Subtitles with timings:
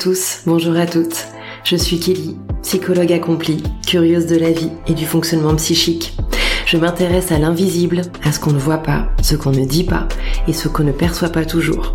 [0.00, 1.26] Tous, bonjour à toutes.
[1.62, 6.16] Je suis Kelly, psychologue accomplie, curieuse de la vie et du fonctionnement psychique.
[6.64, 10.08] Je m'intéresse à l'invisible, à ce qu'on ne voit pas, ce qu'on ne dit pas
[10.48, 11.92] et ce qu'on ne perçoit pas toujours.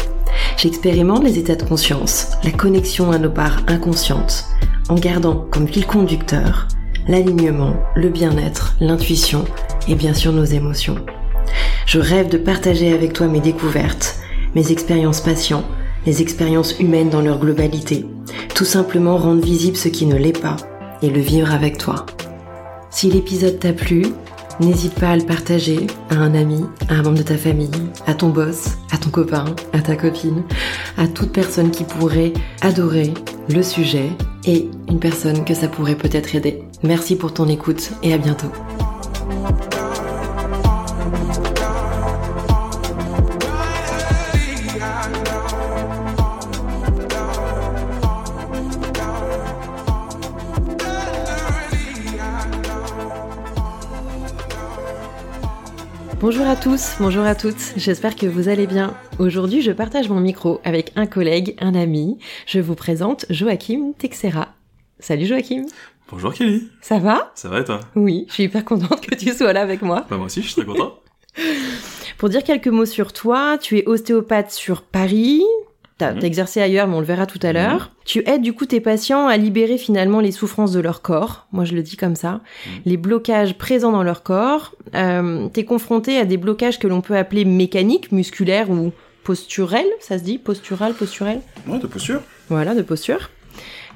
[0.56, 4.46] J'expérimente les états de conscience, la connexion à nos parts inconscientes,
[4.88, 6.68] en gardant comme fil conducteur
[7.08, 9.46] l'alignement, le bien-être, l'intuition
[9.88, 11.04] et bien sûr nos émotions.
[11.88, 14.20] Je rêve de partager avec toi mes découvertes,
[14.54, 15.66] mes expériences patients,
[16.06, 18.06] les expériences humaines dans leur globalité,
[18.54, 20.58] tout simplement rendre visible ce qui ne l'est pas
[21.02, 22.06] et le vivre avec toi.
[22.90, 24.06] Si l'épisode t'a plu,
[24.60, 27.70] n'hésite pas à le partager à un ami, à un membre de ta famille,
[28.08, 30.44] à ton boss, à ton copain, à ta copine,
[30.98, 33.14] à toute personne qui pourrait adorer
[33.50, 34.10] le sujet
[34.46, 36.64] et une personne que ça pourrait peut-être aider.
[36.84, 38.52] Merci pour ton écoute et à bientôt.
[56.28, 58.98] Bonjour à tous, bonjour à toutes, j'espère que vous allez bien.
[59.20, 62.18] Aujourd'hui, je partage mon micro avec un collègue, un ami.
[62.48, 64.48] Je vous présente Joachim Texera.
[64.98, 65.68] Salut Joachim.
[66.10, 66.68] Bonjour Kelly.
[66.82, 67.32] Ça va?
[67.36, 67.80] Ça va et toi?
[67.96, 70.08] Oui, je suis hyper contente que tu sois là avec moi.
[70.10, 70.96] Bah moi aussi, je suis très content.
[72.18, 75.44] Pour dire quelques mots sur toi, tu es ostéopathe sur Paris.
[75.98, 76.26] T'as Mhm.
[76.26, 77.92] exercé ailleurs, mais on le verra tout à l'heure.
[78.04, 81.48] Tu aides du coup tes patients à libérer finalement les souffrances de leur corps.
[81.54, 82.32] Moi, je le dis comme ça.
[82.66, 82.72] Mhm.
[82.86, 84.74] Les blocages présents dans leur corps.
[84.94, 88.92] Euh, T'es confronté à des blocages que l'on peut appeler mécaniques, musculaires ou
[89.24, 89.86] posturels.
[90.02, 90.38] Ça se dit?
[90.38, 91.40] Postural, posturel?
[91.68, 92.22] Ouais, de posture.
[92.50, 93.30] Voilà, de posture.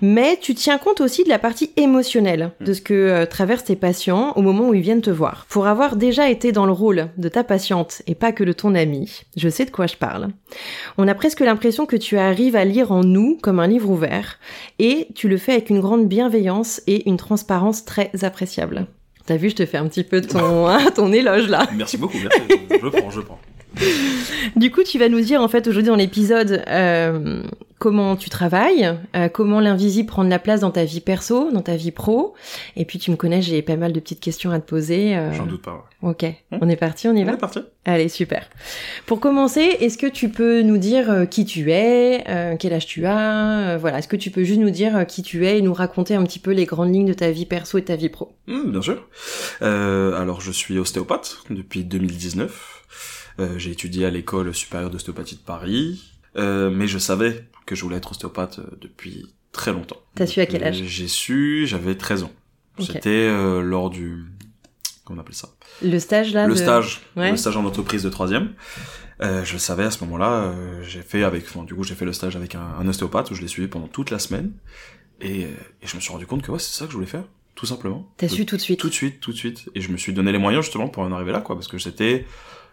[0.02, 3.76] Mais tu tiens compte aussi de la partie émotionnelle, de ce que euh, traversent tes
[3.76, 5.46] patients au moment où ils viennent te voir.
[5.50, 8.76] Pour avoir déjà été dans le rôle de ta patiente et pas que de ton
[8.76, 10.30] ami, je sais de quoi je parle.
[10.98, 14.40] On a presque l'impression que tu arrives à lire en nous comme un livre ouvert,
[14.80, 18.88] et tu le fais avec une grande bienveillance et une transparence très appréciable.
[19.26, 21.68] T'as vu, je te fais un petit peu ton, hein, ton éloge là.
[21.76, 22.42] Merci beaucoup, merci.
[22.72, 23.40] je prends, je prends.
[24.56, 27.44] Du coup, tu vas nous dire en fait aujourd'hui dans l'épisode euh,
[27.78, 31.62] comment tu travailles, euh, comment l'invisible prend de la place dans ta vie perso, dans
[31.62, 32.34] ta vie pro.
[32.75, 35.16] Et puis tu me connais, j'ai pas mal de petites questions à te poser.
[35.16, 35.85] euh, J'en doute pas.
[36.02, 36.09] ouais.
[36.09, 36.25] Ok,
[36.62, 37.59] on est parti, on y va On est parti.
[37.85, 38.50] Allez, super.
[39.06, 42.24] Pour commencer, est-ce que tu peux nous dire euh, qui tu es,
[42.59, 45.57] quel âge tu as, voilà, est-ce que tu peux juste nous dire qui tu es
[45.57, 47.86] et nous raconter un petit peu les grandes lignes de ta vie perso et de
[47.88, 48.34] ta vie pro?
[48.47, 49.07] Hum, bien sûr.
[49.62, 52.78] Alors, je suis ostéopathe depuis 2019.
[53.39, 57.83] Euh, J'ai étudié à l'école supérieure d'ostéopathie de Paris, euh, mais je savais que je
[57.83, 59.97] voulais être ostéopathe euh, depuis très longtemps.
[60.16, 60.81] T'as su à quel âge?
[60.83, 62.31] J'ai su, j'avais 13 ans.
[62.79, 63.27] C'était
[63.61, 64.23] lors du...
[65.03, 65.50] Comment on appelle ça?
[65.83, 67.31] Le stage là le de- stage, Ouais.
[67.31, 68.53] le stage en entreprise de troisième.
[69.22, 70.31] Euh, je le savais à ce moment-là.
[70.44, 73.31] euh, j'ai fait avec, enfin, du coup, j'ai fait le stage avec un, un ostéopathe
[73.31, 74.51] où je l'ai suivi pendant toute la semaine.
[75.19, 75.47] Et, et
[75.83, 77.23] je me suis rendu compte que ouais, c'est ça que je voulais faire,
[77.56, 78.09] tout simplement.
[78.16, 78.79] T'as su tout de suite.
[78.79, 79.69] Tout de suite, tout de suite.
[79.75, 81.79] Et je me suis donné les moyens justement pour en arriver là, quoi, parce que
[81.79, 82.25] c'était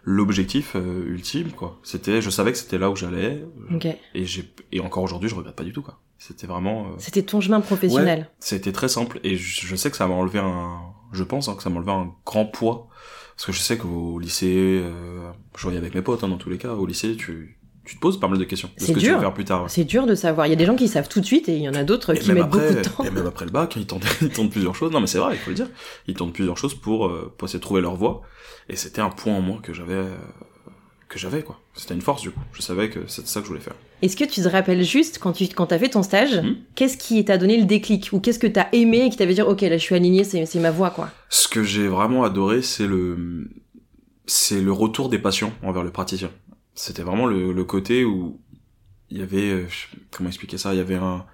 [0.09, 1.77] l'objectif euh, ultime, quoi.
[1.83, 3.43] C'était, je savais que c'était là où j'allais.
[3.73, 3.85] Ok.
[4.15, 5.99] Et j'ai, et encore aujourd'hui, je regrette pas du tout, quoi.
[6.17, 6.85] C'était vraiment.
[6.87, 8.29] euh, C'était ton chemin professionnel.
[8.39, 10.79] c'était très simple et je, je sais que ça m'a enlevé un,
[11.11, 12.87] je pense hein, que ça m'a enlevé un grand poids
[13.35, 16.49] parce que je sais qu'au lycée, euh, je voyais avec mes potes hein, dans tous
[16.49, 18.67] les cas, au lycée tu, tu te poses pas mal de questions.
[18.67, 19.15] de C'est ce que tu dur.
[19.15, 19.65] vas faire plus tard.
[19.69, 20.45] C'est dur de savoir.
[20.47, 21.83] Il y a des gens qui savent tout de suite et il y en a
[21.83, 23.03] d'autres Et qui mettent après, beaucoup de temps.
[23.05, 24.91] et même après le bac, ils tentent, ils tentent plusieurs choses.
[24.91, 25.69] Non mais c'est vrai, il faut le dire.
[26.07, 28.21] Ils tentent plusieurs choses pour, euh, pour essayer de trouver leur voie.
[28.69, 30.15] Et c'était un point en moi que j'avais, euh,
[31.09, 31.59] que j'avais quoi.
[31.73, 32.39] C'était une force du coup.
[32.53, 33.75] Je savais que c'était ça que je voulais faire.
[34.01, 36.55] Est-ce que tu te rappelles juste quand tu quand as fait ton stage, Mhm.
[36.75, 39.41] qu'est-ce qui t'a donné le déclic ou qu'est-ce que t'as aimé et qui t'avait dit
[39.41, 41.09] ok là je suis aligné c'est c'est ma voie quoi?
[41.29, 43.49] Ce que j'ai vraiment adoré, c'est le,
[44.25, 46.29] c'est le retour des patients envers le praticien.
[46.77, 48.41] C'était vraiment le, le côté où
[49.09, 49.67] il y avait, euh,
[50.11, 51.25] comment expliquer ça, il y avait un,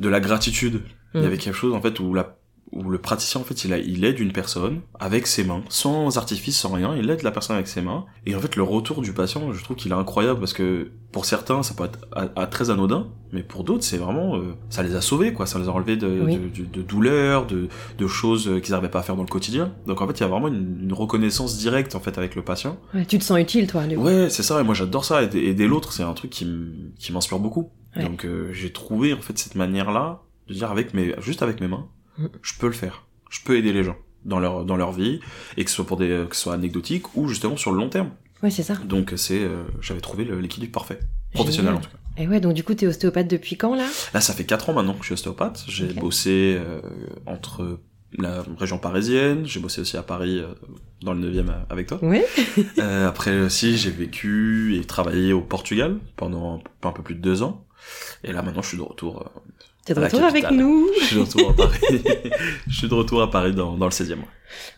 [0.00, 0.82] de la gratitude.
[1.18, 1.26] Il y Mm.
[1.26, 2.38] avait quelque chose, en fait, où la,
[2.72, 6.16] où le praticien, en fait, il a, il aide une personne avec ses mains, sans
[6.18, 8.04] artifice, sans rien, il aide la personne avec ses mains.
[8.26, 11.24] Et en fait, le retour du patient, je trouve qu'il est incroyable parce que pour
[11.24, 14.84] certains, ça peut être à- à très anodin, mais pour d'autres, c'est vraiment, euh, ça
[14.84, 15.46] les a sauvés, quoi.
[15.46, 16.36] Ça les a enlevés de, Oui.
[16.38, 17.66] de, de, de douleurs, de,
[17.98, 19.72] de choses qu'ils n'arrivaient pas à faire dans le quotidien.
[19.88, 22.42] Donc en fait, il y a vraiment une, une reconnaissance directe, en fait, avec le
[22.42, 22.78] patient.
[22.94, 23.84] Ouais, tu te sens utile toi.
[23.88, 23.96] du.
[23.96, 27.40] Ouais, c'est ça, et moi j'adore ça, aider, aider l'autre, c'est un truc qui m'inspire
[27.40, 27.70] beaucoup.
[27.96, 28.04] Ouais.
[28.04, 31.66] Donc euh, j'ai trouvé, en fait, cette manière-là, de dire avec mes, juste avec mes
[31.66, 31.86] mains.
[32.42, 33.04] Je peux le faire.
[33.30, 35.20] Je peux aider les gens dans leur, dans leur vie,
[35.56, 37.88] et que ce soit pour des, que ce soit anecdotique, ou justement sur le long
[37.88, 38.10] terme.
[38.42, 38.74] Ouais c'est ça.
[38.74, 41.00] Donc c'est, euh, j'avais trouvé l'équilibre parfait.
[41.34, 41.84] Professionnel Génial.
[41.84, 42.22] en tout cas.
[42.22, 43.86] Et ouais donc du coup t'es ostéopathe depuis quand là?
[44.12, 45.64] Là, ça fait 4 ans maintenant que je suis ostéopathe.
[45.68, 46.80] J'ai bossé euh,
[47.26, 47.78] entre
[48.18, 50.48] la région parisienne, j'ai bossé aussi à Paris, euh,
[51.02, 52.00] dans le 9e avec toi.
[52.78, 57.42] Euh, après aussi, j'ai vécu et travaillé au Portugal pendant un peu plus de deux
[57.42, 57.64] ans.
[58.24, 59.30] Et là maintenant je suis de retour.
[59.94, 62.02] T'es de retour avec nous Je suis de retour à Paris.
[62.68, 64.16] je suis de retour à Paris dans, dans le 16e.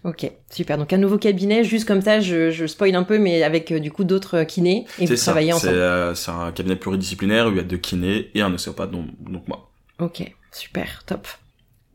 [0.04, 0.78] Ok, super.
[0.78, 3.78] Donc un nouveau cabinet, juste comme ça, je, je spoil un peu, mais avec euh,
[3.80, 5.30] du coup d'autres euh, kinés et vous ça.
[5.32, 5.72] travaillez ensemble.
[5.74, 9.06] euh, c'est un cabinet pluridisciplinaire où il y a deux kinés et un ostéopathe, donc,
[9.20, 9.70] donc moi.
[9.98, 11.26] Ok, super, top.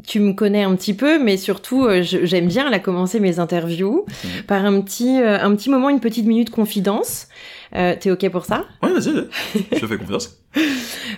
[0.07, 4.05] Tu me connais un petit peu, mais surtout, euh, j'aime bien là commencer mes interviews
[4.23, 4.43] Mhm.
[4.43, 7.27] par un petit, euh, un petit moment, une petite minute confidence.
[7.75, 8.65] Euh, T'es ok pour ça?
[8.83, 9.27] Ouais, vas-y, vas-y.
[9.73, 10.36] je te fais confiance.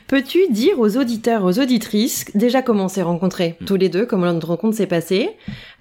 [0.07, 3.67] Peux-tu dire aux auditeurs, aux auditrices, déjà comment on s'est rencontrés Mhm.
[3.67, 5.29] tous les deux, comment notre rencontre s'est passée,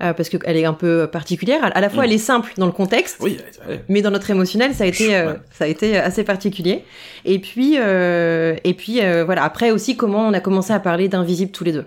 [0.02, 1.58] euh, parce qu'elle est un peu particulière.
[1.74, 2.08] À la fois, Mhm.
[2.10, 3.38] elle est simple dans le contexte, Oui,
[3.88, 5.38] mais dans notre émotionnel, ça a été, euh, Ouais.
[5.50, 6.84] ça a été assez particulier.
[7.24, 9.42] Et puis, euh, et puis euh, voilà.
[9.44, 11.86] Après aussi, comment on a commencé à parler d'invisible tous les deux?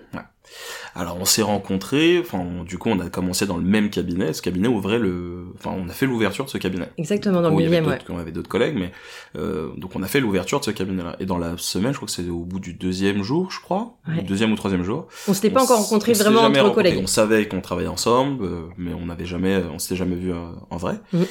[0.94, 4.32] Alors on s'est rencontrés, enfin du coup on a commencé dans le même cabinet.
[4.34, 6.88] Ce cabinet ouvrait le, enfin on a fait l'ouverture de ce cabinet.
[6.98, 7.86] Exactement dans le millième.
[7.86, 7.98] Ouais.
[8.10, 8.92] On avait d'autres collègues, mais
[9.36, 11.16] euh, donc on a fait l'ouverture de ce cabinet-là.
[11.18, 13.94] Et dans la semaine, je crois que c'est au bout du deuxième jour, je crois,
[14.06, 14.20] Ouais.
[14.20, 15.06] ou deuxième ou troisième jour.
[15.28, 16.74] On s'était pas encore rencontrés vraiment entre rencontrés.
[16.74, 17.00] collègues.
[17.02, 20.36] On savait qu'on travaillait ensemble, euh, mais on n'avait jamais, on s'était jamais vu euh,
[20.70, 21.00] en vrai.
[21.14, 21.24] Mhm.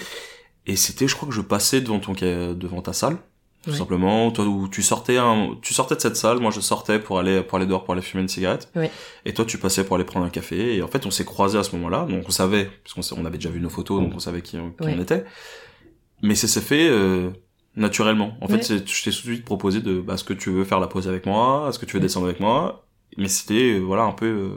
[0.67, 3.17] Et c'était, je crois que je passais devant ton, devant ta salle,
[3.63, 3.77] tout Ouais.
[3.77, 4.31] simplement.
[4.31, 7.41] Toi, où tu sortais, un, tu sortais de cette salle, moi je sortais pour aller,
[7.43, 8.69] pour aller dehors pour aller fumer une cigarette.
[8.75, 8.89] Ouais.
[9.25, 10.75] Et toi, tu passais pour aller prendre un café.
[10.77, 13.15] Et en fait, on s'est croisés à ce moment-là, donc on savait, parce qu'on s'est-
[13.17, 14.95] on avait déjà vu nos photos, donc on savait qui, qui Ouais.
[14.97, 15.25] on était.
[16.23, 16.87] Mais ça s'est fait.
[16.89, 17.29] euh,
[17.77, 18.35] naturellement.
[18.41, 20.65] En fait, c'est- je t'ai tout de suite proposé de, bah, est-ce que tu veux
[20.65, 22.85] faire la pause avec moi, est-ce que tu veux descendre avec moi,
[23.17, 24.49] mais c'était, euh, voilà, un peu euh,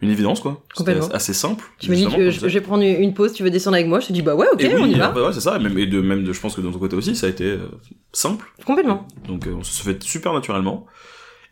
[0.00, 0.62] une évidence, quoi.
[0.76, 1.08] Complètement.
[1.08, 1.64] assez simple.
[1.78, 4.06] Tu me dis que je, vais prendre une pause, tu veux descendre avec moi Je
[4.06, 5.08] te dis bah ouais, ok, on y va.
[5.10, 5.56] bah ouais, c'est ça.
[5.56, 7.30] Et même, et de, même de, je pense que de ton côté aussi, ça a
[7.30, 7.68] été euh,
[8.12, 8.46] simple.
[8.64, 9.08] Complètement.
[9.26, 10.86] Donc, euh, on se fait super naturellement.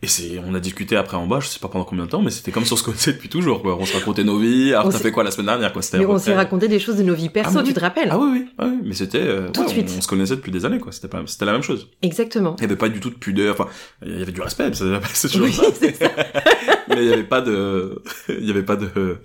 [0.03, 2.21] Et c'est, on a discuté après en bas, je sais pas pendant combien de temps,
[2.21, 3.75] mais c'était comme si on se connaissait depuis toujours, quoi.
[3.79, 4.71] On se racontait nos vies.
[4.73, 5.81] Alors, On t'as fait quoi la semaine dernière, quoi.
[5.93, 8.19] Mais on s'est raconté des choses de nos vies perso, Ah, tu te rappelles Ah
[8.19, 9.89] oui, oui, ah oui, mais c'était, euh, Tout de suite.
[9.93, 10.91] On, on se connaissait depuis des années, quoi.
[10.91, 11.89] C'était pas, c'était la même chose.
[12.03, 12.55] Exactement.
[12.59, 13.67] Il y avait pas du tout de pudeur, enfin,
[14.05, 14.69] il y avait du respect,
[15.13, 15.63] c'est toujours Oui, ça.
[16.97, 19.17] mais il y avait pas de, il y avait pas de,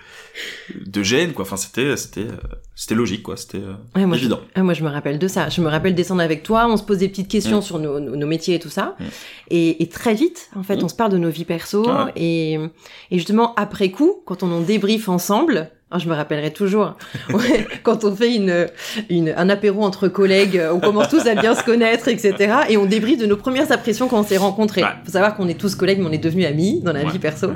[0.86, 1.44] de gêne, quoi.
[1.44, 2.26] Enfin, c'était, c'était,
[2.74, 3.36] c'était logique, quoi.
[3.36, 3.58] C'était
[3.94, 4.40] Ouais, moi, je, évident.
[4.54, 5.48] ah, moi, je me rappelle de ça.
[5.48, 7.62] Je me rappelle descendre avec toi, on se pose des petites questions Mm.
[7.62, 8.96] sur nos, nos, métiers et tout ça.
[8.98, 9.04] Mm.
[9.50, 10.84] Et, et très vite, en fait, Mm.
[10.84, 11.84] on se parle de nos vies perso.
[11.88, 12.12] Ah ouais.
[12.16, 16.94] et, et justement, après coup, quand on en débriefe ensemble, ah, je me rappellerai toujours,
[17.32, 18.66] ouais, quand on fait une,
[19.10, 22.54] une, un apéro entre collègues, on commence tous à bien se connaître, etc.
[22.68, 24.82] Et on débriefe de nos premières impressions quand on s'est rencontrés.
[24.82, 24.88] Ouais.
[25.04, 27.10] Faut savoir qu'on est tous collègues, mais on est devenus amis dans la Ouais.
[27.10, 27.48] vie perso.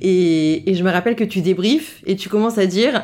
[0.00, 3.02] Et, et je me rappelle que tu débriefes et tu commences à dire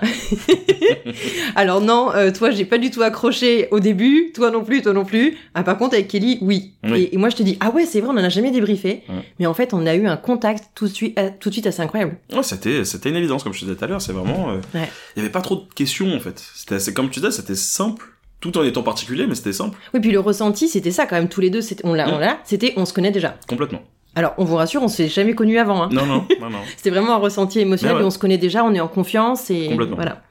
[1.56, 4.92] alors non euh, toi j'ai pas du tout accroché au début toi non plus toi
[4.92, 7.02] non plus ah par contre avec Kelly oui, Oui.
[7.02, 9.02] Et, et moi je te dis ah ouais c'est vrai on en a jamais débriefé
[9.08, 9.22] Ouais.
[9.38, 11.66] mais en fait on a eu un contact tout de suite euh, tout de suite
[11.66, 14.00] assez incroyable Ouais, c'était, c'était une évidence, comme je te disais tout à l'heure.
[14.00, 14.88] C'est vraiment, euh, il Ouais.
[15.16, 16.42] y avait pas trop de questions, en fait.
[16.54, 18.06] C'était, c'est comme tu disais, c'était simple,
[18.40, 21.28] tout en étant particulier, mais c'était simple, oui puis le ressenti c'était ça quand même
[21.28, 23.82] tous les deux on l'a on l'a c'était on se connaît déjà complètement.
[24.16, 25.88] alors on vous rassure on s'est jamais connus avant hein.
[25.92, 26.58] Non, non, non, non.
[26.76, 28.04] C'était vraiment un ressenti émotionnel Ouais, ouais.
[28.04, 29.96] et on se connaît déjà, on est en confiance et Complètement.
[29.96, 30.22] voilà.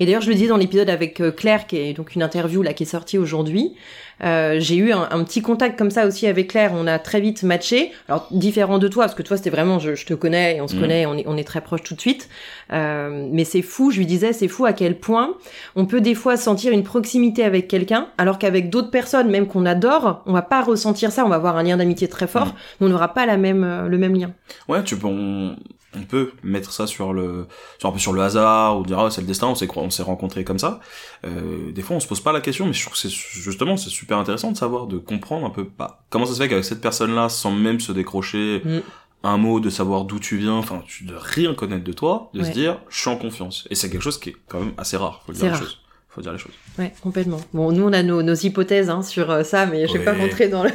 [0.00, 2.62] Et d'ailleurs, je le disais dans l'épisode avec euh, Claire, qui est donc une interview
[2.62, 3.74] là qui est sortie aujourd'hui.
[4.22, 6.72] Euh, j'ai eu un, un petit contact comme ça aussi avec Claire.
[6.74, 7.92] On a très vite matché.
[8.08, 10.68] Alors différent de toi, parce que toi c'était vraiment, je, je te connais et on
[10.68, 10.80] se Mhm.
[10.80, 12.28] connaît, on est, on est très proches tout de suite.
[12.72, 13.90] Euh, mais c'est fou.
[13.90, 15.34] Je lui disais, c'est fou à quel point
[15.76, 19.66] on peut des fois sentir une proximité avec quelqu'un, alors qu'avec d'autres personnes, même qu'on
[19.66, 21.24] adore, on va pas ressentir ça.
[21.24, 22.52] On va avoir un lien d'amitié très fort, Mhm.
[22.80, 24.32] mais on n'aura pas la même, euh, le même lien.
[24.68, 25.56] Ouais, tu peux, on,
[25.96, 27.46] on peut mettre ça sur le,
[27.80, 29.90] sur un peu sur le hasard, ou dire, ah, c'est le destin, on s'est, on
[29.90, 30.78] s'est rencontrés comme ça.
[31.26, 33.76] Euh, des fois, on se pose pas la question, mais je trouve que c'est, justement,
[33.76, 36.64] c'est super intéressant de savoir, de comprendre un peu, bah, comment ça se fait qu'avec
[36.64, 38.78] cette personne-là, sans même se décrocher Mm.
[39.22, 42.42] un mot, de savoir d'où tu viens, enfin, tu de rien connaître de toi, de
[42.42, 43.68] se dire, je suis en confiance.
[43.70, 45.60] Et c'est quelque chose qui est quand même assez rare, faut dire les rare.
[45.60, 45.78] choses.
[46.08, 46.54] Faut dire les choses.
[46.76, 47.40] Ouais, complètement.
[47.54, 50.12] Bon, nous, on a nos, nos hypothèses hein, sur euh, ça, mais je vais pas
[50.14, 50.70] rentrer dans le,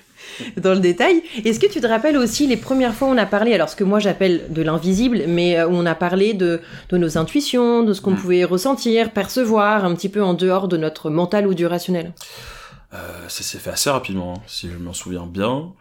[0.56, 1.22] dans le détail.
[1.44, 3.76] Est-ce que tu te rappelles aussi les premières fois où on a parlé, alors ce
[3.76, 7.82] que moi j'appelle de l'invisible, mais euh, où on a parlé de, de nos intuitions,
[7.82, 8.16] de ce qu'on Mm.
[8.16, 12.12] pouvait ressentir, percevoir, un petit peu en dehors de notre mental ou du rationnel?
[12.92, 15.72] Euh, ça s'est fait assez rapidement, hein, si je m'en souviens bien.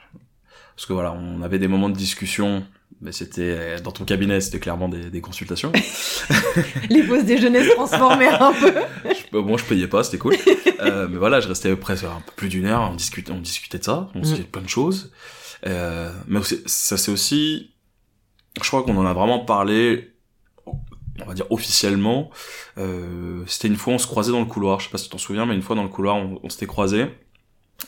[0.76, 2.66] Parce que voilà, on avait des moments de discussion,
[3.02, 5.72] mais c'était euh, dans ton cabinet, c'était clairement des, des consultations.
[6.90, 8.74] Les pauses déjeuner se transformaient un peu.
[9.32, 10.36] Bon, je payais pas, c'était cool.
[10.82, 13.80] Euh, mais voilà, je restais presque un peu plus d'une heure, on discutait, on discutait
[13.80, 15.12] de ça, on discutait de plein de choses.
[15.68, 17.72] Euh, mais ça c'est aussi,
[18.62, 20.09] je crois qu'on en a vraiment parlé,
[21.24, 22.30] on va dire officiellement.
[22.78, 25.10] Euh, c'était une fois, on se croisait dans le couloir, je sais pas si tu
[25.12, 27.08] t'en souviens, mais une fois dans le couloir, on, on s'était croisés.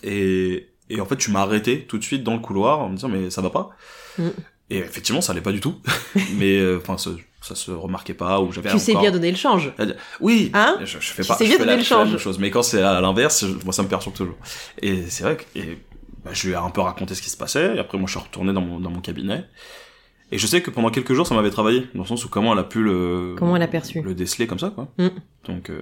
[0.04, 2.96] Et, et en fait, tu m'as arrêté tout de suite dans le couloir en me
[2.96, 3.70] disant, mais ça va pas.
[4.18, 4.28] Mm.
[4.70, 5.76] Et effectivement, ça allait pas du tout.
[6.38, 7.12] mais euh, enfin, ça,
[7.42, 9.72] ça se remarquait pas, ou j'avais Tu sais encore- bien donner le change.
[10.22, 11.88] oui, Hein je, je fais Tu pas, sais je bien fais donner la, le je
[11.88, 12.10] fais la change.
[12.12, 12.40] même chose.
[12.40, 14.38] Mais quand c'est à l'inverse, moi ça me perturbe toujours.
[14.82, 15.78] Et c'est vrai que et
[16.24, 18.12] bah, je lui ai un peu raconté ce qui se passait, et après moi je
[18.18, 19.44] suis retourné dans mon, dans mon cabinet.
[20.32, 22.54] Et je sais que pendant quelques jours ça m'avait travaillé, dans le sens où comment
[22.54, 23.36] elle a pu le...
[23.38, 24.02] Comment elle a perçu.
[24.02, 24.88] Le déceler comme ça, quoi.
[24.98, 25.08] Mm.
[25.48, 25.82] Donc, euh,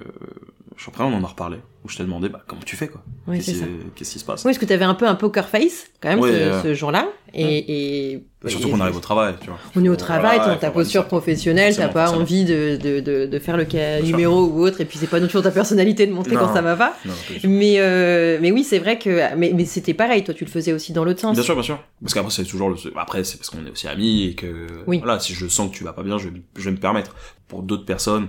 [0.76, 2.88] je suis après on en a reparlé, où je t'ai demandé, bah comment tu fais,
[2.88, 3.02] quoi?
[3.26, 4.40] Oui, Qu'est-ce qui- se passe?
[4.44, 6.74] Oui, parce que t'avais un peu un poker face, quand même, Ouais, ce, euh, ce
[6.74, 7.08] jour-là.
[7.34, 8.12] Et, et,
[8.44, 9.58] Et Surtout qu'on arrive au travail, tu vois.
[9.76, 12.22] On est au travail, Voilà, ta posture professionnelle, t'as pas forcément.
[12.22, 15.20] envie de, de, de, de faire le cas numéro ou autre, et puis c'est pas
[15.20, 16.40] toujours ta personnalité de montrer Non.
[16.46, 16.96] quand ça va pas.
[17.04, 17.12] Non.
[17.44, 19.36] Mais, euh, mais oui, c'est vrai que.
[19.36, 21.34] Mais, mais c'était pareil, toi tu le faisais aussi dans l'autre sens.
[21.34, 21.78] Bien sûr, bien sûr.
[22.00, 22.76] Parce qu'après, c'est toujours le.
[22.96, 24.66] Après, c'est parce qu'on est aussi amis et que.
[24.86, 25.00] Oui.
[25.04, 27.14] Voilà, si je sens que tu vas pas bien, je vais, je vais me permettre.
[27.46, 28.28] Pour d'autres personnes,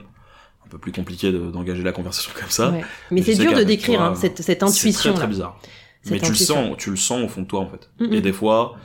[0.72, 2.72] peu plus compliqué de- d'engager la conversation comme ça.
[2.72, 2.84] Ouais.
[3.12, 5.60] Mais c'est dur de décrire toi, hein, cette, cette C'est intuition très, très bizarre.
[6.04, 6.56] Cette Mais tu le intuition.
[6.56, 7.90] sens, tu le sens au fond de toi, en fait.
[8.00, 8.14] Mhm.
[8.14, 8.76] Et des fois,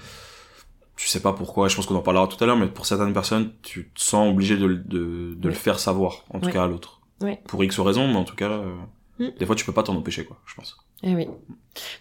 [0.96, 3.12] tu sais pas pourquoi, je pense qu'on en parlera tout à l'heure, mais pour certaines
[3.12, 6.52] personnes, tu te sens obligé de, le- de, faire savoir, en tout Ouais.
[6.52, 7.00] cas à l'autre.
[7.48, 8.74] Pour X raisons, mais en tout cas, euh,
[9.18, 9.32] Mhm.
[9.38, 10.76] des fois, tu peux pas t'en empêcher, quoi, je pense.
[11.02, 11.26] Eh oui.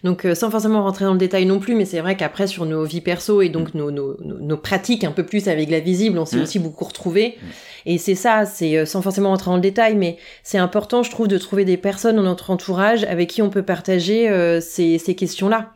[0.04, 2.64] Donc euh, sans forcément rentrer dans le détail non plus, mais c'est vrai qu'après sur
[2.64, 5.80] nos vies perso et donc nos, nos, nos, nos pratiques un peu plus avec la
[5.80, 6.42] visible, on s'est Mm.
[6.42, 7.36] aussi beaucoup retrouvés.
[7.36, 7.46] Mm.
[7.86, 11.10] Et c'est ça, c'est euh, sans forcément rentrer dans le détail, mais c'est important, je
[11.10, 14.98] trouve, de trouver des personnes dans notre entourage avec qui on peut partager euh, ces,
[14.98, 15.72] ces questions-là.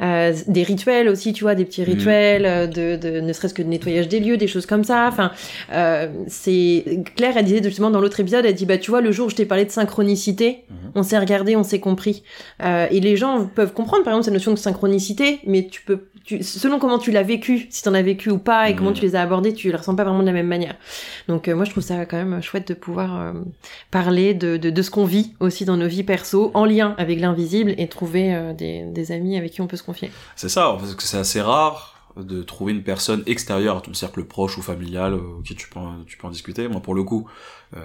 [0.00, 1.84] Euh, des rituels aussi, tu vois, des petits Mm.
[1.84, 5.06] rituels, euh, de, de ne serait-ce que de nettoyage des lieux, des choses comme ça.
[5.08, 5.30] Enfin,
[5.72, 9.12] euh, c'est Claire, elle disait justement dans l'autre épisode, elle dit bah tu vois le
[9.12, 10.90] jour où je t'ai parlé de synchronicité, Mhm.
[10.96, 12.22] on s'est regardé, on s'est compris.
[12.62, 16.06] Euh, et les gens peuvent comprendre par exemple cette notion de synchronicité, mais tu peux,
[16.24, 18.96] tu, selon comment tu l'as vécu, si t'en as vécu ou pas, et comment Mhm.
[18.96, 20.74] tu les as abordés, tu les ressens pas vraiment de la même manière.
[21.28, 23.32] Donc euh, moi je trouve ça quand même chouette de pouvoir euh,
[23.90, 27.20] parler de, de, de ce qu'on vit aussi dans nos vies perso, en lien avec
[27.20, 30.10] l'invisible, et trouver euh, des, des amis avec qui on peut se confier.
[30.36, 34.22] C'est ça, parce que c'est assez rare de trouver une personne extérieure à ton cercle
[34.24, 36.68] proche ou familial euh, qui tu peux en, tu peux en discuter.
[36.68, 37.26] Moi, pour le coup,
[37.76, 37.80] euh,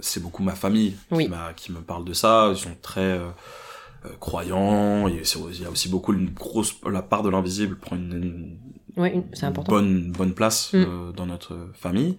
[0.00, 1.28] c'est beaucoup ma famille Oui.
[1.56, 2.50] qui, qui me parle de ça.
[2.52, 3.26] Ils sont très euh,
[4.04, 4.10] euh,
[5.24, 8.58] c'est- il y a aussi beaucoup une grosse la part de l'invisible prend une, une
[8.96, 9.72] Ouais, c'est important.
[9.72, 10.76] bonne bonne place Mm.
[10.76, 12.16] euh, dans notre famille.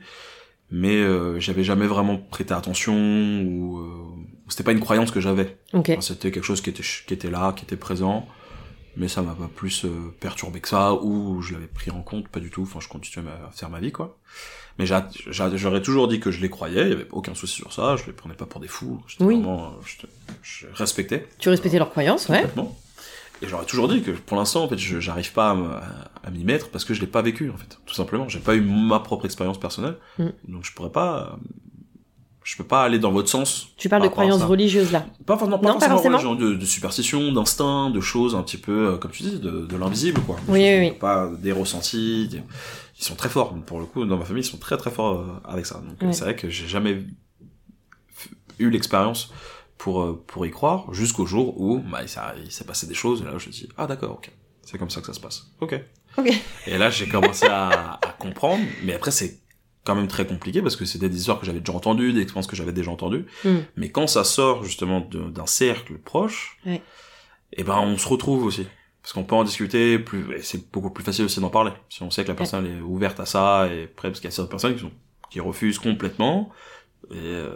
[0.72, 4.04] Mais euh, j'avais jamais vraiment prêté attention ou euh,
[4.48, 5.58] c'était pas une croyance que j'avais.
[5.74, 5.90] Ok.
[5.92, 8.28] Enfin, C'était quelque chose qui était, qui était là, qui était présent,
[8.98, 9.90] mais ça m'a pas plus euh,
[10.20, 13.30] perturbé que ça, ou je l'avais pris en compte, pas du tout, enfin je continuais
[13.48, 14.18] à faire ma vie, quoi.
[14.78, 17.56] Mais j'a- j'a- j'aurais toujours dit que je les croyais, il y avait aucun souci
[17.56, 19.36] sur ça, je les prenais pas pour des fous, j'étais Oui.
[19.36, 20.12] vraiment, euh, j'étais-
[20.44, 22.44] je respectais Tu respectais leurs croyances, ouais.
[23.42, 25.52] Et j'aurais toujours dit que pour l'instant, en fait, je- j'arrive pas
[26.24, 28.28] à, m'y mettre parce que je l'ai pas vécu, en fait, tout simplement.
[28.30, 30.26] J'ai pas eu ma propre expérience personnelle, Mm.
[30.50, 31.36] donc je pourrais pas, euh,
[32.44, 33.68] je peux pas aller dans votre sens.
[33.78, 35.06] Tu parles par de croyances religieuses là.
[35.26, 36.18] Pas, forcément- pas Non, pas forcément, forcément.
[36.18, 39.40] ouais, genre de, de superstition, d'instinct, de choses un petit peu, euh, comme tu dis,
[39.40, 40.36] de, de l'invisible, quoi.
[40.48, 40.92] Oui, oui, oui.
[40.92, 42.28] Pas des ressentis.
[42.30, 42.44] des-
[42.98, 43.54] Ils sont très forts.
[43.66, 45.76] Pour le coup, dans ma famille, ils sont très très forts euh, avec ça.
[45.80, 46.14] Donc euh, Ouais.
[46.14, 47.04] c'est vrai que j'ai jamais
[48.60, 49.32] eu l'expérience
[49.78, 52.94] pour euh, pour y croire, jusqu'au jour où bah, il s'est il s'est passé des
[52.94, 53.22] choses.
[53.22, 55.52] Et là, je me dis ah d'accord, ok, c'est comme ça que ça se passe.
[55.60, 55.80] Ok.
[56.68, 58.64] Et là, j'ai commencé à, à comprendre.
[58.84, 59.42] Mais après, c'est
[59.84, 62.48] quand même très compliqué parce que c'était des histoires que j'avais déjà entendues, des expériences
[62.48, 63.26] que j'avais déjà entendues.
[63.44, 63.58] Hmm.
[63.76, 66.82] Mais quand ça sort justement d'un cercle proche, Ouais.
[67.52, 68.66] et ben on se retrouve aussi.
[69.06, 71.72] Parce qu'on peut en discuter, plus, et c'est beaucoup plus facile aussi d'en parler.
[71.90, 74.34] Si on sait que la personne est ouverte à ça, et prête, parce qu'il y
[74.34, 74.92] a certaines personnes qui, sont,
[75.30, 76.50] qui refusent complètement,
[77.12, 77.54] et, euh,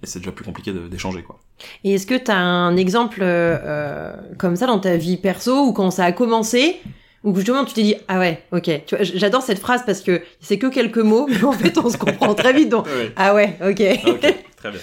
[0.00, 1.40] et c'est déjà plus compliqué d'échanger, quoi.
[1.82, 5.66] Et est-ce que tu as un exemple euh, euh, comme ça dans ta vie perso
[5.66, 6.80] ou quand ça a commencé
[7.24, 10.22] ou justement tu t'es dit ah ouais ok tu vois, j'adore cette phrase parce que
[10.40, 12.86] c'est que quelques mots mais en fait on se comprend très vite donc
[13.16, 14.80] ah ouais ok ok, très bien.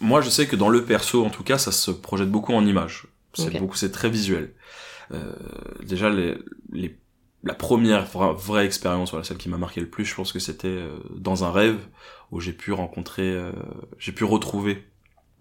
[0.00, 2.64] Moi, je sais que dans le perso, en tout cas, ça se projette beaucoup en
[2.64, 3.06] images.
[3.34, 3.58] C'est Ok.
[3.58, 4.52] beaucoup, c'est très visuel.
[5.12, 5.32] Euh,
[5.84, 6.36] déjà, les,
[6.72, 6.96] les,
[7.44, 10.38] la première vra- vraie expérience, voilà, celle qui m'a marqué le plus, je pense que
[10.38, 11.78] c'était euh, dans un rêve
[12.30, 13.52] où j'ai pu rencontrer, euh,
[13.98, 14.84] j'ai pu retrouver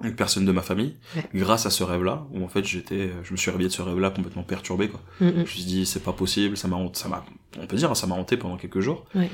[0.03, 1.25] une personne de ma famille Ouais.
[1.33, 4.12] grâce à ce rêve-là où en fait j'étais je me suis réveillé de ce rêve-là
[4.12, 5.31] complètement perturbé quoi Mm, mm.
[5.33, 7.25] je me suis dit c'est pas possible ça m'a ça m'a
[7.59, 9.27] on peut dire hein, ça m'a hanté pendant quelques jours Ouais.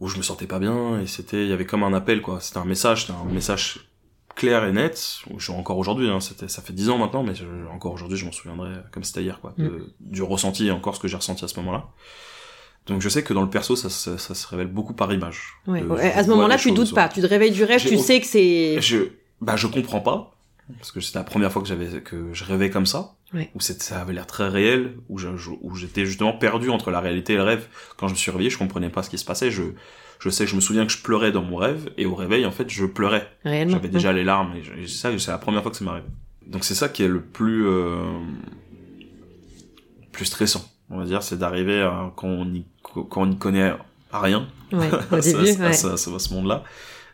[0.00, 2.40] où je me sentais pas bien et c'était il y avait comme un appel quoi
[2.40, 3.88] c'était un message c'était un message
[4.36, 7.92] clair et net je encore aujourd'hui hein, ça fait dix ans maintenant mais je- encore
[7.92, 11.08] aujourd'hui je m'en souviendrai comme c'était hier quoi de- du ressenti et encore ce que
[11.08, 11.86] j'ai ressenti à ce moment-là.
[12.86, 15.54] Donc je sais que dans le perso ça, se- ça, se révèle beaucoup par image.
[15.66, 17.80] Ouais, De- ouais, je à ce moment-là tu doutes pas tu te réveilles du rêve
[17.80, 18.98] tu sais que c'est je
[19.40, 20.32] bah je comprends pas
[20.78, 23.50] parce que c'était la première fois que j'avais que je rêvais comme ça Ouais.
[23.56, 25.18] où ça avait l'air très réel où
[25.74, 27.66] j'étais justement perdu entre la réalité et le rêve.
[27.96, 29.62] Quand je me suis réveillé je comprenais pas ce qui se passait je
[30.18, 32.50] je sais je me souviens que je pleurais dans mon rêve et au réveil en
[32.52, 33.28] fait je pleurais.
[33.44, 33.72] Réellement.
[33.74, 36.04] J'avais déjà les larmes et et ça c'est la première fois que ça m'arrive.
[36.46, 37.96] Donc c'est ça qui est le plus euh,
[40.12, 43.74] plus stressant on va dire c'est d'arriver à- quand on y quand on n'y connaît
[44.12, 44.46] rien.
[44.72, 45.72] Ouais, au à ce- début à ouais.
[45.74, 46.62] ce monde-là,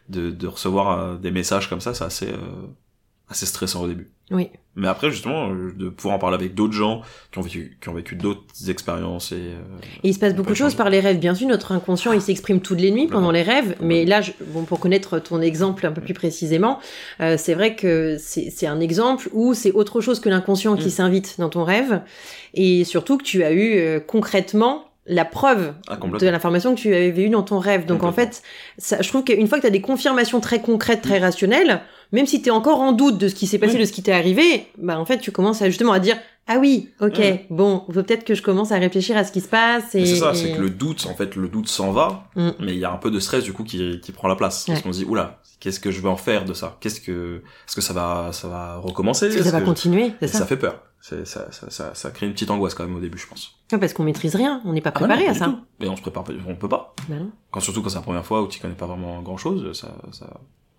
[0.08, 2.36] de, de recevoir euh, des messages comme ça, c'est assez, euh,
[3.32, 4.10] assez stressant au début.
[4.30, 4.48] Oui.
[4.76, 7.88] Mais après, justement, euh, de pouvoir en parler avec d'autres gens qui ont vécu, qui
[7.90, 9.60] ont vécu d'autres expériences et, euh,
[10.02, 11.18] Et il se passe beaucoup de choses par les rêves.
[11.18, 13.76] Bien sûr, notre inconscient, il s'exprime toutes les nuits pendant les rêves.
[13.82, 16.78] Mais là, je- bon, pour connaître ton exemple un peu plus précisément,
[17.20, 20.90] euh, c'est vrai que c'est un exemple où c'est autre chose que l'inconscient qui Mm.
[20.90, 22.00] s'invite dans ton rêve.
[22.54, 26.94] Et surtout que tu as eu euh, concrètement la preuve Ah, de l'information que tu
[26.94, 27.86] avais eue dans ton rêve.
[27.86, 28.42] Donc en fait,
[28.78, 31.80] ça, je trouve qu'une fois que tu as des confirmations très concrètes, très rationnelles,
[32.12, 33.80] même si tu es encore en doute de ce qui s'est passé, Oui.
[33.80, 36.16] de ce qui t'est arrivé, bah en fait, tu commences à justement à dire
[36.48, 37.20] ah oui, ok,
[37.50, 39.94] bon, faut peut-être que je commence à réfléchir à ce qui se passe.
[39.94, 42.50] Et, c'est ça, et- c'est que le doute, en fait, le doute s'en va, Mm.
[42.60, 44.64] mais il y a un peu de stress du coup qui, qui prend la place.
[44.66, 46.76] Parce qu'on se dit, oula, qu'est-ce que je vais en faire de ça?
[46.80, 49.26] Qu'est-ce que, est-ce que ça va, ça va recommencer?
[49.26, 50.80] Est-ce que ça Est-ce va que- continuer, c'est ça, ça fait peur.
[51.04, 53.56] C'est, ça, ça, ça, ça crée une petite angoisse quand même au début, je pense.
[53.72, 55.44] Ouais, Parce qu'on maîtrise rien, on n'est pas Ah bah non, préparé pas à ça.
[55.46, 55.58] tout.
[55.80, 56.94] Mais on se prépare on peut pas.
[57.08, 57.30] Bah non.
[57.50, 59.88] Quand, surtout quand c'est la première fois où tu connais pas vraiment grand chose, ça,
[60.12, 60.28] ça.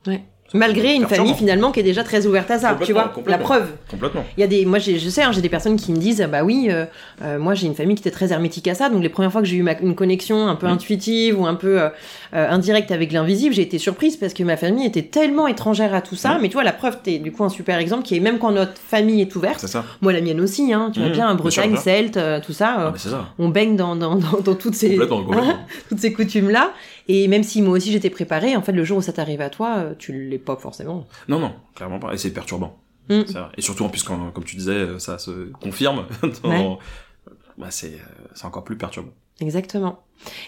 [0.07, 0.23] Ouais.
[0.55, 3.69] Malgré une famille finalement qui est déjà très ouverte à ça, tu vois, la preuve.
[3.89, 4.23] Complètement.
[4.37, 6.27] Il y a des, moi je sais, hein, j'ai des personnes qui me disent, ah
[6.27, 6.85] bah oui, euh,
[7.23, 9.41] euh, moi j'ai une famille qui était très hermétique à ça, donc les premières fois
[9.41, 11.89] que j'ai eu ma- une connexion un peu intuitive ou un peu euh,
[12.33, 16.15] indirecte avec l'invisible, j'ai été surprise parce que ma famille était tellement étrangère à tout
[16.15, 16.37] ça.
[16.39, 18.51] Mais tu vois, la preuve, t'es du coup un super exemple qui est même quand
[18.51, 19.83] notre famille est ouverte, ça.
[20.01, 21.77] moi la mienne aussi, hein, tu vois Mm, bien, Bretagne.
[21.77, 23.29] Celte, tout ça, Ah, ça.
[23.39, 24.99] on baigne dans, dans, dans, dans toutes ces
[25.89, 26.73] toutes ces coutumes là.
[27.09, 29.49] Et même si moi aussi j'étais préparée, en fait le jour où ça t'arrive à
[29.49, 31.07] toi, tu l'es forcément.
[31.27, 32.13] Non, non, clairement pas.
[32.13, 32.79] Et c'est perturbant.
[33.09, 33.21] Mm.
[33.57, 36.05] Et surtout, en plus, quand, comme tu disais, ça se confirme.
[36.43, 36.77] dans- Ouais.
[37.57, 37.97] Bah, euh,
[38.33, 39.11] c'est encore plus perturbant.
[39.41, 39.99] Exactement.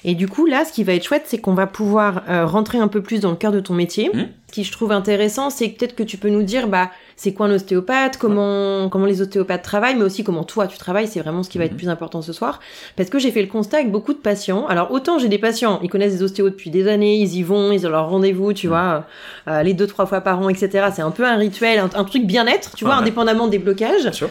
[0.05, 2.77] Et du coup, là, ce qui va être chouette, c'est qu'on va pouvoir euh, rentrer
[2.77, 4.09] un peu plus dans le cœur de ton métier.
[4.13, 4.29] Mhm.
[4.47, 7.47] Ce qui je trouve intéressant, c'est peut-être que tu peux nous dire, bah, c'est quoi
[7.47, 11.09] un ostéopathe, comment comment les ostéopathes travaillent, mais aussi comment toi tu travailles.
[11.09, 11.77] C'est vraiment ce qui va être Mhm.
[11.77, 12.61] plus important ce soir,
[12.95, 14.65] parce que j'ai fait le constat avec beaucoup de patients.
[14.67, 17.73] Alors autant j'ai des patients, ils connaissent des ostéos depuis des années, ils y vont,
[17.73, 18.71] ils ont leur rendez-vous, tu Mhm.
[18.71, 19.05] vois,
[19.49, 20.87] euh, les deux trois fois par an, etc.
[20.95, 23.01] C'est un peu un rituel, un, un truc bien-être, tu vois, Ouais.
[23.01, 24.03] indépendamment des blocages.
[24.03, 24.29] Bien sûr.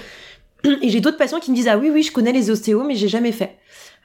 [0.80, 2.94] Et j'ai d'autres patients qui me disent ah oui oui je connais les ostéos mais
[2.94, 3.56] j'ai jamais fait.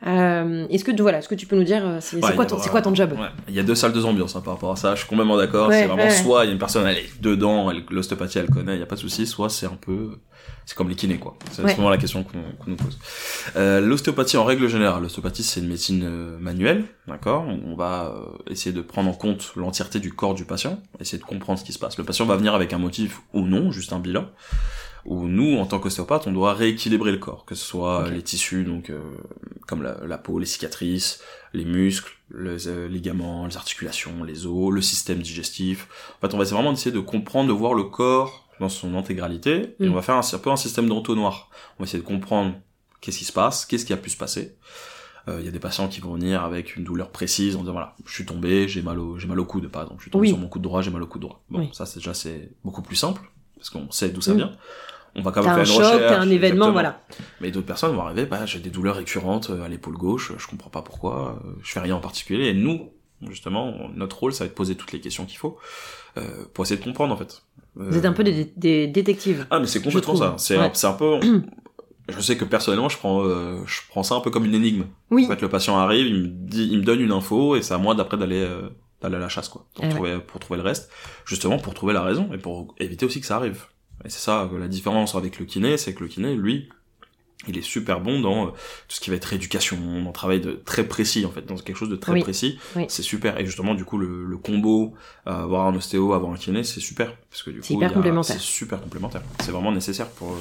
[0.08, 2.58] Euh, est-ce que voilà, est-ce que tu peux nous dire euh, c'est Ouais, quoi ton
[2.58, 3.14] quoi job?
[3.14, 3.28] Ouais.
[3.50, 4.96] Il y a deux salles, deux ambiances hein, par rapport à ça.
[4.96, 5.68] Je suis complètement d'accord.
[5.68, 8.50] Ouais, c'est vraiment soit il y a une personne, elle est dedans, elle, l'ostéopathie, elle
[8.50, 9.28] connaît, il y a pas de souci.
[9.28, 10.12] Soit c'est un peu,
[10.66, 11.36] c'est comme les kinés quoi.
[11.52, 12.98] C'est souvent la question qu'on qu'on nous pose.
[13.58, 17.46] Euh, l'ostéopathie en règle générale, l'ostéopathie c'est une médecine euh, manuelle, d'accord?
[17.66, 21.26] On va euh, essayer de prendre en compte l'entièreté du corps du patient, essayer de
[21.26, 21.98] comprendre ce qui se passe.
[21.98, 24.28] Le patient va venir avec un motif ou non, juste un bilan.
[25.06, 28.12] Où nous, en tant qu'ostéopathe, on doit rééquilibrer le corps, que ce soit Ok.
[28.12, 29.00] les tissus, donc euh,
[29.68, 31.22] comme la, la peau, les cicatrices,
[31.54, 35.88] les muscles, les euh, ligaments, les articulations, les os, le système digestif.
[36.18, 38.96] En fait, on va essayer vraiment d'essayer de comprendre, de voir le corps dans son
[38.96, 39.92] intégralité, et Mm.
[39.92, 41.50] on va faire un, un peu un système d'entonnoir.
[41.78, 42.56] On va essayer de comprendre
[43.02, 44.58] qu'est-ce qui se passe, qu'est-ce qui a pu se passer.
[45.30, 47.72] Euh, Il y a des patients qui vont venir avec une douleur précise en disant
[47.72, 50.12] voilà, je suis tombé, j'ai mal au, j'ai mal au coude par exemple, je suis
[50.12, 50.30] tombé Oui.
[50.30, 51.42] sur mon coude droit, j'ai mal au coude droit.
[51.50, 51.70] Bon, Oui.
[51.72, 53.22] ça c'est déjà c'est beaucoup plus simple
[53.60, 54.38] parce qu'on sait d'où ça Mm.
[54.38, 54.52] vient.
[55.16, 56.18] On va quand même un faire une choc, recherche.
[56.18, 56.72] un événement, exactement.
[56.72, 57.02] voilà.
[57.42, 60.48] Mais d'autres personnes vont arriver, bah, j'ai des douleurs récurrentes euh, à l'épaule gauche, je
[60.48, 62.48] comprends pas pourquoi, euh, je fais rien en particulier.
[62.50, 62.90] Et nous,
[63.30, 65.58] justement, notre rôle, ça va être de poser toutes les questions qu'il faut
[66.18, 67.44] euh, pour essayer de comprendre en fait.
[67.76, 69.46] Vous êtes un peu des, des détectives.
[69.52, 70.36] Ah mais c'est complètement ça.
[70.38, 70.72] C'est Ouais.
[70.84, 71.20] un, un peu.
[72.10, 74.84] je sais que personnellement, je prends, euh, je prends ça un peu comme une énigme.
[75.12, 75.26] Oui.
[75.26, 77.74] En fait, le patient arrive, il me dit, il me donne une info, et c'est
[77.74, 78.70] à moi d'après d'aller euh,
[79.02, 79.94] d'aller à la chasse quoi, pour Eh ouais.
[79.94, 80.90] trouver pour trouver le reste,
[81.26, 83.64] justement pour trouver la raison et pour éviter aussi que ça arrive.
[84.06, 86.70] Et c'est ça euh, la différence avec le kiné, c'est que le kiné, lui,
[87.48, 90.52] il est super bon dans euh, tout ce qui va être rééducation, dans travail de
[90.66, 92.22] très précis en fait, dans quelque chose de très Oui.
[92.22, 92.60] précis.
[92.76, 92.86] Oui.
[92.90, 93.40] C'est super.
[93.40, 94.94] Et justement, du coup, le, le combo,
[95.28, 97.86] euh, avoir un ostéo, avoir un kiné, c'est super parce que du C'est coup, y
[97.86, 98.36] a- complémentaire.
[98.36, 99.22] C'est super complémentaire.
[99.42, 100.32] C'est vraiment nécessaire pour,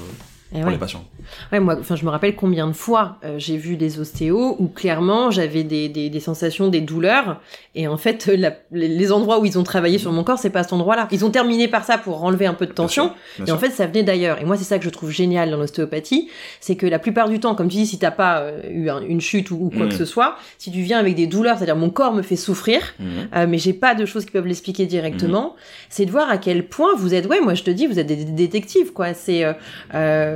[0.54, 0.72] euh, pour ouais.
[0.72, 1.04] les patients.
[1.52, 4.68] Ouais, moi, enfin, je me rappelle combien de fois euh, j'ai vu des ostéos où
[4.68, 7.40] clairement j'avais des, des, des sensations, des douleurs,
[7.74, 10.38] et en fait, euh, la- les les endroits où ils ont travaillé sur mon corps,
[10.38, 11.06] c'est pas cet endroit-là.
[11.12, 13.61] Ils ont terminé par ça pour enlever un peu de tension, Bien et en sûr.
[13.61, 14.40] fait, ça venait d'ailleurs.
[14.40, 16.28] Et moi, c'est ça que je trouve génial dans l'ostéopathie,
[16.61, 19.02] c'est que la plupart du temps, comme tu dis, si t'as pas euh, eu un-
[19.02, 19.88] une chute ou, ou quoi Mhm.
[19.90, 22.80] que ce soit, si tu viens avec des douleurs, c'est-à-dire mon corps me fait souffrir,
[22.98, 23.06] Mhm.
[23.37, 25.54] euh, mais j'ai pas de choses qui peuvent l'expliquer directement.
[25.90, 28.06] C'est de voir à quel point vous êtes, ouais, moi je te dis, vous êtes
[28.06, 29.12] des des détectives, quoi.
[29.14, 29.52] C'est, euh,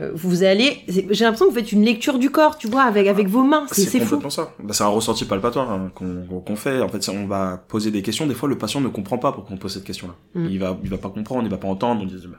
[0.02, 3.06] euh, vous allez, j'ai l'impression que vous faites une lecture du corps, tu vois, avec
[3.06, 3.66] avec vos mains.
[3.70, 4.04] C'est c'est fou.
[4.16, 4.52] complètement ça.
[4.62, 6.80] Bah, c'est un ressenti palpatoire hein, qu'on fait.
[6.82, 8.26] En fait, on va poser des questions.
[8.26, 10.14] Des fois, le patient ne comprend pas pourquoi on pose cette question-là.
[10.34, 10.46] Mm.
[10.50, 12.02] Il va, il va pas comprendre, il va pas entendre.
[12.02, 12.38] On dit, bah,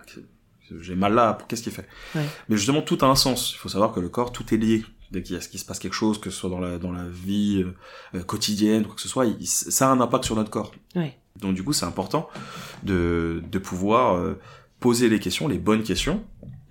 [0.81, 1.37] j'ai mal là.
[1.47, 1.87] Qu'est-ce qu'il fait?
[2.15, 2.21] Ouais.
[2.49, 3.53] Mais justement, tout a un sens.
[3.53, 4.83] Il faut savoir que le corps, tout est lié.
[5.11, 8.17] Dès qu'il se passe quelque chose, que ce soit dans la dans la vie euh,
[8.17, 10.71] euh, quotidienne, quoi que ce soit, il- ça a un impact sur notre corps.
[10.95, 11.15] Ouais.
[11.39, 12.27] Donc du coup, c'est important
[12.83, 14.39] de de pouvoir euh,
[14.79, 16.23] poser les questions, les bonnes questions,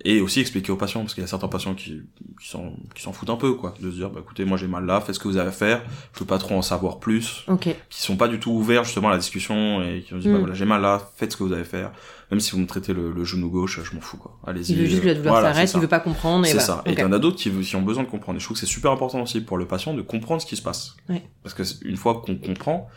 [0.05, 2.01] et aussi expliquer aux patients parce qu'il y a certains patients qui
[2.41, 4.67] qui s'en qui s'en foutent un peu quoi de se dire bah écoutez moi j'ai
[4.67, 5.81] mal là faites ce que vous avez à faire
[6.13, 7.69] je veux pas trop en savoir plus Ok.
[7.89, 10.33] qui sont pas du tout ouverts justement à la discussion et qui ont dit Mm.
[10.33, 11.91] bah voilà j'ai mal là faites ce que vous avez à faire
[12.31, 14.79] même si vous me traitez le, le genou gauche je m'en fous quoi allez-y Il
[14.79, 16.45] veut juste que la douleur Voilà, s'arrête, il veut pas comprendre.
[16.45, 16.81] et c'est ça.
[16.85, 18.37] Et il y en a d'autres qui, qui ont besoin de comprendre.
[18.37, 20.55] Et je trouve que c'est super important aussi pour le patient de comprendre ce qui
[20.55, 20.95] se passe.
[21.09, 21.21] Ouais.
[21.43, 22.89] Parce que une fois qu'on comprend,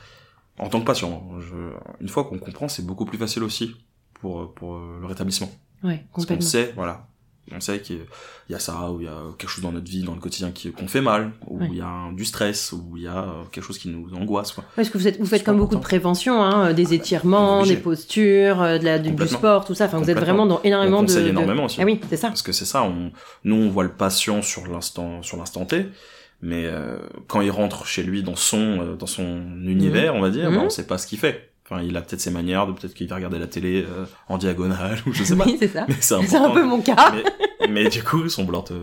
[0.59, 1.55] en tant que patient, je,
[2.01, 3.77] une fois qu'on comprend, c'est beaucoup plus facile aussi
[4.15, 5.51] pour, pour euh, le rétablissement.
[5.85, 7.07] Ouais, Parce qu'on sait, voilà.
[7.55, 8.01] On sait qu'il
[8.51, 10.51] y a ça, ou il y a quelque chose dans notre vie, dans le quotidien
[10.51, 11.69] qui, qu'on fait mal, ou Ouais.
[11.71, 14.13] il y a un- du stress, ou il y a euh, quelque chose qui nous
[14.17, 14.65] angoisse, quoi.
[14.75, 17.77] Parce que vous, êtes, vous faites comme beaucoup de prévention, hein, euh, des étirements, des
[17.77, 19.85] postures, euh, de la, du, du sport, tout ça.
[19.85, 21.81] Enfin, vous êtes vraiment dans énormément On de, énormément aussi.
[21.81, 22.29] Ah oui, c'est ça.
[22.29, 23.13] Parce que c'est ça, on,
[23.45, 25.87] nous on voit le patient sur l'instant, sur l'instant T,
[26.43, 30.31] mais euh, quand il rentre chez lui dans son, euh, dans son univers, on va
[30.31, 30.57] dire, Mhm.
[30.57, 31.46] bah, on sait pas ce qu'il fait.
[31.69, 34.39] Enfin, il a peut-être ses manières, de peut-être qu'il va regarder la télé euh, en
[34.39, 35.45] diagonale ou je sais pas.
[35.47, 35.85] Oui, c'est ça.
[35.89, 37.13] Mais c'est un peu mon cas.
[37.61, 38.75] Mais, mais du coup, ils sont blancs te,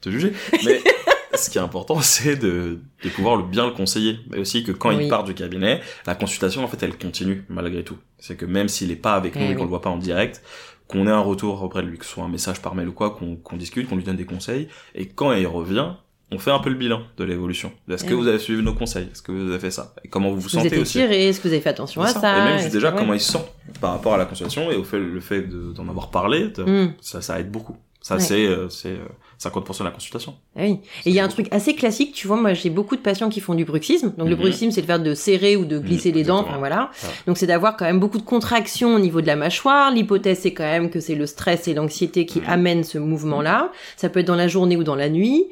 [0.00, 0.32] te juger.
[0.64, 0.80] Mais
[1.34, 4.18] ce qui est important, c'est de, de pouvoir le bien le conseiller.
[4.30, 5.04] Mais aussi que quand Oui.
[5.04, 7.96] il part du cabinet, la consultation, en fait, elle continue, malgré tout.
[8.18, 9.98] C'est que même s'il est pas avec nous Eh et qu'on le voit pas en
[9.98, 10.42] direct,
[10.88, 12.92] qu'on ait un retour auprès de lui, que ce soit un message par mail ou
[12.92, 14.66] quoi, qu'on qu'on discute, qu'on lui donne des conseils.
[14.96, 15.92] Et quand il revient,
[16.32, 17.72] on fait un peu le bilan de l'évolution.
[17.90, 18.20] Est-ce Eh que oui.
[18.22, 19.08] vous avez suivi nos conseils?
[19.12, 19.94] Est-ce que vous avez fait ça?
[20.04, 20.98] Et comment vous vous Vous êtes sentez aussi?
[21.00, 22.38] est-ce que vous avez fait attention à ça, ça?
[22.38, 23.44] Et même juste déjà que- comment il se sent
[23.80, 26.62] par rapport à la consultation et au fait le fait de- d'en avoir parlé, de-
[26.64, 26.92] Hmm.
[27.00, 27.76] ça, ça aide beaucoup.
[28.00, 28.20] Ça Ouais.
[28.20, 29.06] c'est euh, c'est euh,
[29.42, 30.34] 50% de la consultation.
[30.56, 30.78] Ah oui.
[31.04, 33.28] Et il y a un truc assez classique, tu vois, moi j'ai beaucoup de patients
[33.28, 34.12] qui font du bruxisme.
[34.16, 34.40] Donc le Mhm.
[34.42, 36.48] bruxisme, c'est le fait de serrer ou de glisser les dents, exactement.
[36.48, 36.90] enfin voilà.
[37.02, 37.08] Ouais.
[37.26, 39.90] Donc c'est d'avoir quand même beaucoup de contractions au niveau de la mâchoire.
[39.90, 42.44] L'hypothèse c'est quand même que c'est le stress et l'anxiété qui Mhm.
[42.48, 43.70] amènent ce mouvement-là.
[43.96, 45.46] Ça peut être dans la journée ou dans la nuit.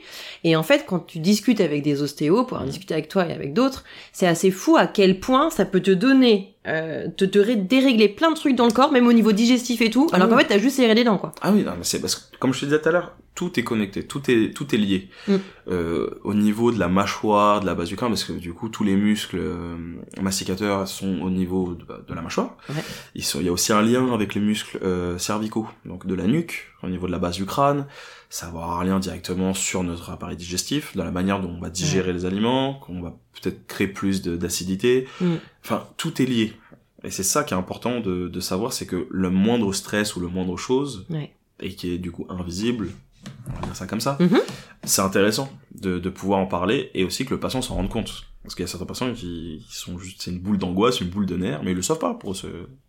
[0.44, 2.66] Et en fait, quand tu discutes avec des ostéos, pour en Mhm.
[2.68, 5.90] discuter avec toi et avec d'autres, c'est assez fou à quel point ça peut te
[5.90, 9.32] donner, euh, te, te ré- dérégler plein de trucs dans le corps, même au niveau
[9.32, 11.32] digestif et tout, Ah alors qu'en fait t'as juste serré les dents quoi.
[11.40, 13.58] Ah oui, non, mais c'est parce que comme je te disais tout à l'heure, tout
[13.58, 15.08] est connecté, tout est tout est lié.
[15.28, 15.34] Mm.
[15.68, 18.68] Euh, au niveau de la mâchoire, de la base du crâne, parce que du coup
[18.68, 19.76] tous les muscles euh,
[20.20, 22.56] masticateurs sont au niveau de, de la mâchoire.
[22.68, 22.82] Ouais.
[23.14, 26.14] Ils sont, il y a aussi un lien avec les muscles euh, cervicaux, donc de
[26.14, 27.86] la nuque, au niveau de la base du crâne.
[28.28, 31.60] Ça va avoir un lien directement sur notre appareil digestif, dans la manière dont on
[31.60, 35.06] va digérer les aliments, qu'on va peut-être créer plus de- d'acidité.
[35.20, 35.34] Mm.
[35.64, 36.52] Enfin, tout est lié.
[37.02, 40.20] Et c'est ça qui est important de, de savoir, c'est que le moindre stress ou
[40.20, 41.32] le moindre chose, Ouais.
[41.60, 42.88] et qui est du coup invisible,
[43.48, 44.38] on va dire ça comme ça, Mhm.
[44.84, 48.24] c'est intéressant de, de pouvoir en parler et aussi que le patient s'en rende compte.
[48.42, 51.26] Parce qu'il y a certains patients qui, sont juste, c'est une boule d'angoisse, une boule
[51.26, 52.34] de nerfs, mais ils le savent pas pour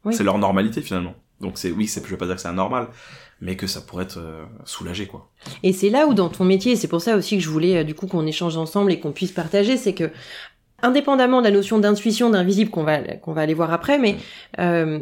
[0.05, 0.13] Oui.
[0.13, 1.13] c'est leur normalité finalement.
[1.41, 2.87] Donc c'est, oui, c'est, je vais pas dire que c'est anormal,
[3.41, 5.29] mais que ça pourrait être euh, soulagé quoi.
[5.63, 7.83] Et c'est là où dans ton métier, c'est pour ça aussi que je voulais euh,
[7.83, 10.11] du coup qu'on échange ensemble et qu'on puisse partager, c'est que
[10.83, 14.15] indépendamment de la notion d'intuition, d'invisible qu'on va qu'on va aller voir après, mais
[14.59, 14.99] euh,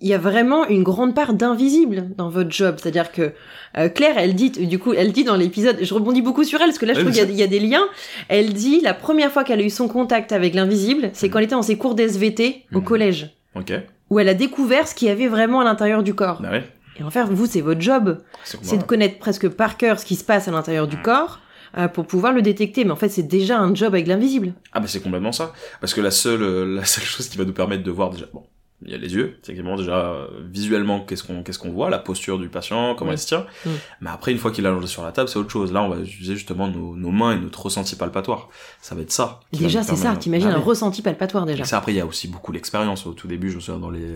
[0.00, 2.76] il y a vraiment une grande part d'invisible dans votre job.
[2.78, 3.32] C'est-à-dire que
[3.78, 6.66] euh, Claire, elle dit, du coup, elle dit dans l'épisode, je rebondis beaucoup sur elle
[6.66, 7.86] parce que là, je Oui, trouve qu'il y, a- il y a des liens.
[8.28, 11.32] Elle dit la première fois qu'elle a eu son contact avec l'invisible, c'est Mhm.
[11.32, 12.84] quand elle était dans ses cours d'SVT au Mhm.
[12.84, 13.72] collège, Ok.
[14.10, 16.40] où elle a découvert ce qu'il y avait vraiment à l'intérieur du corps.
[16.40, 16.64] Ouais.
[16.98, 20.04] Et en fait, vous, c'est votre job C'est c'est de connaître presque par cœur ce
[20.06, 21.40] qui se passe à l'intérieur du corps
[21.76, 22.84] euh, pour pouvoir le détecter.
[22.84, 24.52] Mais en fait, c'est déjà un job avec l'invisible.
[24.72, 25.52] Ah bah c'est complètement ça.
[25.80, 28.26] Parce que la seule, euh, la seule chose qui va nous permettre de voir déjà,
[28.32, 28.44] bon,
[28.82, 31.88] il y a les yeux, c'est exactement déjà euh, visuellement qu'est-ce qu'on qu'est-ce qu'on voit,
[31.90, 33.16] la posture du patient, comment Oui.
[33.16, 33.46] il se tient.
[33.64, 33.70] Mm.
[34.02, 35.72] Mais après une fois qu'il est allongé sur la table, c'est autre chose.
[35.72, 38.48] Là, on va utiliser justement nos, nos mains et notre ressenti palpatoire.
[38.82, 39.40] Ça va être ça.
[39.52, 40.14] Déjà, c'est ça.
[40.16, 40.64] T'imagines Ah un oui.
[40.64, 41.62] ressenti palpatoire déjà.
[41.62, 43.06] Et ça après il y a aussi beaucoup l'expérience.
[43.06, 44.06] Au tout début, je me souviens dans les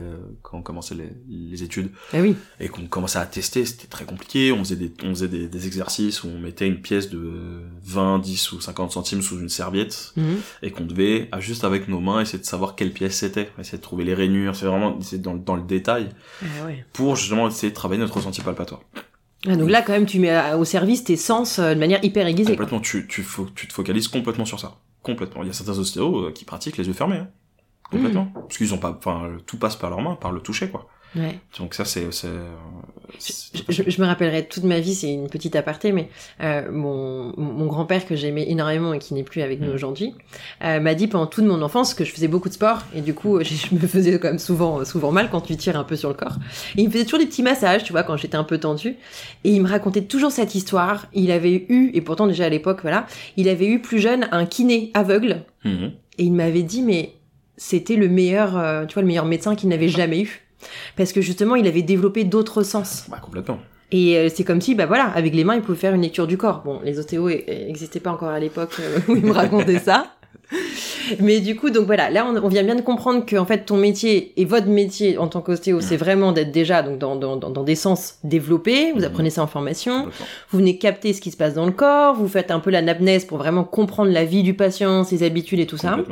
[0.43, 2.37] quand on commençait les, les études Ah oui.
[2.61, 4.53] et qu'on commençait à tester, c'était très compliqué.
[4.53, 8.19] On faisait des on faisait des, des exercices où on mettait une pièce de 20,
[8.19, 10.37] 10 ou 50 centimes sous une serviette Mhm.
[10.63, 13.83] et qu'on devait, juste avec nos mains, essayer de savoir quelle pièce c'était, essayer de
[13.83, 16.09] trouver les rainures, c'est vraiment essayer dans, dans le détail,
[16.43, 16.85] Ah ouais.
[16.93, 18.81] pour justement essayer de travailler notre ressenti palpatoire.
[19.47, 22.27] Ah, donc là, quand même, tu mets au service tes sens euh, de manière hyper
[22.27, 22.53] aiguisée.
[22.53, 24.79] Complètement, tu, tu, fo- tu te focalises complètement sur ça.
[25.03, 25.43] Complètement.
[25.43, 27.19] Il y a certains ostéos euh, qui pratiquent les yeux fermés.
[27.19, 27.29] Hein.
[27.89, 28.25] Complètement.
[28.25, 28.33] Mmh.
[28.35, 30.89] Parce qu'ils ont pas, enfin, tout passe par leurs mains, par le toucher, quoi.
[31.17, 31.39] Ouais.
[31.59, 32.07] Donc ça, c'est,
[33.69, 36.09] Je, je me rappellerai toute ma vie, c'est une petite aparté, mais
[36.43, 39.75] euh, mon, mon grand-père que j'aimais énormément et qui n'est plus avec nous Mm.
[39.75, 40.15] aujourd'hui,
[40.65, 43.15] euh, m'a dit pendant toute mon enfance que je faisais beaucoup de sport et du
[43.15, 45.97] coup je, je me faisais quand même souvent souvent mal quand tu tires un peu
[45.97, 46.37] sur le corps.
[46.77, 48.97] Et il me faisait toujours des petits massages, tu vois, quand j'étais un peu tendue.
[49.45, 51.07] Et il me racontait toujours cette histoire.
[51.15, 54.45] Il avait eu, et pourtant déjà à l'époque, voilà, il avait eu plus jeune un
[54.47, 55.93] kiné aveugle Mhm.
[56.19, 57.15] et il m'avait dit mais
[57.57, 60.43] c'était le meilleur, euh, tu vois, le meilleur médecin qu'il n'avait jamais eu.
[60.97, 63.05] Parce que justement, il avait développé d'autres sens.
[63.09, 63.59] Bah, complètement.
[63.91, 66.27] Et euh, c'est comme si, bah voilà, avec les mains, il pouvait faire une lecture
[66.27, 66.63] du corps.
[66.65, 70.13] Bon, les ostéos n'existaient pas encore à l'époque euh, où il me racontait ça.
[71.21, 73.65] Mais du coup, donc voilà, là, on, on vient bien de comprendre que en fait,
[73.65, 77.37] ton métier et votre métier en tant qu'ostéo, c'est vraiment d'être déjà donc dans, dans,
[77.37, 78.93] dans, des sens développés.
[78.93, 79.05] Vous Mhm.
[79.07, 80.07] apprenez ça en formation.
[80.51, 82.15] Vous venez capter ce qui se passe dans le corps.
[82.15, 85.67] Vous faites un peu l'anamnèse pour vraiment comprendre la vie du patient, ses habitudes et
[85.67, 85.97] tout ça.
[85.97, 86.05] Ouais.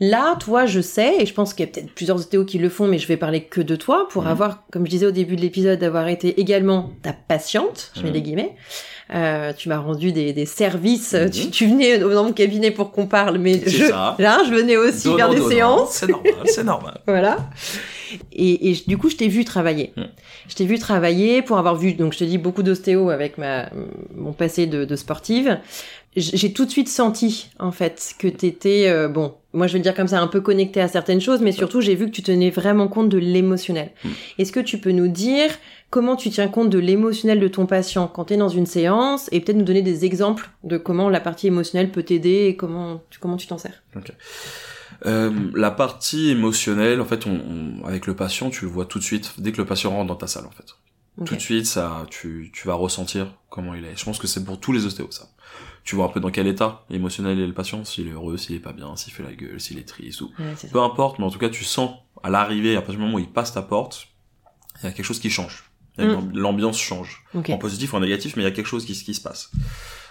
[0.00, 2.68] Là, toi, je sais, et je pense qu'il y a peut-être plusieurs ostéos qui le
[2.68, 4.28] font, mais je vais parler que de toi pour Mhm.
[4.28, 8.08] avoir, comme je disais au début de l'épisode, d'avoir été également ta patiente, je mets
[8.08, 8.12] Mhm.
[8.12, 8.54] des guillemets.
[9.14, 11.14] Euh, tu m'as rendu des, des services.
[11.14, 11.30] Mhm.
[11.30, 14.14] Tu, tu venais dans mon cabinet pour qu'on parle, mais je, ça.
[14.18, 15.90] là, je venais aussi faire des séances.
[15.92, 17.00] C'est normal, c'est normal.
[17.06, 17.38] Voilà.
[18.32, 19.92] Et, et du coup, je t'ai vu travailler.
[20.48, 23.68] Je t'ai vu travailler pour avoir vu, donc je te dis, beaucoup d'ostéo avec ma,
[24.14, 25.58] mon passé de, de sportive.
[26.16, 29.82] J'ai tout de suite senti, en fait, que t'étais, euh, bon, moi je vais le
[29.84, 32.22] dire comme ça, un peu connecté à certaines choses, mais surtout j'ai vu que tu
[32.22, 33.92] tenais vraiment compte de l'émotionnel.
[34.02, 34.08] Mm.
[34.38, 35.50] Est-ce que tu peux nous dire
[35.90, 39.28] comment tu tiens compte de l'émotionnel de ton patient quand tu es dans une séance
[39.32, 43.00] et peut-être nous donner des exemples de comment la partie émotionnelle peut t'aider et comment
[43.10, 43.82] tu, comment tu t'en sers?
[45.06, 47.30] Euh, la partie émotionnelle, en fait, on,
[47.82, 50.08] on- avec le patient, tu le vois tout de suite, dès que le patient rentre
[50.08, 50.66] dans ta salle, en fait.
[51.24, 53.96] Tout de suite, ça, tu, tu vas ressentir comment il est.
[53.96, 55.28] Je pense que c'est pour tous les ostéos, ça.
[55.84, 58.54] Tu vois un peu dans quel état émotionnel est le patient, s'il est heureux, s'il
[58.54, 60.26] est pas bien, s'il fait la gueule, s'il est triste ou...
[60.38, 60.72] Ouais, c'est ça.
[60.72, 63.20] Peu importe, mais en tout cas, tu sens, à l'arrivée, à partir du moment où
[63.20, 64.08] il passe ta porte,
[64.82, 65.64] il y a quelque chose qui change.
[65.96, 66.34] Mm.
[66.34, 67.24] L'ambiance change.
[67.34, 69.50] En positif ou en négatif, mais il y a quelque chose qui, qui se passe.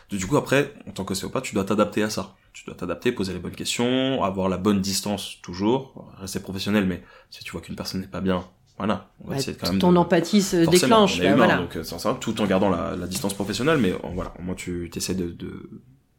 [0.10, 2.36] Du coup, après, en tant qu'ostéopathe, tu dois t'adapter à ça.
[2.54, 7.04] Tu dois t'adapter, poser les bonnes questions, avoir la bonne distance toujours, rester professionnel, mais
[7.30, 9.10] si tu vois qu'une personne n'est pas bien, voilà.
[9.26, 11.18] On essayer quand même ton de- empathie se Forcément, déclenche.
[11.20, 11.58] on est bah, humain, voilà.
[11.62, 14.56] donc euh, sans ça, tout en gardant la, la distance professionnelle, mais euh, voilà, moi
[14.56, 15.70] tu essaies de, de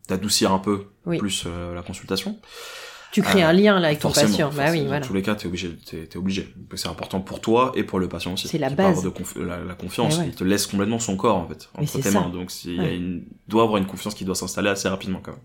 [0.09, 1.19] d'adoucir un peu Oui.
[1.19, 2.39] plus euh, la consultation.
[3.11, 4.51] Tu crées Ah, un lien là avec ton patient.
[4.55, 5.01] Bah oui, voilà.
[5.01, 6.53] Dans tous les cas, t'es obligé, t'es, t'es obligé.
[6.75, 8.49] C'est important pour toi et pour le patient aussi.
[8.49, 8.99] C'est la Il base.
[8.99, 10.17] avoir de conf- la, la confiance.
[10.17, 10.27] Eh ouais.
[10.29, 12.21] Il te laisse complètement son corps en fait entre tes ça.
[12.21, 12.29] mains.
[12.29, 12.97] Donc a Ouais.
[12.97, 15.41] une, doit avoir une confiance qui doit s'installer assez rapidement quand même.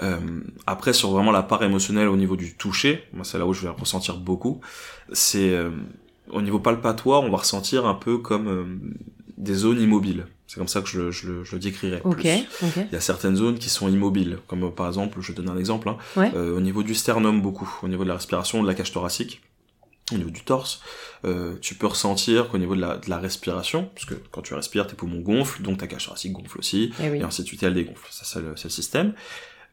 [0.00, 3.52] Euh, après sur vraiment la part émotionnelle au niveau du toucher, moi c'est là où
[3.52, 4.60] je vais ressentir beaucoup.
[5.12, 5.70] C'est euh,
[6.32, 8.64] au niveau palpatoire, on va ressentir un peu comme euh,
[9.36, 10.26] des zones immobiles.
[10.46, 12.00] C'est comme ça que je, le- je, le- je le décrirais.
[12.04, 12.66] Ok, plus.
[12.66, 12.76] ok.
[12.76, 15.56] Il y a certaines zones qui sont immobiles, comme euh, par exemple, je donne un
[15.58, 16.32] exemple, hein, Ouais.
[16.34, 19.40] euh, au niveau du sternum beaucoup, au niveau de la respiration, de la cage thoracique,
[20.12, 20.80] au niveau du torse,
[21.24, 24.54] euh, tu peux ressentir qu'au niveau de la, de la respiration, parce que quand tu
[24.54, 27.18] respires, tes poumons gonflent, donc ta cage thoracique gonfle aussi, Eh oui.
[27.18, 28.06] et ainsi de suite, elle dégonfle.
[28.10, 29.14] Ça, c'est le, le système.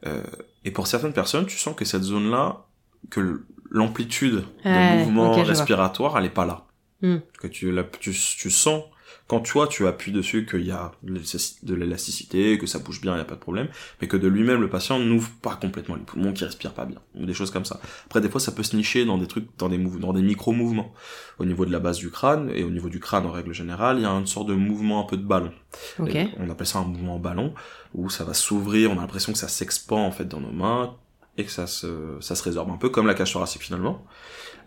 [0.06, 0.22] Euh,
[0.64, 2.66] et pour certaines personnes, tu sens que cette zone-là,
[3.10, 5.44] que l'amplitude Ouais, de mouvement vois.
[5.44, 6.66] respiratoire, elle est pas là.
[7.02, 7.18] Hmm.
[7.40, 8.84] Que tu, la, tu, tu sens,
[9.28, 13.16] quand toi, tu appuies dessus qu'il y a de l'élasticité, que ça bouge bien, il
[13.16, 13.68] n'y a pas de problème,
[14.02, 16.98] mais que de lui-même, le patient n'ouvre pas complètement les poumons, qu'il respire pas bien,
[17.16, 17.80] ou des choses comme ça.
[18.06, 20.94] Après, des fois, ça peut se nicher dans des trucs, dans des, dans des micro-mouvements.
[21.40, 23.98] Au niveau de la base du crâne, et au niveau du crâne en règle générale,
[24.00, 25.52] il y a une sorte de mouvement un peu de ballon.
[26.00, 26.16] Ok.
[26.16, 27.54] Et On appelle ça un mouvement ballon,
[27.94, 30.96] où ça va s'ouvrir, on a l'impression que ça s'expand en fait dans nos mains,
[31.38, 34.06] et que ça se, ça se résorbe un peu comme la cage thoracique finalement.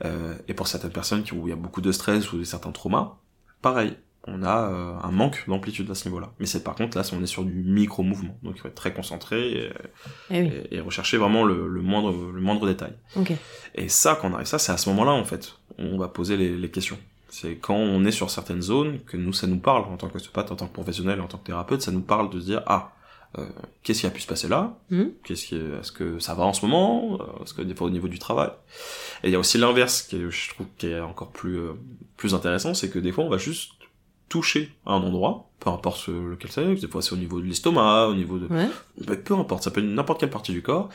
[0.04, 2.72] Euh, et pour certaines personnes qui, où il y a beaucoup de stress ou certains
[2.72, 3.16] traumas,
[3.62, 6.30] pareil, on a euh, un manque d'amplitude à ce niveau-là.
[6.38, 8.92] Mais c'est par contre là, on est sur du micro-mouvement, donc il faut être très
[8.92, 9.70] concentré et,
[10.30, 10.52] Eh oui.
[10.70, 12.92] et- et rechercher vraiment le, le moindre, le moindre détail.
[13.16, 13.32] Ok.
[13.74, 16.36] Et ça, quand on arrive ça, c'est à ce moment-là, en fait, on va poser
[16.36, 16.98] les, les questions.
[17.28, 20.50] C'est quand on est sur certaines zones que nous, ça nous parle, en tant qu'ostéopathe,
[20.52, 22.92] en tant que professionnel, en tant que thérapeute, ça nous parle de se dire, ah,
[23.38, 23.46] euh,
[23.82, 25.12] qu'est-ce qui a pu se passer là Mhm.
[25.24, 27.90] Qu'est-ce qui, est-ce que ça va en ce moment Euh, Est-ce que des fois au
[27.90, 28.50] niveau du travail
[29.22, 31.72] Et il y a aussi l'inverse, qui est, je trouve, qui est encore plus, euh,
[32.16, 33.72] plus intéressant, c'est que des fois, on va juste
[34.28, 37.46] toucher à un endroit, peu importe ce- lequel c'est, des fois c'est au niveau de
[37.46, 38.68] l'estomac, au niveau de, Ouais.
[39.04, 40.88] bah, peu importe, ça peut être n'importe quelle partie du corps,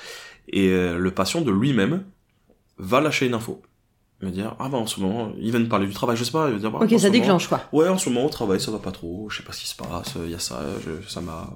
[0.47, 2.05] et euh, le patient de lui-même
[2.77, 3.61] va lâcher une info.
[4.21, 6.31] Il va dire, ah bah en ce moment, ils viennent parler du travail, je sais
[6.31, 7.59] pas, il va dire, bah, Ok, ça moment- déclenche quoi.
[7.73, 9.67] Ouais, en ce moment au travail, ça va pas trop, je sais pas ce qui
[9.67, 11.49] se passe, il y a ça, je- ça m'a,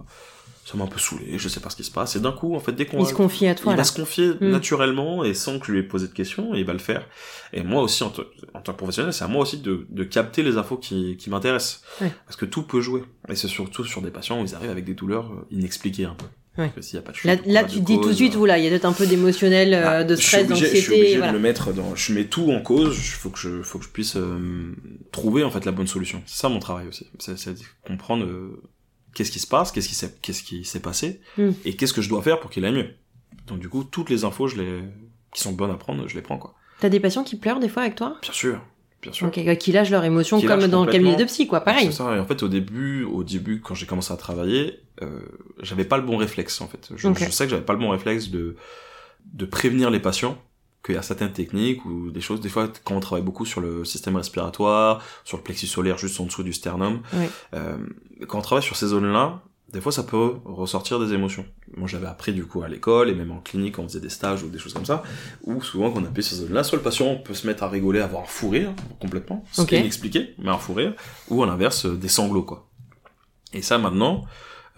[0.69, 2.53] ça m'a un peu saoulé, je sais pas ce qui se passe, et d'un coup,
[2.55, 3.77] en fait, dès qu'on Il se confie à toi il là.
[3.77, 4.49] va se confier Mm.
[4.51, 7.07] naturellement et sans que je lui ai posé de questions, et il va le faire.
[7.53, 8.13] Et moi aussi, en,
[8.53, 11.29] en tant que professionnel, c'est à moi aussi de, de capter les infos qui, qui
[11.29, 11.81] m'intéressent.
[12.01, 12.11] Ouais.
[12.25, 13.01] Parce que tout peut jouer.
[13.29, 16.13] Et c'est surtout sur des patients où ils arrivent avec des douleurs euh, inexpliquées un
[16.15, 16.25] peu.
[16.57, 16.65] Ouais.
[16.67, 18.13] Parce que s'il y a pas de Là, chute, là tu de dis tout de
[18.13, 20.49] suite, euh, voilà, il y a peut-être un peu d'émotionnel, euh, ah, de stress, obligé-
[20.49, 21.31] Je suis d'anxiété, obligé voilà.
[21.31, 23.85] de le mettre dans, je mets tout en cause, il faut que je, faut que
[23.85, 24.75] je puisse euh,
[25.11, 26.21] trouver en fait la bonne solution.
[26.25, 27.07] C'est ça mon travail aussi.
[27.19, 27.37] C'est,
[27.87, 28.61] comprendre euh,
[29.13, 31.49] qu'est-ce qui se passe, qu'est-ce qui s'est, qu'est-ce qui s'est passé, Mm.
[31.65, 32.89] et qu'est-ce que je dois faire pour qu'il aille mieux.
[33.47, 34.81] Donc du coup, toutes les infos, je les,
[35.33, 36.53] qui sont bonnes à prendre, je les prends quoi.
[36.79, 38.17] T'as des patients qui pleurent des fois avec toi?
[38.21, 38.61] Bien sûr,
[39.01, 39.27] bien sûr.
[39.27, 41.87] Ok, qui lâchent leurs émotions Qui comme dans le cabinet de psy, quoi, pareil.
[41.87, 42.15] C'est ça.
[42.15, 45.19] Et en fait, au début, au début, quand j'ai commencé à travailler, euh,
[45.61, 46.89] j'avais pas le bon réflexe en fait.
[46.95, 48.55] Je, je sais que j'avais pas le bon réflexe de
[49.33, 50.37] de prévenir les patients
[50.83, 52.39] qu'il y a certaines techniques ou des choses.
[52.41, 56.19] Des fois, quand on travaille beaucoup sur le système respiratoire, sur le plexus solaire juste
[56.19, 57.25] en dessous du sternum, Oui.
[57.53, 57.77] euh,
[58.27, 59.41] quand on travaille sur ces zones-là,
[59.73, 61.45] des fois ça peut ressortir des émotions.
[61.77, 64.09] Moi j'avais appris du coup à l'école et même en clinique quand on faisait des
[64.09, 65.03] stages ou des choses comme ça,
[65.43, 67.69] où souvent quand on appuie sur cette zone-là, soit le patient peut se mettre à
[67.69, 70.93] rigoler, avoir un fou rire complètement, ce qui est inexpliqué, mais un fou rire,
[71.29, 72.67] ou à l'inverse des sanglots quoi.
[73.53, 74.25] Et ça maintenant,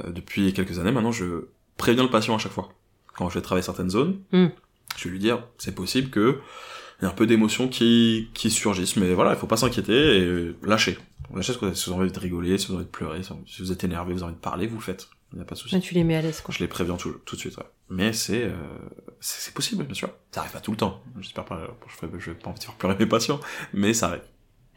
[0.04, 1.46] euh, depuis quelques années maintenant, je
[1.78, 2.70] préviens le patient à chaque fois.
[3.16, 4.48] Quand je vais travailler certaines zones, Hmm.
[4.98, 6.40] Je vais lui dire c'est possible que
[7.02, 10.18] il y a un peu d'émotions qui, qui surgissent, mais voilà, il faut pas s'inquiéter
[10.18, 11.00] et lâcher.
[11.34, 13.22] Lâchez ce que si vous avez envie de rigoler, si vous avez envie de pleurer,
[13.24, 15.08] si vous êtes énervé, vous avez envie de parler, vous le faites.
[15.34, 15.76] Il n'y a pas de souci.
[15.76, 16.54] Ah, tu les mets à l'aise, quoi.
[16.54, 17.66] Je les préviens tout, tout de suite, ouais.
[17.90, 18.52] Mais c'est, euh,
[19.22, 20.10] c'est c'est possible, bien sûr.
[20.32, 21.02] Ça arrive pas tout le temps.
[21.20, 23.40] J'espère pas, je fais, je vais pas envie de faire pleurer mes patients,
[23.74, 24.22] mais ça arrive.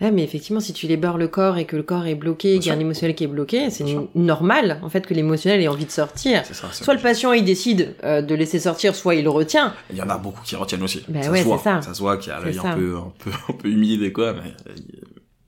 [0.00, 2.59] Ouais, mais effectivement, si tu les barres le corps et que le corps est bloqué,
[2.59, 3.85] qu'il y a un émotionnel qui est bloqué, c'est
[4.16, 6.44] normal, en fait, que l'émotionnel ait envie de sortir.
[6.46, 6.72] Ça.
[6.72, 9.72] Soit le patient, il décide euh, de laisser sortir, soit il le retient.
[9.90, 11.02] Il y en a beaucoup qui retiennent aussi.
[11.09, 11.59] Bah ça ouais, se voit.
[11.59, 11.80] ça.
[11.80, 14.12] Ça se voit qu'il y a l'œil un peu, un peu, un peu humide et
[14.12, 14.52] quoi, mais,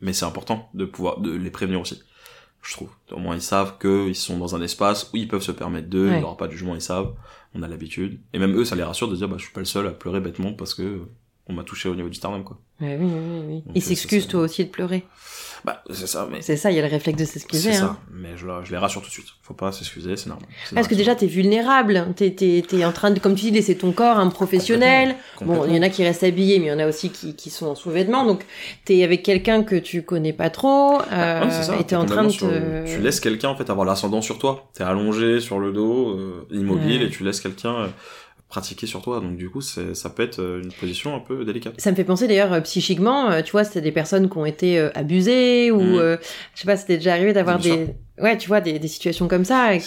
[0.01, 2.01] mais c'est important de pouvoir, de les prévenir aussi.
[2.63, 2.91] Je trouve.
[3.13, 6.07] Au moins, ils savent qu'ils sont dans un espace où ils peuvent se permettre d'eux,
[6.09, 6.15] Ouais.
[6.15, 7.13] il n'y aura pas de jugement, ils savent.
[7.55, 8.21] On a l'habitude.
[8.33, 9.91] Et même eux, ça les rassure de dire, bah, je suis pas le seul à
[9.91, 11.03] pleurer bêtement parce que
[11.49, 12.59] on m'a touché au niveau du sternum, quoi.
[12.81, 13.55] Ouais, oui, oui, oui.
[13.67, 15.05] Donc, Il s'excuse, ça, ça- toi aussi, de pleurer.
[15.65, 17.73] Bah, c'est ça, mais C'est ça, il y a le réflexe de c'est s'excuser.
[17.73, 17.85] ça.
[17.85, 17.99] Hein.
[18.13, 19.27] Mais je, la- je les rassure tout de suite.
[19.43, 20.47] Faut pas s'excuser, c'est normal.
[20.67, 22.07] C'est Parce que déjà, t'es vulnérable.
[22.15, 25.17] T'es, t'es, t'es en train de, comme tu dis, laisser ton corps à un professionnel.
[25.41, 27.35] Bon, il y en a qui restent habillés, mais il y en a aussi qui,
[27.35, 28.25] qui sont en sous-vêtements.
[28.27, 28.45] Donc,
[28.85, 31.01] t'es avec quelqu'un que tu connais pas trop.
[31.11, 32.95] Euh, Ouais, c'est ça, et t'es en train de te...
[32.95, 34.69] Tu laisses quelqu'un en fait avoir l'ascendant sur toi.
[34.75, 37.07] T'es allongé sur le dos, euh, immobile, Ouais.
[37.07, 37.87] et tu laisses quelqu'un euh,
[38.57, 39.21] pratiquer sur toi.
[39.21, 41.75] Donc du coup, ça peut être euh, une position un peu délicate.
[41.79, 44.47] Ça me fait penser d'ailleurs euh, psychiquement, euh, tu vois, c'est des personnes qui ont
[44.47, 46.17] été abusées ou euh,
[46.55, 47.89] je sais pas, c'était déjà arrivé d'avoir des
[48.19, 49.75] ouais, tu vois, des, des situations comme ça.
[49.75, 49.81] et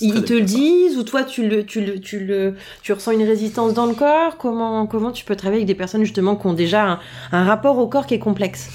[0.00, 3.22] ils te le disent ou toi tu le tu le tu le tu ressens une
[3.22, 4.36] résistance dans le corps?
[4.36, 7.78] Comment comment tu peux travailler avec des personnes justement qui ont déjà un, un rapport
[7.78, 8.70] au corps qui est complexe?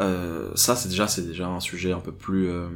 [0.00, 2.66] Euh, ça, c'est déjà, c'est déjà un sujet un peu plus, euh,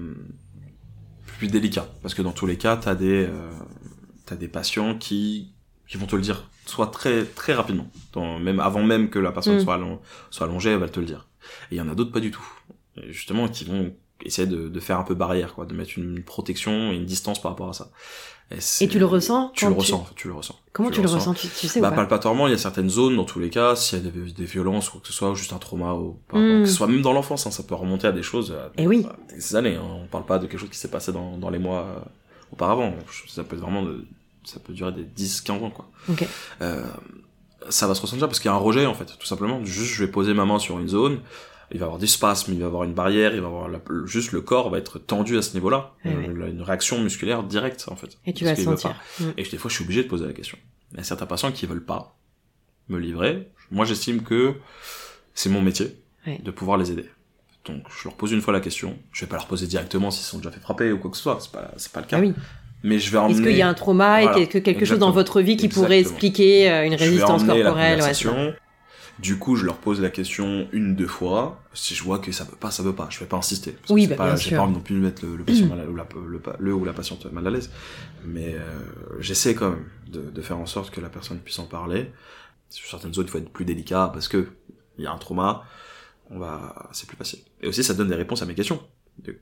[1.38, 1.86] plus délicat.
[2.02, 3.50] Parce que dans tous les cas, t'as des, euh,
[4.26, 5.52] t'as des patients qui,
[5.88, 7.88] qui vont te le dire, soit très, très rapidement.
[8.12, 9.60] Dans- même avant même que la personne Mm.
[9.64, 11.26] soit, allon- soit allongée, elle va te le dire.
[11.70, 12.46] Et il y en a d'autres pas du tout.
[12.96, 13.92] Et justement, qui vont
[14.24, 17.40] essayer de, de faire un peu barrière, quoi, de mettre une protection et une distance
[17.40, 17.90] par rapport à ça.
[18.80, 20.54] Et tu le ressens Tu le ressens, tu le ressens.
[20.72, 21.96] Comment tu, le ressens tu, tu sais Bah, ou pas?
[21.96, 24.44] palpatoirement, il y a certaines zones, dans tous les cas, s'il y a des, des
[24.44, 26.62] violences ou quoi que ce soit, ou juste un trauma, ou rapport- Mm.
[26.62, 28.86] que ce soit même dans l'enfance, hein, ça peut remonter à des choses, à, Eh
[28.86, 29.04] oui.
[29.08, 29.82] à des années, hein.
[29.84, 31.98] on parle pas de quelque chose qui s'est passé dans, dans les mois euh,
[32.52, 32.94] auparavant,
[33.26, 34.06] ça peut être vraiment de,
[34.46, 35.88] ça peut durer des 10, 15 ans, quoi.
[36.62, 36.84] Euh,
[37.68, 39.64] ça va se ressentir parce qu'il y a un rejet, en fait, tout simplement.
[39.64, 41.20] Juste, je vais poser ma main sur une zone,
[41.72, 43.50] il va y avoir du spasme, il va y avoir une barrière, il va y
[43.50, 46.50] avoir la- juste le corps va être tendu à ce niveau-là, Ouais, Euh, ouais.
[46.50, 48.18] une réaction musculaire directe, en fait.
[48.24, 48.90] Et tu vas sentir.
[49.18, 49.24] pas.
[49.24, 49.32] Mm.
[49.36, 50.58] Et des fois, je suis obligé de poser la question.
[50.92, 52.16] Il y a certains patients qui veulent pas
[52.88, 53.50] me livrer.
[53.72, 54.54] Moi, j'estime que
[55.34, 56.38] c'est mon métier Ouais.
[56.42, 57.08] de pouvoir les aider.
[57.64, 58.96] Donc, je leur pose une fois la question.
[59.10, 61.22] Je vais pas leur poser directement s'ils sont déjà fait frapper ou quoi que ce
[61.24, 61.38] soit.
[61.40, 62.18] C'est pas, c'est pas le cas.
[62.18, 62.32] Ah oui.
[62.86, 63.34] Mais je vais emmener.
[63.34, 64.38] Est-ce qu'il y a un trauma Voilà.
[64.38, 67.42] et quelque, quelque chose dans votre vie qui pourrait expliquer euh, une je vais résistance
[67.42, 68.54] emmener la corporelle ouais.
[69.18, 71.62] Du coup, je leur pose la question une, deux fois.
[71.72, 73.08] Si je vois que ça veut pas, ça veut pas.
[73.10, 73.72] Je vais pas insister.
[73.72, 75.42] Parce que Oui, c'est bah, pas, j'ai pas envie non plus de mettre le, le
[75.42, 77.70] patient mal à, ou la, le, le ou la patiente mal à l'aise.
[78.24, 78.60] Mais euh,
[79.18, 82.12] j'essaie quand même de, de faire en sorte que la personne puisse en parler.
[82.68, 84.48] Sur certaines zones, il faut être plus délicat parce que
[84.98, 85.64] il y a un trauma.
[86.30, 87.40] On va, c'est plus facile.
[87.62, 88.80] Et aussi, ça donne des réponses à mes questions.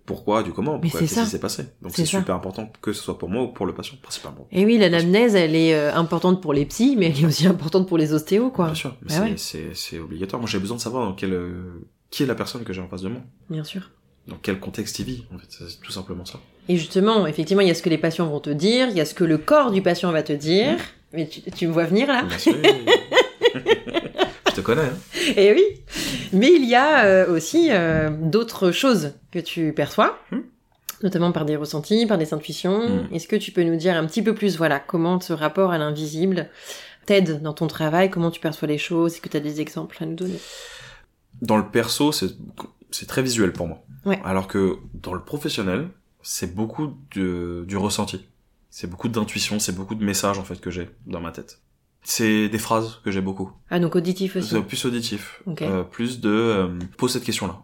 [0.07, 1.65] Pourquoi, du comment, pourquoi, qu'est-ce qui s'est passé.
[1.83, 4.47] Donc C'est super important que ce soit pour moi ou pour le patient, principalement.
[4.53, 7.87] Et oui, l'anamnèse, elle est euh, importante pour les psys, mais elle est aussi importante
[7.89, 8.67] pour les ostéos, quoi.
[8.67, 9.99] Bien sûr, Bah c'est, ouais.
[9.99, 10.41] obligatoire.
[10.41, 12.89] Moi, j'ai besoin de savoir dans quel, euh, qui est la personne que j'ai en
[12.89, 13.21] face de moi.
[13.51, 13.91] Bien sûr.
[14.29, 15.47] Dans quel contexte il vit, en fait.
[15.51, 16.41] C'est tout simplement ça.
[16.69, 19.01] Et justement, effectivement, il y a ce que les patients vont te dire, il y
[19.01, 20.79] a ce que le corps du patient va te dire.
[21.13, 22.55] Mais tu, tu me vois venir là Bien sûr.
[24.65, 24.97] Connais, hein.
[25.37, 25.63] Eh oui
[26.33, 30.41] Mais il y a euh, aussi euh, d'autres choses que tu perçois, Hmm.
[31.03, 32.89] notamment par des ressentis, par des intuitions.
[32.89, 33.15] Hmm.
[33.15, 35.79] Est-ce que tu peux nous dire un petit peu plus, voilà, comment ce rapport à
[35.79, 36.49] l'invisible
[37.07, 39.97] t'aide dans ton travail, comment tu perçois les choses, est-ce que tu as des exemples
[40.03, 40.39] à nous donner?
[41.43, 42.29] Dans le perso, c'est,
[42.91, 43.85] c'est très visuel pour moi.
[44.07, 44.21] Ouais.
[44.25, 45.89] Alors que dans le professionnel,
[46.23, 48.25] c'est beaucoup de, du ressenti.
[48.71, 51.61] C'est beaucoup d'intuition, c'est beaucoup de messages, en fait, que j'ai dans ma tête.
[52.07, 53.51] C'est des phrases que j'ai beaucoup.
[53.71, 54.61] Ah, donc auditif aussi.
[54.61, 55.43] Plus auditif.
[55.47, 55.63] Ok.
[55.63, 57.63] Euh, plus de euh, pose cette question-là.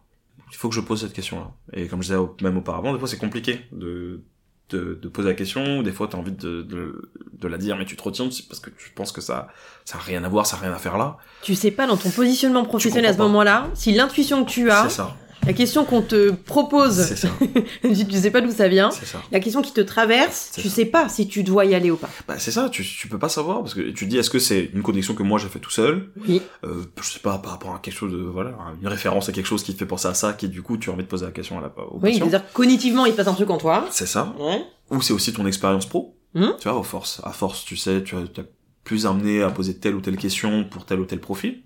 [0.51, 1.51] Il faut que je pose cette question-là.
[1.75, 4.23] Et comme je disais même auparavant, des fois c'est compliqué de,
[4.71, 5.83] de, de poser la question.
[5.83, 8.71] Des fois t'as envie de, de, de la dire, mais tu te retiens parce que
[8.71, 9.49] tu penses que ça
[9.85, 11.19] ça a rien à voir, ça a rien à faire là.
[11.43, 14.85] Tu sais pas dans ton positionnement professionnel à ce moment-là si l'intuition que tu as
[14.85, 15.17] C'est ça.
[15.47, 17.29] La question qu'on te propose, ça.
[17.83, 18.91] tu sais pas d'où ça vient.
[18.91, 19.23] Ça.
[19.33, 22.11] La question qui te traverse, tu sais pas si tu dois y aller ou pas.
[22.29, 24.39] Bah, c'est ça, tu, tu peux pas savoir, parce que tu te dis, est-ce que
[24.39, 26.11] c'est une connexion que moi j'ai fait tout seul?
[26.29, 26.43] Oui.
[26.65, 29.47] euh, Je sais pas, par rapport à quelque chose de, voilà, une référence à quelque
[29.47, 31.25] chose qui te fait penser à ça, qui du coup, tu as envie de poser
[31.25, 33.87] la question à la, Oui, c'est-à-dire cognitivement, il se passe un truc en toi.
[33.91, 34.35] C'est ça.
[34.39, 34.63] Ouais.
[34.91, 36.17] Ou c'est aussi ton expérience pro.
[36.35, 36.53] Mhm.
[36.61, 38.45] Tu vois, à force, à force, tu sais, tu as, tu as
[38.85, 41.63] plus amené à poser telle ou telle question pour tel ou tel profil.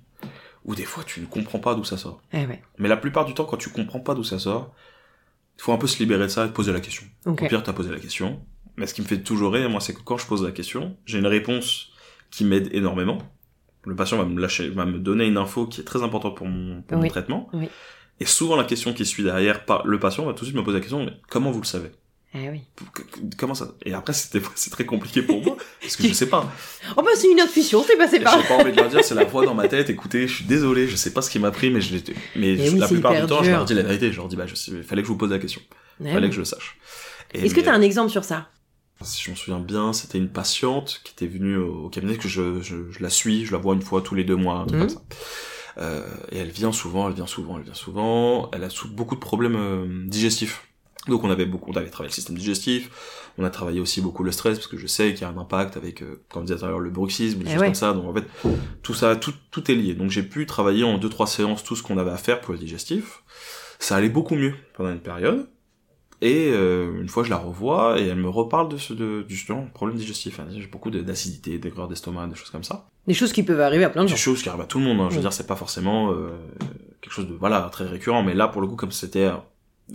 [0.65, 2.23] Ou des fois, tu ne comprends pas d'où ça sort.
[2.33, 2.63] Eh ouais.
[2.79, 4.75] Mais la plupart du temps, quand tu comprends pas d'où ça sort,
[5.59, 7.05] il faut un peu se libérer de ça et te poser la question.
[7.27, 8.41] Au pire, t'as posé la question.
[8.77, 10.97] Mais ce qui me fait toujours rire, moi, c'est que quand je pose la question,
[11.07, 11.91] j'ai une réponse
[12.31, 13.19] qui m'aide énormément.
[13.85, 16.47] Le patient va me lâcher, va me donner une info qui est très importante pour
[16.49, 17.09] mon, pour mon Oui.
[17.11, 17.49] traitement.
[17.53, 17.69] Oui.
[18.19, 20.65] Et souvent, la question qui suit derrière, par le patient va tout de suite me
[20.65, 21.91] poser la question, mais comment vous le savez?
[22.37, 22.63] Eh oui.
[22.93, 23.75] Que- que- Comment ça?
[23.85, 26.51] Et après, c'était, c'est très compliqué pour moi, parce que je sais pas.
[26.97, 28.47] Oh bah c'est une intuition, c'est passé J'ai par.
[28.47, 30.89] pas envie de leur dire, c'est la voix dans ma tête, écoutez, je suis désolé,
[30.89, 32.03] je sais pas ce qui m'a pris, mais je l'ai,
[32.37, 34.29] mais Mais je- oui, la plupart du temps, je leur dis la vérité, je leur
[34.29, 35.61] dis, bah, je fallait que je vous pose la question.
[36.01, 36.29] Eh Fallait oui.
[36.29, 36.77] que je le sache.
[37.33, 38.49] Est-ce que mais- t'as un exemple sur ça?
[39.03, 42.61] Si je m'en souviens bien, c'était une patiente qui était venue au cabinet que je,
[42.63, 44.81] je, je la suis, je la vois une fois tous les deux mois, un truc
[44.81, 44.87] Mhm.
[44.87, 45.03] comme ça.
[45.79, 48.51] Euh, et elle vient souvent, elle vient souvent, elle vient souvent.
[48.53, 50.63] Elle a beaucoup de problèmes euh, digestifs.
[51.09, 52.91] Donc on avait beaucoup, on avait travaillé le système digestif.
[53.37, 55.37] On a travaillé aussi beaucoup le stress parce que je sais qu'il y a un
[55.37, 57.67] impact avec, euh, comme tout à l'heure, le bruxisme, des Eh choses ouais.
[57.67, 57.93] comme ça.
[57.93, 58.25] Donc en fait,
[58.83, 59.95] tout ça, tout, tout est lié.
[59.95, 62.53] Donc j'ai pu travailler en deux trois séances tout ce qu'on avait à faire pour
[62.53, 63.23] le digestif.
[63.79, 65.49] Ça allait beaucoup mieux pendant une période.
[66.23, 69.35] Et euh, une fois, je la revois et elle me reparle de ce de, du
[69.37, 70.41] justement, problème digestif.
[70.57, 72.87] J'ai beaucoup d'acidité, d'aigreur d'estomac, des choses comme ça.
[73.07, 74.17] Des choses qui peuvent arriver à plein de Des gens.
[74.17, 75.01] choses qui arrivent à tout le monde.
[75.01, 75.07] Hein.
[75.11, 75.23] Je veux Oui.
[75.23, 76.31] dire, c'est pas forcément euh,
[77.03, 78.23] quelque chose de voilà très récurrent.
[78.23, 79.33] Mais là, pour le coup, comme c'était euh,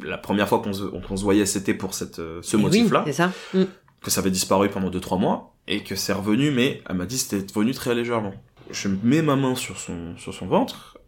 [0.01, 3.17] la première fois qu'on se, voyait, c'était pour cette euh, ce Eh motif-là, Oui, c'est
[3.23, 3.31] ça.
[3.53, 3.63] Mm.
[4.01, 6.51] que ça avait disparu pendant 2-3 mois et que c'est revenu.
[6.51, 8.33] Mais elle m'a dit c'était revenu très légèrement.
[8.71, 10.99] Je mets ma main sur son sur son ventre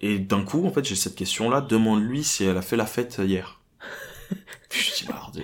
[0.00, 1.60] et d'un coup, en fait, j'ai cette question-là.
[1.60, 3.60] Demande-lui si elle a fait la fête hier.
[4.68, 5.42] Puis je dis bah, bon,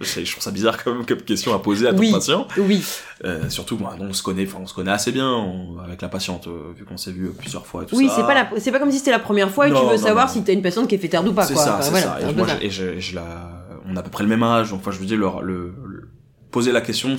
[0.00, 2.12] je trouve ça bizarre quand même comme question à poser à ton Oui.
[2.12, 2.46] patient.
[2.56, 2.84] Oui.
[3.24, 6.08] Euh, surtout, bah, on se connaît, enfin, on se connaît assez bien on- avec la
[6.08, 8.14] patiente, euh, vu qu'on s'est vu plusieurs fois et tout Oui, ça.
[8.16, 8.48] c'est pas la...
[8.60, 10.32] c'est pas comme si c'était la première fois et que tu veux non, savoir non.
[10.32, 11.64] si t'as une patiente qui est fêtarde ou pas C'est quoi.
[11.64, 12.30] ça, Enfin, c'est voilà, ça.
[12.30, 14.80] Et moi, et je, je la, on a à peu près le même âge, donc,
[14.80, 16.08] enfin, je veux dire, le, le, le-
[16.52, 17.16] poser la question,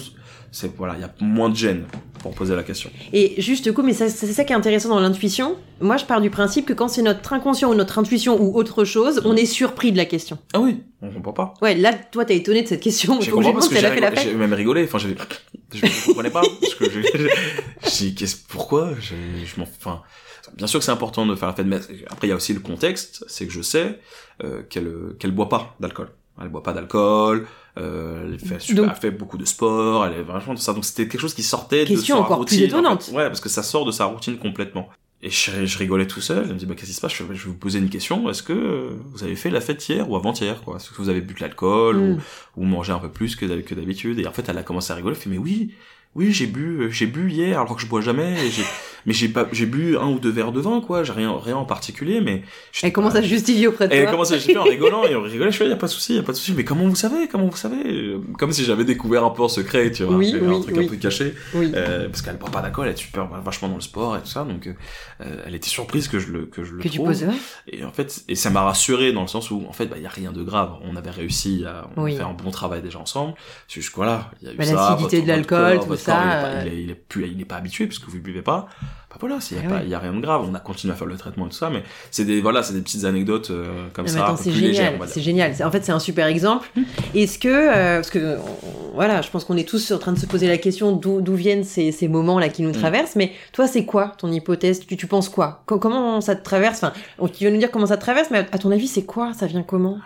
[0.52, 1.86] c'est, voilà, il y a moins de gêne
[2.20, 2.89] pour poser la question.
[3.14, 5.56] Et juste coup, mais c'est ça qui est intéressant dans l'intuition.
[5.80, 8.84] Moi, je pars du principe que quand c'est notre inconscient ou notre intuition ou autre
[8.84, 10.38] chose, on est surpris de la question.
[10.54, 11.54] Ah oui, on comprend pas.
[11.62, 13.22] Ouais, là, toi, t'as étonné de cette question.
[13.22, 15.16] J'ai compris parce que j'ai j'ai même rigolé, enfin, j'avais,
[15.74, 19.14] je, je comprenais pas, parce que dis, qu'est-ce, pourquoi, je,
[19.45, 20.02] je m'en, enfin,
[20.58, 21.80] bien sûr que c'est important de faire la fête, mais
[22.10, 24.00] après, il y a aussi le contexte, c'est que je sais,
[24.43, 26.10] euh, qu'elle, qu'elle boit pas d'alcool.
[26.41, 27.47] Elle boit pas d'alcool,
[27.78, 30.74] euh, elle fait, super- Donc- elle fait beaucoup de sport, elle est vachement de ça,
[30.74, 32.64] donc c'était quelque chose qui sortait de sa encore plus routine.
[32.64, 33.04] en étonnante.
[33.04, 33.12] fait.
[33.16, 34.90] Ouais, parce que ça sort de sa routine complètement.
[35.22, 37.14] Et je, je rigolais tout seul, elle me dit, bah, qu'est-ce qui se passe?
[37.14, 39.88] Je, je vais vous poser une question, est-ce que euh, vous avez fait la fête
[39.90, 40.78] hier ou avant-hier, quoi?
[40.78, 42.20] Est-ce que vous avez bu de l'alcool ou, Mm.
[42.56, 44.20] ou manger un peu plus que d'habitude?
[44.20, 45.72] Et en fait elle a commencé à rigoler elle fait mais oui
[46.16, 48.51] oui j'ai bu euh, j'ai bu hier alors que je bois jamais et
[49.05, 51.55] mais j'ai pas j'ai bu un ou deux verres de vin quoi j'ai rien rien
[51.55, 52.41] en particulier mais
[52.84, 54.12] Elle commence à justifier auprès de elle toi.
[54.12, 56.16] commence à justifier en rigolant et on rigolait je fais y a pas de souci
[56.16, 58.66] y a pas de souci mais comment vous savez comment vous savez Euh, comme si
[58.66, 60.86] j'avais découvert un peu en secret tu vois Oui, un truc oui.
[60.86, 61.72] un peu caché Oui.
[61.76, 64.28] euh, parce qu'elle boit pas d'alcool elle est super vachement dans le sport et tout
[64.28, 64.74] ça donc euh,
[65.22, 67.34] euh, elle était surprise que je le que je le que tu poses, ouais.
[67.68, 70.05] et en fait, et ça m'a rassuré dans le sens où, en fait, bah, y
[70.05, 70.72] a rien de grave.
[70.82, 73.34] On avait réussi à on fait un bon travail déjà ensemble.
[73.68, 74.74] C'est juste que voilà, il y a eu Bah, ça.
[74.76, 77.45] l'acidité de l'alcool, votre corps, ça, il est pas- euh.
[77.50, 78.68] Pas habitué parce que vous ne buvez pas.
[79.10, 79.82] Bah voilà, il a ouais.
[79.86, 80.45] il y a rien de grave.
[80.47, 81.82] On a continué à faire le traitement et tout ça, mais
[82.12, 85.54] c'est des, voilà, c'est des petites anecdotes euh, comme Non, ça, c'est génial, c'est génial.
[85.64, 86.70] En fait, c'est un super exemple.
[87.16, 90.20] Est-ce que, euh, parce que, on- voilà, je pense qu'on est tous en train de
[90.20, 92.74] se poser la question d'où viennent ces, ces moments-là qui nous Mm.
[92.74, 93.16] traversent.
[93.16, 94.86] Mais toi, c'est quoi ton hypothèse?
[94.86, 95.64] Tu, tu penses quoi?
[95.66, 96.84] Co- Comment ça te traverse?
[96.84, 96.93] Enfin,
[97.34, 99.34] tu vas nous dire comment ça te traverse, mais à, à ton avis, c'est quoi?
[99.34, 99.97] Ça vient comment?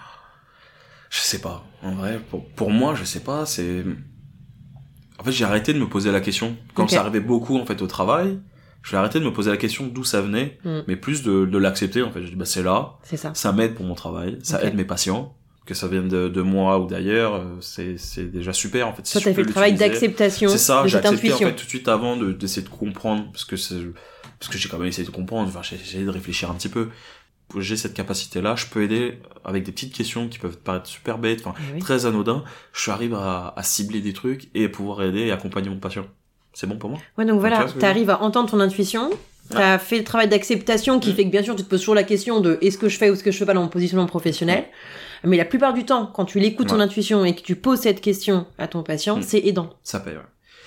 [1.09, 1.65] Je sais pas.
[1.83, 3.45] En vrai, pour, pour moi, je sais pas.
[3.45, 3.83] C'est.
[5.19, 7.81] En fait, j'ai arrêté de me poser la question quand ça arrivait beaucoup en fait
[7.81, 8.39] au travail.
[8.89, 10.79] J'ai arrêté de me poser la question d'où ça venait, Mm.
[10.87, 12.01] mais plus de, de l'accepter.
[12.03, 13.31] En fait, je dis bah c'est là, C'est ça.
[13.33, 15.35] ça m'aide pour mon travail, ça aide mes patients.
[15.65, 19.05] Que ça vienne de, de moi ou d'ailleurs, euh, c'est c'est déjà super en fait.
[19.07, 21.47] si je t'as fait le travail d'acceptation C'est ça, j'ai accepté en intuition.
[21.47, 23.77] fait tout de suite avant de- d'essayer de, comprendre parce que c'est
[24.41, 25.47] parce que j'ai quand même essayé de comprendre.
[25.47, 26.89] Enfin, j'ai essayé de réfléchir un petit peu.
[27.59, 31.41] J'ai cette capacité-là, je peux aider avec des petites questions qui peuvent paraître super bêtes,
[31.45, 31.79] enfin oui.
[31.79, 32.43] très anodin.
[32.73, 36.05] Je arrive à, à cibler des trucs et pouvoir aider et accompagner mon patient.
[36.53, 36.99] C'est bon pour moi?
[37.17, 39.09] Ouais, donc Tu voilà, veux t'arrives à entendre ton intuition.
[39.49, 41.15] T'as fait le travail d'acceptation qui Mm.
[41.15, 43.09] fait que bien sûr tu te poses toujours la question de est-ce que je fais
[43.09, 44.65] ou est-ce que je fais pas dans mon positionnement professionnel.
[45.25, 48.01] Mais la plupart du temps, quand tu l'écoutes ton intuition et que tu poses cette
[48.01, 49.21] question à ton patient, Mm.
[49.21, 49.69] c'est aidant.
[49.83, 50.15] Ça paye.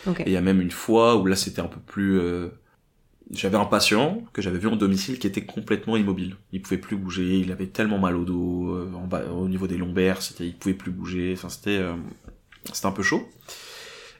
[0.07, 0.15] Ouais.
[0.21, 2.49] Et il y a même une fois où là c'était un peu plus, euh,
[3.33, 6.37] j'avais un patient que j'avais vu en domicile qui était complètement immobile.
[6.53, 10.23] Il pouvait plus bouger, il avait tellement mal au dos, euh, au niveau des lombaires,
[10.23, 11.33] c'était, il pouvait plus bouger.
[11.37, 11.95] Enfin, c'était, euh,
[12.73, 13.29] c'était un peu chaud.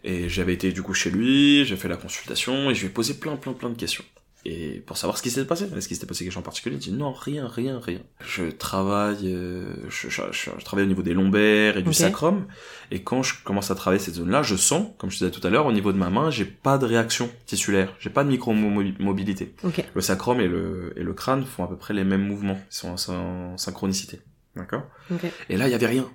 [0.05, 2.91] Et j'avais été du coup chez lui, j'ai fait la consultation et je lui ai
[2.91, 4.05] posé plein, plein, plein de questions
[4.47, 5.69] et pour savoir ce qui s'était passé.
[5.77, 7.99] Est-ce qu'il s'était passé quelque chose en particulier Il dit non, rien, rien, rien.
[8.25, 12.47] Je travaille, euh, je, je, je, travaille au niveau des lombaires et du sacrum,
[12.91, 15.51] et quand je commence à travailler cette zone-là, je sens, comme je disais tout à
[15.51, 19.55] l'heure, au niveau de ma main, j'ai pas de réaction tissulaire, j'ai pas de micro-mobilité.
[19.65, 19.85] Okay.
[19.95, 22.75] Le sacrum et le, et le crâne font à peu près les mêmes mouvements, ils
[22.75, 24.21] sont en, synchronicité.
[24.55, 24.83] D'accord?
[25.13, 25.33] Okay.
[25.51, 26.09] Et là, il y avait rien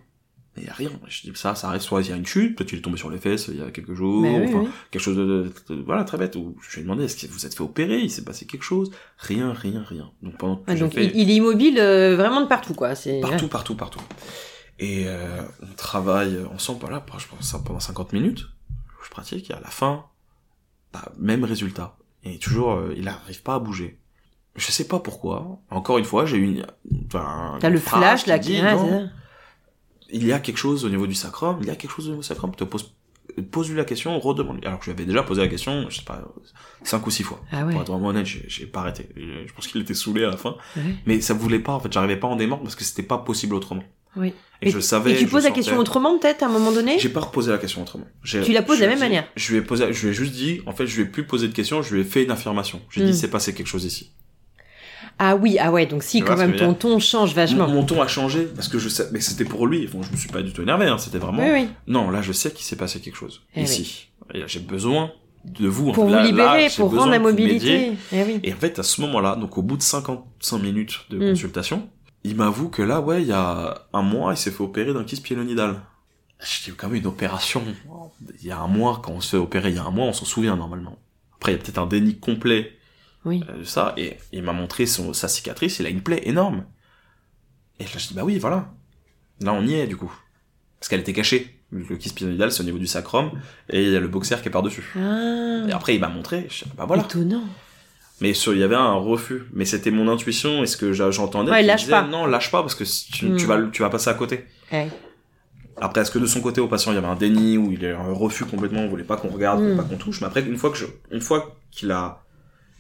[0.58, 0.92] il y a rien.
[1.08, 2.98] Je dis ça, ça arrive soit il y a une chute, peut-être qu'il est tombé
[2.98, 4.70] sur les fesses il y a quelques jours, oui, enfin oui.
[4.92, 6.36] quelque chose de, de, voilà très bête.
[6.36, 8.64] Ou je lui ai demandé est-ce que vous êtes fait opérer, il s'est passé quelque
[8.64, 10.12] chose, rien, rien, rien.
[10.22, 11.06] Donc pendant ah, donc fait...
[11.06, 12.96] il, il, est immobile euh, vraiment de partout quoi.
[12.96, 14.02] C'est partout, partout, partout.
[14.80, 18.48] Et euh, on travaille ensemble, voilà, je pense ça pendant 50 minutes.
[19.04, 20.06] Je pratique et à la fin,
[20.92, 21.98] bah, même résultat.
[22.24, 24.00] Et toujours, euh, il arrive pas à bouger.
[24.56, 25.60] Je sais pas pourquoi.
[25.70, 26.66] Encore une fois, j'ai eu une.
[27.08, 29.10] Enfin, T'as le flash là qui dit, non,
[30.12, 32.10] il y a quelque chose au niveau du sacrum, il y a quelque chose au
[32.10, 32.94] niveau du sacrum, te pose,
[33.52, 34.66] pose-lui la question, redemande-lui.
[34.66, 36.22] Alors que je lui avais déjà posé la question, je sais pas,
[36.84, 37.42] cinq ou six fois.
[37.52, 37.72] Ah ouais.
[37.74, 39.08] Pour être vraiment honnête, j'ai pas arrêté.
[39.16, 40.56] Je pense qu'il était saoulé à la fin.
[40.76, 40.84] Ouais.
[41.06, 43.56] Mais ça voulait pas, en fait, j'arrivais pas en démordre parce que c'était pas possible
[43.56, 43.84] autrement.
[44.18, 44.34] Oui.
[44.62, 45.14] Et, et je savais.
[45.14, 47.00] Et tu poses la question autrement peut-être à un moment donné?
[47.00, 48.06] J'ai pas reposé la question autrement.
[48.26, 49.28] Tu la poses de la même dit, manière.
[49.38, 51.26] Je lui ai posé, je lui ai juste dit, en fait, je lui ai plus
[51.26, 52.82] posé de questions, je lui ai fait une affirmation.
[52.90, 53.06] J'ai Mm.
[53.06, 54.12] dit, c'est passé quelque chose ici.
[55.24, 57.68] Ah oui, ah ouais, donc si Tu quand même ton ton change vachement.
[57.68, 59.86] Mon, mon ton a changé parce que je sais, mais c'était pour lui.
[59.86, 61.44] Bon, je me suis pas du tout énervé, hein, c'était vraiment.
[61.44, 61.68] Oui, oui.
[61.86, 64.08] Non, là, je sais qu'il s'est passé quelque chose Eh ici.
[64.34, 65.12] Et là, j'ai besoin
[65.46, 65.92] de vous.
[65.92, 67.92] Pour là, vous libérer, là, pour rendre la mobilité.
[68.12, 68.40] Eh oui.
[68.44, 71.30] Et en fait, à ce moment-là, donc au bout de 55 minutes de Mm.
[71.34, 71.88] consultation,
[72.24, 75.04] il m'avoue que là, ouais, il y a un mois, il s'est fait opérer d'un
[75.04, 75.82] kyste pyélonidal.
[76.40, 77.62] Je dis quand même une opération.
[78.42, 80.08] Il y a un mois, quand on se fait opérer, il y a un mois,
[80.08, 80.98] on s'en souvient normalement.
[81.36, 82.72] Après, il y a peut-être un déni complet
[83.26, 83.44] Oui.
[83.50, 86.66] euh, ça, et il m'a montré son, sa cicatrice, il a une plaie énorme.
[87.80, 88.70] Et là, je dis, bah oui, voilà.
[89.42, 90.12] Là, on y est, du coup.
[90.80, 91.58] Parce qu'elle était cachée.
[91.72, 93.32] Le pyélonidal, c'est au niveau du sacrum,
[93.70, 94.84] et il y a le boxer qui est par-dessus.
[94.98, 95.66] Ah.
[95.70, 97.04] Et après, il m'a montré, je dis, bah voilà.
[97.04, 97.44] Étonnant.
[98.20, 99.44] Mais sur- il y avait un refus.
[99.54, 101.50] Mais c'était mon intuition et ce que j'entendais.
[101.50, 102.02] Ouais, lâche disait, pas.
[102.08, 103.38] Non, lâche pas parce que tu, Hmm.
[103.38, 104.46] tu vas, tu vas passer à côté.
[104.72, 104.90] Ouais.
[105.80, 107.82] Après, est-ce que de son côté, au patient, il y avait un déni ou il
[107.82, 109.78] y a un refus complètement, on voulait pas qu'on regarde, Hmm.
[109.78, 110.20] pas qu'on touche?
[110.22, 112.21] Mais après, une fois que je, une fois qu'il a,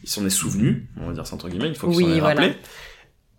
[0.04, 2.12] il s'en est souvenu, on va dire ça entre guillemets, une fois qu'il Oui, s'en
[2.12, 2.42] est voilà.
[2.42, 2.58] rappelé,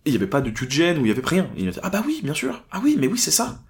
[0.05, 1.49] il y avait pas de gêne ou il y avait rien.
[1.57, 2.63] Il a dit, ah bah oui, bien sûr.
[2.71, 3.61] Ah oui, mais oui, c'est ça.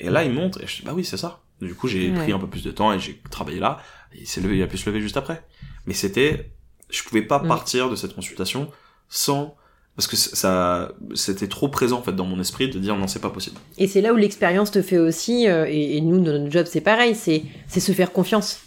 [0.00, 1.40] Et là, il monte et je dis, bah oui, c'est ça.
[1.60, 2.16] Du coup, j'ai Ouais.
[2.16, 3.78] pris un peu plus de temps et j'ai travaillé là.
[4.14, 5.44] Et il s'est levé, il a pu se lever juste après.
[5.86, 6.50] Mais c'était,
[6.90, 7.48] je pouvais pas Mm.
[7.48, 8.70] partir de cette consultation
[9.08, 9.54] sans,
[9.94, 13.20] parce que ça, c'était trop présent, en fait, dans mon esprit de dire non, c'est
[13.20, 13.58] pas possible.
[13.78, 16.66] Et c'est là où l'expérience te fait aussi, euh, et, et nous, dans notre job,
[16.68, 18.60] c'est pareil, c'est c'est se faire confiance.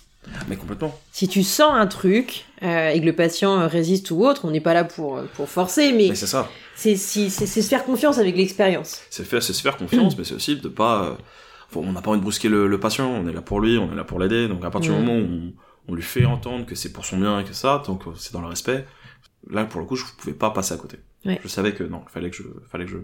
[0.48, 0.98] Mais complètement.
[1.12, 4.52] Si tu sens un truc euh, et que le patient euh, résiste ou autre, on
[4.52, 6.50] n'est pas là pour, euh, pour forcer, mais Mais c'est ça.
[6.76, 9.02] c'est si, c'est- c'est se faire confiance avec l'expérience.
[9.10, 10.18] C'est se faire confiance, Mm.
[10.20, 11.14] mais c'est aussi de pas, euh,
[11.76, 13.92] on n'a pas envie de brusquer le, le patient, on est là pour lui, on
[13.92, 15.06] est là pour l'aider, donc à partir du Mm.
[15.06, 15.54] moment où on,
[15.90, 18.34] on lui fait entendre que c'est pour son bien et que ça, donc euh, c'est
[18.34, 18.86] dans le respect,
[19.50, 20.98] là pour le coup je pouvais pas passer à côté.
[21.26, 21.40] Ouais.
[21.44, 22.98] Je savais que non, il fallait que je, fallait que je,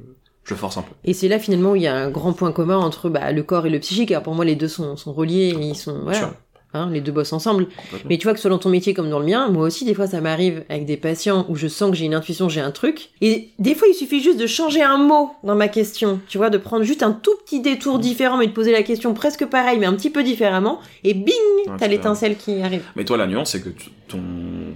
[0.43, 0.91] je force un peu.
[1.03, 3.43] Et c'est là finalement où il y a un grand point commun entre bah, le
[3.43, 4.11] corps et le psychique.
[4.11, 6.33] Alors pour moi, les deux sont, sont reliés, et ils sont voilà,
[6.73, 7.67] hein, les deux bossent ensemble.
[8.09, 10.07] Mais tu vois que dans ton métier comme dans le mien, moi aussi des fois
[10.07, 13.09] ça m'arrive avec des patients où je sens que j'ai une intuition, j'ai un truc.
[13.21, 16.49] Et des fois il suffit juste de changer un mot dans ma question, tu vois,
[16.49, 19.77] de prendre juste un tout petit détour différent mais de poser la question presque pareil
[19.79, 20.79] mais un petit peu différemment.
[21.03, 21.33] Et bing,
[21.67, 22.83] Ouais, t'as l'étincelle qui arrive.
[22.95, 23.69] Mais toi, la nuance, c'est que
[24.07, 24.21] ton,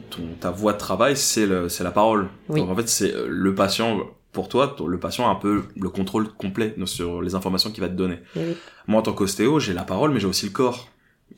[0.10, 2.30] ton, ta voie de travail, c'est la parole.
[2.50, 2.60] Oui.
[2.60, 4.00] Donc en fait, c'est euh, le patient,
[4.32, 7.90] pour toi, le patient a un peu le contrôle complet sur les informations qu'il va
[7.90, 8.20] te donner.
[8.36, 8.58] Et, oui.
[8.88, 10.90] Moi, en tant qu'ostéo, j'ai la parole, mais j'ai aussi le corps.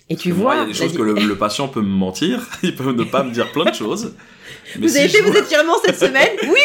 [0.09, 2.47] Et tu vois, il y a des choses que le, le patient peut me mentir,
[2.63, 4.13] il peut ne pas me dire plein de choses.
[4.77, 6.29] Mais vous si avez fait vos vois- étirements cette semaine?
[6.43, 6.59] Oui,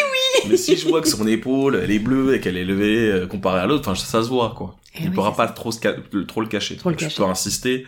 [0.49, 3.27] Mais si je vois que son épaule, elle est bleue et qu'elle est levée euh,
[3.27, 4.77] comparée à l'autre, enfin, ça, ça se voit, quoi.
[4.95, 6.77] Eh il oui, pourra pas trop, trop le cacher.
[6.77, 7.17] Trop le je cacher.
[7.17, 7.85] peux insister,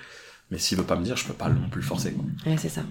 [0.52, 2.24] mais s'il veut pas me dire, je peux pas non plus le forcer, quoi.
[2.46, 2.82] Ouais, c'est ça.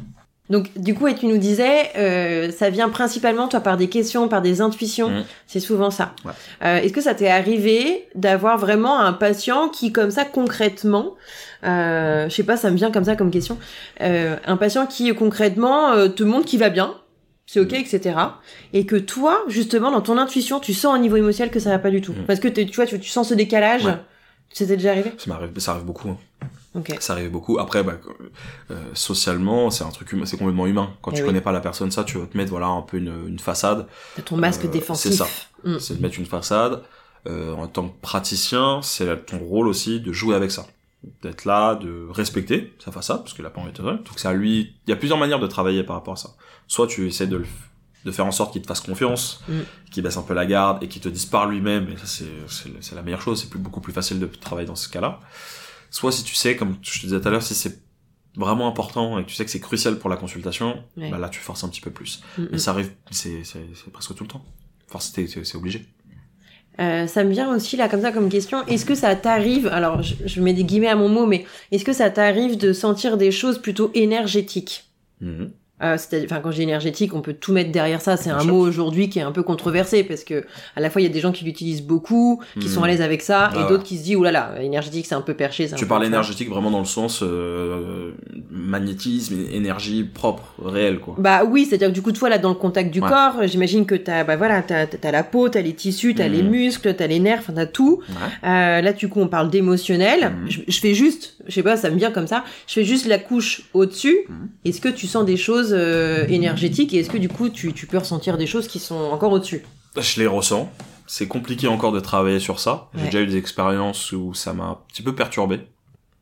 [0.50, 4.28] Donc, du coup, et tu nous disais, euh, ça vient principalement, toi, par des questions,
[4.28, 5.08] par des intuitions.
[5.08, 5.24] Mm.
[5.46, 6.14] C'est souvent ça.
[6.24, 6.32] Ouais.
[6.64, 11.14] Euh, Est-ce que ça t'est arrivé d'avoir vraiment un patient qui, comme ça, concrètement,
[11.64, 13.58] euh, je sais pas, ça me vient comme ça comme question,
[14.02, 16.94] euh, un patient qui, concrètement, euh, te montre qu'il va bien,
[17.46, 17.76] c'est ok, Mm.
[17.76, 18.14] etc.
[18.74, 21.78] Et que toi, justement, dans ton intuition, tu sens au niveau émotionnel que ça va
[21.78, 22.12] pas du tout?
[22.12, 22.26] Mm.
[22.26, 23.86] Parce que tu vois, tu, tu sens ce décalage.
[23.86, 23.96] Ouais.
[24.52, 25.10] C'était déjà arrivé?
[25.16, 26.10] Ça m'arrive, ça arrive beaucoup.
[26.10, 26.18] hein.
[26.74, 26.96] Ok.
[27.00, 27.58] Ça arrive beaucoup.
[27.58, 27.94] Après, bah,
[28.70, 30.90] euh, socialement, c'est un truc c'est complètement humain.
[31.02, 31.28] Quand Eh tu oui.
[31.28, 33.86] connais pas la personne, ça, tu vas te mettre, voilà, un peu une, une façade.
[34.16, 35.10] T'as ton masque Euh, défensif.
[35.12, 35.26] c'est ça.
[35.64, 35.78] Mm.
[35.78, 36.82] C'est de mettre une façade.
[37.26, 40.66] Euh, en tant que praticien, c'est ton rôle aussi de jouer avec ça.
[41.22, 44.26] d'être là, de respecter sa façade, parce qu'il a pas envie de te Donc c'est
[44.28, 46.30] à lui, il y a plusieurs manières de travailler par rapport à ça.
[46.66, 47.46] Soit tu essaies de le
[48.06, 49.52] de faire en sorte qu'il te fasse confiance, Mm.
[49.90, 52.94] qu'il baisse un peu la garde et qu'il te dise par lui-même, et ça c'est,
[52.94, 55.20] la meilleure chose, c'est plus, beaucoup plus facile de travailler dans ce cas-là.
[55.94, 57.78] Soit si tu sais, comme je te disais tout à l'heure, si c'est
[58.36, 61.08] vraiment important et que tu sais que c'est crucial pour la consultation, Ouais.
[61.08, 62.20] bah là tu forces un petit peu plus.
[62.36, 62.58] Mm, mm.
[62.58, 64.44] ça arrive, c'est, c'est, c'est presque tout le temps.
[64.90, 65.86] Enfin, c'est, obligé.
[66.80, 68.66] Euh, ça me vient aussi là comme ça comme question.
[68.66, 71.84] Est-ce que ça t'arrive, alors je, je mets des guillemets à mon mot, mais est-ce
[71.84, 74.90] que ça t'arrive de sentir des choses plutôt énergétiques?
[75.20, 75.52] Mhm.
[75.84, 78.16] Euh, enfin, quand dis énergétique, on peut tout mettre derrière ça.
[78.16, 80.44] C'est un mot aujourd'hui qui est un peu controversé parce que
[80.76, 83.02] à la fois il y a des gens qui l'utilisent beaucoup, qui sont à l'aise
[83.02, 83.68] avec ça, Ah et ouais.
[83.68, 85.68] d'autres qui se disent oulala, énergétique c'est un peu perché.
[85.76, 88.12] Tu parles énergétique vraiment dans le sens euh,
[88.50, 91.16] magnétisme, énergie propre, réelle quoi.
[91.18, 93.08] Bah oui, c'est-à-dire que du coup, toi, là, dans le contact du Ouais.
[93.08, 96.32] corps, j'imagine que t'as, bah voilà, t'as, la peau, t'as les tissus, t'as Mhm.
[96.32, 98.00] les muscles, t'as les nerfs, t'as tout.
[98.08, 98.48] Ouais.
[98.48, 100.32] Euh, là, du coup, on parle d'émotionnel.
[100.48, 103.06] Je, je fais juste, je sais pas, ça me vient comme ça, je fais juste
[103.06, 104.18] la couche au-dessus.
[104.28, 104.48] Mhm.
[104.64, 107.86] Est-ce que tu sens des choses euh, énergétiques et est-ce que du coup, tu, tu
[107.86, 109.64] peux ressentir des choses qui sont encore au-dessus?
[109.96, 110.72] Je les ressens.
[111.06, 112.88] C'est compliqué encore de travailler sur ça.
[112.94, 113.06] J'ai Ouais.
[113.06, 115.60] déjà eu des expériences où ça m'a un petit peu perturbé.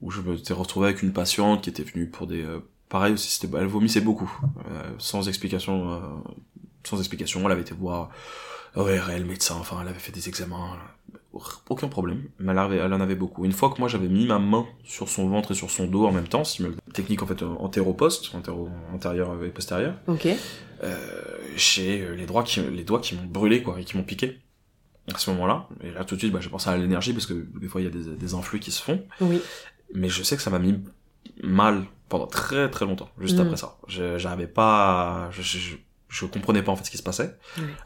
[0.00, 2.42] Où je me suis retrouvé avec une patiente qui était venue pour des...
[2.42, 2.58] euh,
[2.88, 4.30] pareil aussi, c'était, elle vomissait beaucoup.
[4.70, 5.92] euh, sans explication.
[5.92, 5.98] euh,
[6.84, 8.10] sans explication, elle avait été voir...
[8.74, 10.78] Ouais, réel médecin, enfin, elle avait fait des examens.
[11.68, 12.24] Aucun problème.
[12.38, 13.44] Mais elle, en avait beaucoup.
[13.44, 16.06] Une fois que moi j'avais mis ma main sur son ventre et sur son dos
[16.06, 16.42] en même temps,
[16.92, 20.28] technique en fait antéro-poste, antéro, antérieur et postérieur, Ok.
[20.82, 20.96] euh,
[21.56, 24.38] j'ai euh, les doigts qui les doigts qui m'ont brûlé quoi et qui m'ont piqué
[25.14, 27.34] à ce moment-là et là tout de suite bah, j'ai pensé à l'énergie parce que
[27.58, 29.40] des fois il y a des, des influx qui se font Oui.
[29.94, 30.78] mais je sais que ça m'a mis
[31.42, 33.40] mal pendant très très longtemps juste Mm.
[33.42, 35.76] après ça je j'avais pas je, je,
[36.12, 37.34] je, comprenais pas en fait ce qui se passait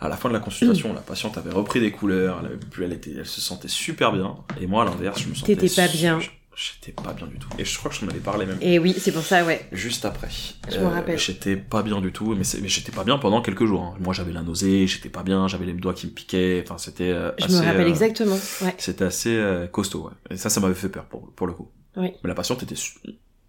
[0.01, 2.85] à la fin de la consultation la patiente avait repris des couleurs elle avait plus
[2.85, 5.75] elle était elle se sentait super bien et moi à l'inverse je me sentais T'étais
[5.75, 6.19] pas bien.
[6.55, 8.79] j'étais pas bien du tout et je crois que je t'en avais parlé même Et
[8.79, 9.67] oui, c'est pour ça, ouais.
[9.73, 10.29] juste après.
[10.71, 11.19] Je me rappelle.
[11.19, 13.83] J'étais pas bien du tout, mais, mais j'étais pas bien pendant quelques jours.
[13.83, 13.95] hein.
[14.01, 16.63] Moi, j'avais la nausée, j'étais pas bien, j'avais les doigts qui me piquaient.
[16.67, 17.55] Enfin, c'était euh, Je assez.
[17.61, 18.39] me rappelle euh, exactement.
[18.63, 18.75] Ouais.
[18.79, 20.07] C'était assez euh, costaud.
[20.07, 20.35] Ouais.
[20.35, 21.71] Et ça, ça m'avait fait peur pour, pour le coup.
[21.97, 22.13] Oui.
[22.25, 22.75] Mais la patiente était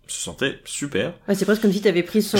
[0.07, 1.13] se sentait super.
[1.27, 2.37] Ouais, c'est presque comme si t'avais pris son.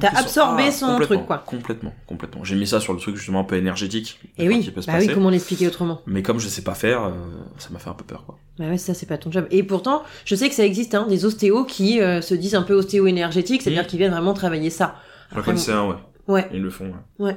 [0.00, 1.38] T'as absorbé Ah, son truc, quoi.
[1.38, 2.44] Complètement, complètement.
[2.44, 4.18] J'ai mis ça sur le truc justement un peu énergétique.
[4.38, 6.74] Et oui, qui peut se bah oui, comment l'expliquer autrement Mais comme je sais pas
[6.74, 7.10] faire, euh,
[7.58, 8.38] ça m'a fait un peu peur, quoi.
[8.58, 9.46] Bah ouais, ça c'est pas ton job.
[9.50, 12.62] Et pourtant, je sais que ça existe, hein, des ostéos qui euh, se disent un
[12.62, 13.88] peu ostéo-énergétiques, c'est-à-dire Mhm.
[13.88, 14.96] qu'ils viennent vraiment travailler ça.
[15.30, 15.94] Après, connaissais un, ouais.
[16.28, 17.36] Ouais, Ils le font, ouais.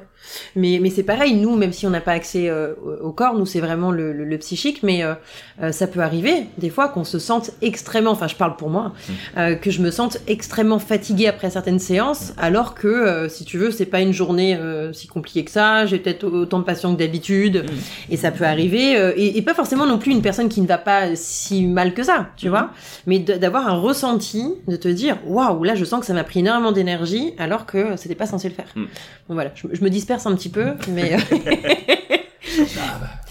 [0.55, 3.45] mais, mais c'est pareil, nous, même si on n'a pas accès euh, au corps, nous
[3.45, 5.13] c'est vraiment le, le- le psychique, mais euh,
[5.61, 8.93] euh, ça peut arriver des fois qu'on se sente extrêmement, enfin je parle pour moi,
[9.09, 9.15] Mhm.
[9.37, 13.57] euh, que je me sente extrêmement fatiguée après certaines séances, alors que euh, si tu
[13.57, 16.93] veux, c'est pas une journée euh, si compliquée que ça, j'ai peut-être autant de patients
[16.93, 17.77] que d'habitude, Mhm.
[18.11, 20.67] et ça peut arriver, euh, et, et pas forcément non plus une personne qui ne
[20.67, 22.69] va pas si mal que ça, tu vois,
[23.07, 26.41] mais d'avoir un ressenti, de te dire, waouh, là je sens que ça m'a pris
[26.41, 28.65] énormément d'énergie, alors que c'était pas censé le faire.
[28.75, 28.87] Mhm.
[29.29, 31.15] Bon voilà, je, je me disperse un petit peu, mais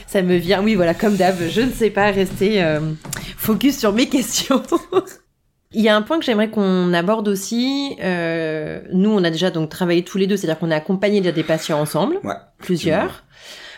[0.07, 0.63] ça me vient.
[0.63, 2.81] Oui, voilà, comme d'hab, je ne sais pas rester euh,
[3.37, 4.63] focus sur mes questions.
[5.75, 7.97] Il y a un point que j'aimerais qu'on aborde aussi.
[8.03, 11.33] euh, nous, on a déjà donc travaillé tous les deux, c'est-à-dire qu'on a accompagné déjà
[11.33, 12.35] des patients ensemble, Ouais.
[12.59, 13.25] plusieurs.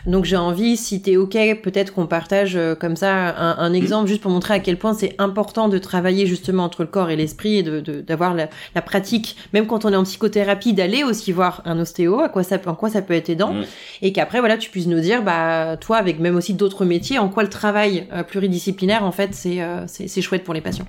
[0.07, 4.07] Donc j'ai envie, si t'es ok, peut-être qu'on partage euh, comme ça un, un exemple
[4.07, 7.15] juste pour montrer à quel point c'est important de travailler justement entre le corps et
[7.15, 11.03] l'esprit et de de- d'avoir la, la pratique, même quand on est en psychothérapie, d'aller
[11.03, 13.63] aussi voir un ostéo, à quoi ça, en quoi ça peut être aidant, Mm.
[14.03, 17.29] et qu'après voilà tu puisses nous dire, bah toi avec même aussi d'autres métiers, en
[17.29, 20.87] quoi le travail euh, pluridisciplinaire en fait c'est euh, c'est c'est chouette pour les patients.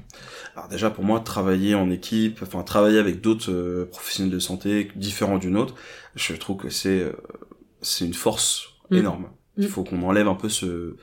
[0.57, 4.89] Alors déjà pour moi travailler en équipe, enfin travailler avec d'autres euh, professionnels de santé
[4.97, 5.75] différents d'une autre,
[6.15, 7.13] je trouve que c'est euh,
[7.83, 8.97] c'est une force Mm.
[8.97, 9.27] énorme.
[9.59, 9.69] Il Mm.
[9.69, 10.97] faut qu'on enlève un peu ce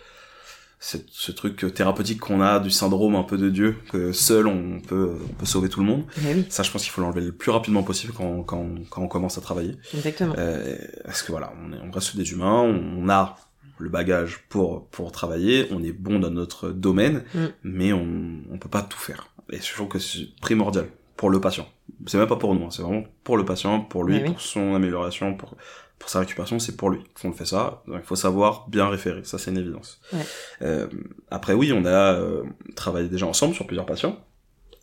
[0.86, 5.16] ce truc thérapeutique qu'on a du syndrome un peu de Dieu que seul on peut
[5.30, 6.04] on peut sauver tout le monde.
[6.26, 9.08] Oui, Ça je pense qu'il faut l'enlever le plus rapidement possible quand quand quand on
[9.08, 9.78] commence à travailler.
[9.94, 10.34] exactement.
[10.38, 10.76] Euh,
[11.06, 13.38] parce que voilà, on, est, on reste des humains, on, on a
[13.78, 17.46] le bagage pour pour travailler, on est bon dans notre domaine, Mm.
[17.64, 19.30] mais on on peut pas tout faire.
[19.52, 21.68] Et je trouve que c'est primordial pour le patient.
[22.08, 24.26] C'est même pas pour nous, hein, c'est vraiment pour le patient, pour lui, oui.
[24.26, 25.56] pour son amélioration, pour
[26.04, 27.82] pour sa récupération, c'est pour lui qu'on fait ça.
[27.88, 30.02] Donc il faut savoir bien référer, ça c'est une évidence.
[30.12, 30.20] Ouais.
[30.62, 30.88] Euh,
[31.32, 32.44] après oui, on a euh,
[32.76, 34.18] travaillé déjà ensemble sur plusieurs patients.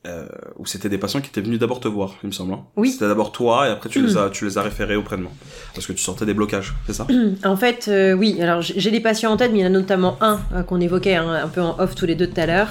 [0.07, 0.25] Euh,
[0.57, 2.55] où c'était des patients qui étaient venus d'abord te voir, il me semble.
[2.55, 2.65] hein.
[2.75, 2.89] Oui.
[2.91, 4.07] C'était d'abord toi et après tu Mm.
[4.07, 5.31] les as tu les as référés auprès de moi
[5.75, 7.07] parce que tu sentais des blocages, c'est ça?
[7.45, 8.41] En fait, oui.
[8.41, 11.17] Alors, j'ai des patients en tête, mais il y en a notamment un qu'on évoquait
[11.17, 12.69] hein, un peu en off tous les deux tout à l'heure.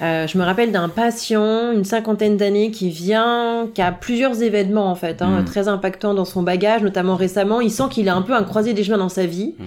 [0.00, 4.90] Euh, je me rappelle d'un patient, une cinquantaine d'années, qui vient, qui a plusieurs événements
[4.90, 5.44] en fait, hein, Mm.
[5.44, 7.60] très impactants dans son bagage, notamment récemment.
[7.60, 9.54] Il sent qu'il a un peu un croisé des chemins dans sa vie.
[9.58, 9.64] Mm.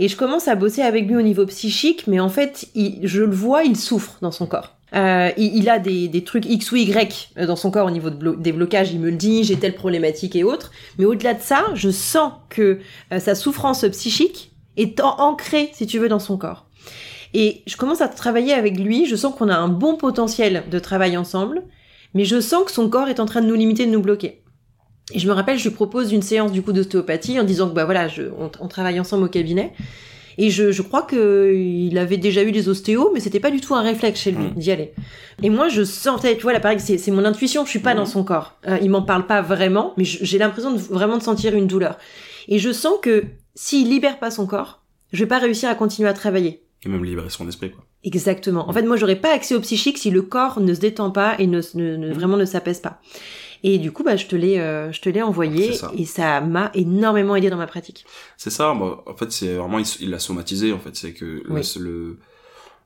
[0.00, 3.22] Et je commence à bosser avec lui au niveau psychique, mais en fait, il- je
[3.22, 4.74] le vois, il souffre dans son corps.
[4.94, 8.10] Euh, il, il a des, des trucs X ou Y dans son corps au niveau
[8.10, 10.70] de blo- des blocages, il me le dit, j'ai telle problématique et autres.
[10.98, 12.80] Mais au-delà de ça, je sens que
[13.12, 16.66] euh, sa souffrance psychique est ancrée, si tu veux, dans son corps.
[17.34, 20.78] Et je commence à travailler avec lui, je sens qu'on a un bon potentiel de
[20.78, 21.62] travail ensemble,
[22.14, 24.42] mais je sens que son corps est en train de nous limiter, de nous bloquer.
[25.14, 27.74] Et je me rappelle, je lui propose une séance du coup d'ostéopathie en disant que
[27.74, 29.72] bah voilà, je, on, on travaille ensemble au cabinet.
[30.38, 33.60] Et je, je crois que il avait déjà eu des ostéos, mais c'était pas du
[33.60, 34.54] tout un réflexe chez lui Mm.
[34.56, 34.94] d'y aller.
[35.42, 37.96] Et moi, je sentais, tu vois, là, pareil, c'est mon intuition, je suis pas Mhm.
[37.98, 38.58] dans son corps.
[38.66, 41.98] Euh, il m'en parle pas vraiment, mais j'ai l'impression de vraiment de sentir une douleur.
[42.48, 43.24] Et je sens que
[43.54, 46.62] s'il libère pas son corps, je vais pas réussir à continuer à travailler.
[46.84, 47.84] Et même libérer son esprit, quoi.
[48.04, 48.68] Exactement.
[48.68, 51.36] En fait, moi, j'aurais pas accès au psychique si le corps ne se détend pas
[51.38, 52.12] et ne, ne- ne- Mhm.
[52.14, 53.00] vraiment ne s'apaise pas.
[53.62, 55.92] Et du coup, bah, je te l'ai, euh, je te l'ai envoyé ça.
[55.96, 58.04] et ça m'a énormément aidé dans ma pratique.
[58.36, 61.24] C'est ça, moi, en fait, c'est vraiment, il, il l'a somatisé, en fait, c'est que
[61.24, 61.64] le- Oui.
[61.64, 62.18] c'est le,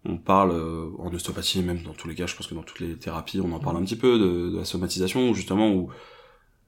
[0.04, 2.80] on parle euh, en ostéopathie, même dans tous les cas, je pense que dans toutes
[2.80, 5.88] les thérapies, on en parle un petit peu de, de la somatisation, justement, où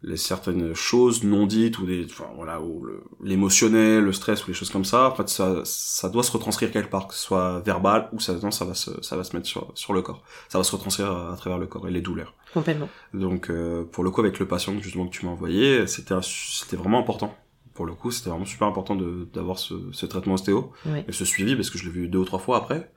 [0.03, 2.87] les certaines choses non dites, ou des, enfin, voilà, ou
[3.23, 6.71] l'émotionnel, le stress, ou les choses comme ça, en fait, ça, ça doit se retranscrire
[6.71, 9.35] quelque part, que ce soit verbal, ou ça, non, ça va se, ça va se
[9.37, 10.23] mettre sur, sur le corps.
[10.49, 12.35] Ça va se retranscrire à, à travers le corps et les douleurs.
[12.55, 12.89] Complètement.
[13.13, 16.77] Donc euh, pour le coup avec le patient justement que tu m'as envoyé, c'était c'était
[16.77, 17.37] vraiment important.
[17.75, 21.05] Pour le coup, c'était vraiment super important de d'avoir ce, ce traitement ostéo Ouais.
[21.07, 22.91] et ce suivi parce que je l'ai vu deux ou trois fois après.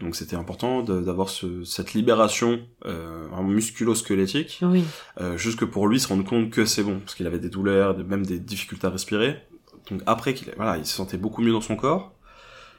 [0.00, 4.84] Donc c'était important d'avoir ce, cette libération euh, musculo-squelettique, Oui.
[5.20, 7.50] euh, juste que pour lui se rendre compte que c'est bon parce qu'il avait des
[7.50, 9.36] douleurs, même des difficultés à respirer.
[9.90, 12.12] Donc après qu'il voilà, il se sentait beaucoup mieux dans son corps,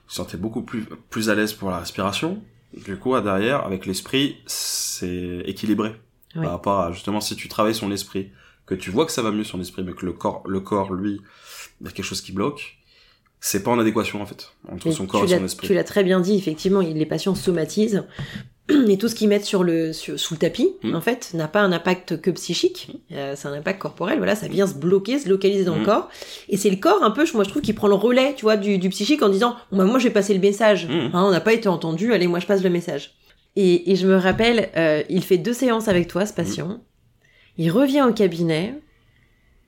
[0.07, 2.41] il se sentait beaucoup plus plus à l'aise pour la respiration.
[2.85, 5.89] Du coup, à derrière, avec l'esprit, c'est équilibré
[6.35, 6.41] Oui.
[6.43, 8.31] par rapport à justement si tu travailles son esprit,
[8.65, 10.93] que tu vois que ça va mieux son esprit, mais que le corps, le corps
[10.93, 11.19] lui,
[11.81, 12.77] il y a quelque chose qui bloque,
[13.41, 15.67] c'est pas en adéquation en fait entre son corps et son esprit.
[15.67, 18.05] Tu l'as très bien dit, effectivement, les patients somatisent.
[18.87, 20.95] Et tout ce qu'ils mettent sur le, sur- sous le tapis, Mm.
[20.95, 22.91] en fait, n'a pas un impact que psychique.
[23.11, 24.17] Euh, c'est un impact corporel.
[24.19, 25.85] Voilà, ça vient se bloquer, se localiser dans le Mm.
[25.85, 26.09] corps.
[26.47, 28.55] Et c'est le corps, un peu, moi, je trouve, qui prend le relais, tu vois,
[28.55, 30.87] du, du psychique en disant, bah, moi, je vais passer le message.
[30.89, 32.13] Hein, on n'a pas été entendu.
[32.13, 33.15] Allez, moi, je passe le message.
[33.57, 36.79] Et, et je me rappelle, euh, il fait deux séances avec toi, ce patient.
[37.57, 38.75] Il revient au cabinet.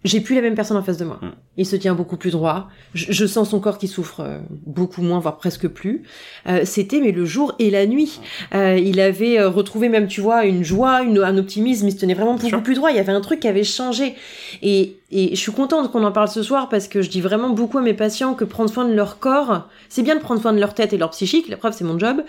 [0.03, 1.19] J'ai plus la même personne en face de moi.
[1.21, 1.29] Mm.
[1.57, 2.69] Il se tient beaucoup plus droit.
[2.93, 6.03] Je, je sens son corps qui souffre euh, beaucoup moins, voire presque plus.
[6.47, 8.19] Euh, C'était mais le jour et la nuit.
[8.53, 11.87] Euh, il avait retrouvé même, tu vois, une joie, une, un optimisme.
[11.87, 12.91] Il se tenait vraiment beaucoup plus droit.
[12.91, 14.15] Il y avait un truc qui avait changé.
[14.61, 17.51] Et, et je suis contente qu'on en parle ce soir parce que je dis vraiment
[17.51, 20.53] beaucoup à mes patients que prendre soin de leur corps, c'est bien de prendre soin
[20.53, 21.47] de leur tête et de leur psychique.
[21.47, 22.23] La preuve, c'est mon job.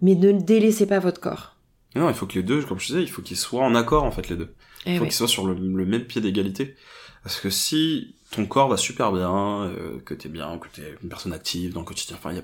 [0.00, 1.56] Mais ne délaissez pas votre corps.
[1.96, 4.04] Non, il faut que les deux, comme je disais, il faut qu'ils soient en accord
[4.04, 4.52] en fait les deux.
[4.86, 5.08] Eh Il faut oui.
[5.08, 6.76] qu'ils soient sur le, le même pied d'égalité.
[7.22, 11.08] Parce que si ton corps va super bien, euh, que t'es bien, que t'es une
[11.08, 12.42] personne active dans le quotidien, enfin, y a,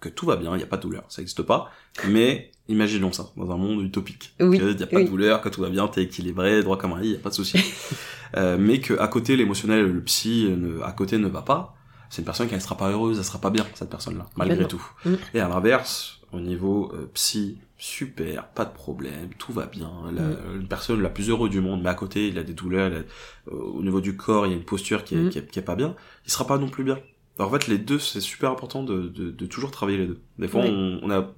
[0.00, 1.70] que tout va bien, il n'y a pas de douleur, ça n'existe pas.
[2.08, 4.34] Mais imaginons ça, dans un monde utopique.
[4.40, 5.04] Oui, Il n'y a pas oui.
[5.04, 7.20] de douleur, que tout va bien, t'es équilibré, droit comme un lit, il n'y a
[7.20, 7.58] pas de souci.
[8.36, 11.74] euh, mais que à côté, l'émotionnel, le psy, ne- à côté ne va pas,
[12.10, 14.68] c'est une personne qui ne sera pas heureuse, elle sera pas bien, cette personne-là, malgré
[14.68, 14.82] tout.
[15.06, 15.14] Mm.
[15.34, 19.90] Et à l'inverse, au niveau euh, psy, super, pas de problème, tout va bien.
[20.12, 20.60] La, Mm.
[20.60, 23.50] Une personne la plus heureuse du monde, mais à côté, il a des douleurs, a-
[23.50, 25.30] euh, au niveau du corps, il y a une posture qui est, Mm.
[25.30, 25.94] qui, est, qui est pas bien,
[26.26, 26.98] il sera pas non plus bien.
[27.38, 30.20] Alors, en fait, les deux, c'est super important de, de, de toujours travailler les deux.
[30.38, 30.70] Des fois, Oui.
[30.70, 31.32] on, on a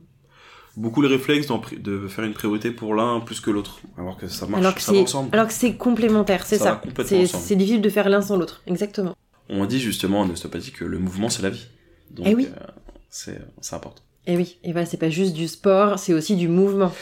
[0.76, 1.46] beaucoup le réflexe
[1.78, 4.80] de faire une priorité pour l'un plus que l'autre, alors que ça marche, Alors que
[4.80, 5.28] ça ensemble.
[5.32, 8.62] alors que c'est complémentaire, c'est Ça C'est difficile de faire l'un sans l'autre.
[8.66, 9.14] Exactement.
[9.50, 11.66] On dit justement en ostéopathie que le mouvement, c'est la vie.
[12.12, 12.46] Donc, Eh oui.
[12.48, 12.66] euh,
[13.10, 13.38] c'est
[13.74, 14.02] important.
[14.26, 16.92] Et oui, et voilà, c'est pas juste du sport, c'est aussi du mouvement.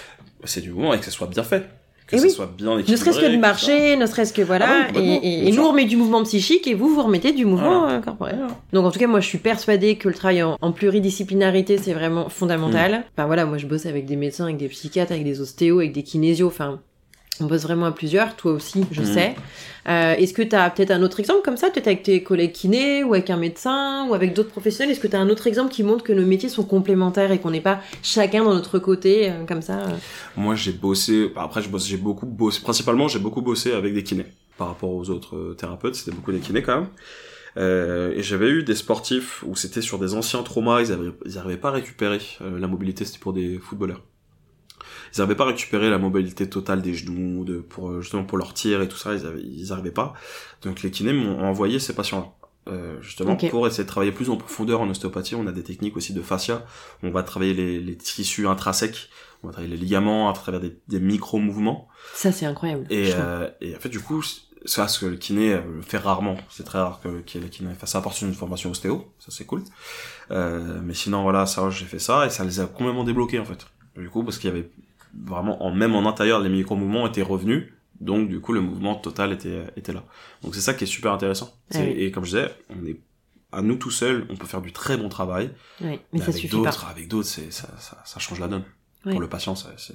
[0.44, 1.64] C'est du mouvement et que ça soit bien fait.
[2.06, 2.30] Que Eh ça oui.
[2.30, 2.92] soit bien équilibré.
[2.92, 5.14] Ne serait-ce que de marcher, ne serait-ce que Ah voilà, oui, et,
[5.44, 7.98] et- et nous on remet du mouvement psychique et vous vous remettez du mouvement euh,
[8.00, 8.38] corporel.
[8.72, 11.92] Donc en tout cas moi je suis persuadée que le travail en, en pluridisciplinarité c'est
[11.92, 12.92] vraiment fondamental.
[12.92, 13.02] Mm.
[13.14, 15.92] Enfin voilà, moi je bosse avec des médecins, avec des psychiatres, avec des ostéos, avec
[15.92, 16.80] des kinésios, enfin
[17.42, 19.04] on bosse vraiment à plusieurs, toi aussi je Mm.
[19.04, 19.34] sais.
[19.88, 22.52] Euh, Est-ce que tu as peut-être un autre exemple comme ça, peut-être avec tes collègues
[22.52, 24.92] kinés ou avec un médecin ou avec d'autres professionnels?
[24.92, 27.38] Est-ce que tu as un autre exemple qui montre que nos métiers sont complémentaires et
[27.38, 29.96] qu'on n'est pas chacun dans notre côté euh, comme ça euh?
[30.36, 31.30] Moi, j'ai bossé.
[31.34, 32.60] bah, Après, j'ai beaucoup bossé.
[32.60, 34.26] Principalement, j'ai beaucoup bossé avec des kinés.
[34.58, 36.88] Par rapport aux autres thérapeutes, c'était beaucoup des kinés quand même.
[37.56, 41.38] Euh, et j'avais eu des sportifs où c'était sur des anciens traumas, ils avaient, ils
[41.38, 43.04] arrivaient pas à récupérer la mobilité.
[43.04, 44.02] C'était pour des footballeurs.
[45.14, 48.38] Ils arrivaient pas à récupérer la mobilité totale des genoux, de pour euh, justement pour
[48.38, 49.14] leur tir et tout ça.
[49.14, 50.14] Ils, avaient, ils arrivaient pas.
[50.62, 52.32] Donc les kinés m'ont envoyé ces patients-là.
[52.70, 55.96] Euh, justement pour essayer de travailler plus en profondeur en ostéopathie on a des techniques
[55.96, 56.66] aussi de fascia
[57.02, 59.08] on va travailler les, les tissus intrinsèques
[59.42, 62.84] on va travailler les ligaments à travers des, des micro mouvements Ça c'est incroyable.
[62.90, 64.22] et, euh, et en fait du coup
[64.66, 67.46] ça ce que le kiné euh, le fait rarement c'est très rare que, que le
[67.48, 69.62] kiné fasse ça à partir d'une formation ostéo ça c'est cool
[70.30, 73.46] euh, mais sinon voilà ça j'ai fait ça et ça les a complètement débloqués en
[73.46, 74.68] fait du coup parce qu'il y avait
[75.14, 77.72] vraiment, en, même en intérieur, les micro-mouvements étaient revenus.
[78.00, 80.04] Donc, du coup, le mouvement total était, était là.
[80.42, 81.52] Donc, c'est ça qui est super intéressant.
[81.74, 81.94] Ah oui.
[81.96, 83.00] Et comme je disais, on est,
[83.52, 85.50] à nous tout seuls, on peut faire du très bon travail.
[85.80, 88.64] Oui, mais, Mais ça avec d'autres, avec d'autres, c'est, ça, ça, ça change la donne.
[89.04, 89.12] Ouais.
[89.12, 89.94] Pour le patient, c'est,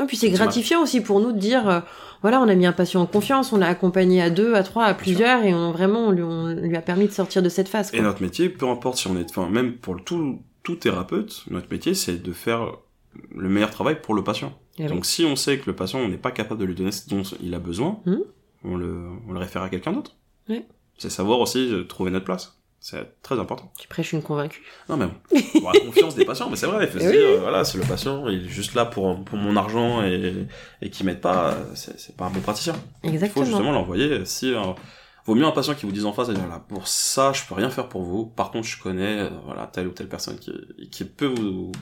[0.00, 1.80] Et puis c'est gratifiant aussi pour nous de dire, euh,
[2.22, 4.84] voilà, on a mis un patient en confiance, on l'a accompagné à deux, à trois,
[4.84, 7.68] à plusieurs, et on vraiment on lui, on lui a permis de sortir de cette
[7.68, 7.92] phase.
[7.92, 11.44] Et notre métier, peu importe si on est, enfin, même pour le tout, tout thérapeute,
[11.50, 12.72] notre métier, c'est de faire
[13.34, 14.52] le meilleur travail pour le patient.
[14.78, 14.88] Eh oui.
[14.88, 17.08] Donc, si on sait que le patient, on n'est pas capable de lui donner ce
[17.08, 18.20] dont il a besoin, Mhm.
[18.64, 20.16] on le, on le réfère à quelqu'un d'autre.
[20.98, 22.58] C'est savoir aussi euh, trouver notre place.
[22.80, 23.70] C'est très important.
[23.78, 24.62] Tu prêches une convaincue.
[24.88, 27.10] Non, mais bon, pour la confiance des patients, mais c'est vrai, il faut se Eh
[27.12, 27.34] dire, oui.
[27.34, 30.46] euh, voilà, c'est le patient, il est juste là pour, pour mon argent et,
[30.82, 32.74] et qui m'aide pas, c'est pas un bon praticien.
[33.02, 33.44] Il faut Exactement.
[33.44, 34.24] justement l'envoyer.
[34.24, 34.60] Si euh,
[35.26, 37.54] vaut mieux un patient qui vous dise en face, dire là pour ça je peux
[37.54, 38.24] rien faire pour vous.
[38.26, 40.52] Par contre je connais euh, voilà telle ou telle personne qui
[40.90, 41.72] qui peut vous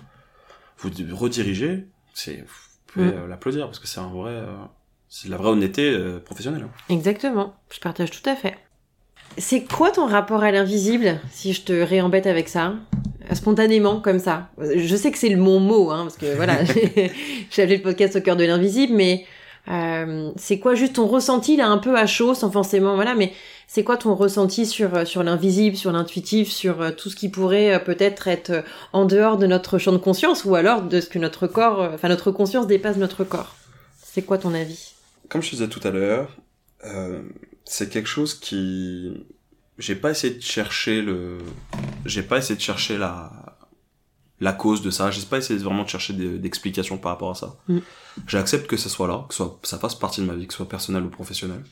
[0.78, 1.84] vous rediriger.
[2.14, 2.44] C'est vous
[2.86, 3.12] pouvez Mm.
[3.14, 4.46] euh, l'applaudir parce que c'est un vrai euh,
[5.08, 6.66] c'est de la vraie honnêteté euh, professionnelle.
[6.88, 7.54] Exactement.
[7.72, 8.56] Je partage tout à fait.
[9.38, 12.74] C'est quoi ton rapport à l'invisible, si je te réembête avec ça?
[13.32, 14.50] Spontanément, comme ça.
[14.58, 17.10] Je sais que c'est le mon mot, hein, parce que voilà, j'ai
[17.50, 19.24] j'ai appelé le podcast au cœur de l'invisible, mais
[19.68, 23.32] euh, c'est quoi juste ton ressenti là, un peu à chaud, sans forcément, voilà, mais
[23.66, 27.28] c'est quoi ton ressenti sur euh, sur l'invisible, sur l'intuitif, sur euh, tout ce qui
[27.28, 31.08] pourrait euh, peut-être être en dehors de notre champ de conscience, ou alors de ce
[31.08, 33.54] que notre corps, enfin notre conscience dépasse notre corps?
[34.02, 34.94] C'est quoi ton avis?
[35.28, 36.36] Comme je disais tout à l'heure,
[36.84, 37.22] euh,
[37.64, 39.26] c'est quelque chose qui
[39.78, 41.38] j'ai pas essayé de chercher le
[42.04, 43.32] j'ai pas essayé de chercher la
[44.40, 47.56] la cause de ça, j'ai pas essayé vraiment de chercher d'explications par rapport à ça.
[47.68, 47.78] Mm.
[48.26, 50.68] J'accepte que ça soit là, que ça fasse partie de ma vie, que ce soit
[50.68, 51.62] personnel ou professionnel.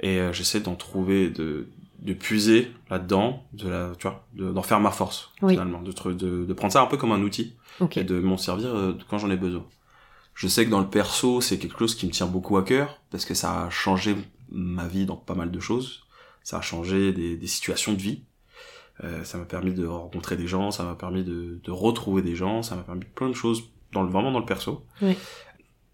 [0.00, 1.68] Et euh, j'essaie d'en trouver, de,
[2.00, 5.52] de puiser là-dedans, de la, tu vois, de- d'en faire ma force, Oui.
[5.54, 7.54] finalement, de, tr- de, de prendre ça un peu comme un outil
[8.00, 9.64] et de m'en servir euh, quand j'en ai besoin.
[10.34, 13.00] Je sais que dans le perso, c'est quelque chose qui me tient beaucoup à cœur,
[13.10, 14.16] parce que ça a changé
[14.50, 16.02] ma vie dans pas mal de choses.
[16.42, 18.22] Ça a changé des, des situations de vie.
[19.02, 22.36] Euh, ça m'a permis de rencontrer des gens, ça m'a permis de, de retrouver des
[22.36, 24.84] gens, ça m'a permis plein de choses, dans le, vraiment dans le perso.
[25.02, 25.16] Oui.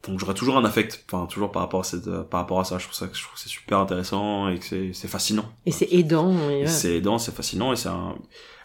[0.08, 2.64] Donc j'aurais toujours un affect, enfin toujours par rapport à cette, euh, par rapport à
[2.64, 2.78] ça.
[2.78, 5.44] Je trouve ça, je trouve c'est super intéressant et que c'est, c'est fascinant.
[5.66, 6.30] Et c'est aidant.
[6.30, 6.66] voilà.
[6.68, 8.14] C'est aidant, c'est fascinant et c'est un.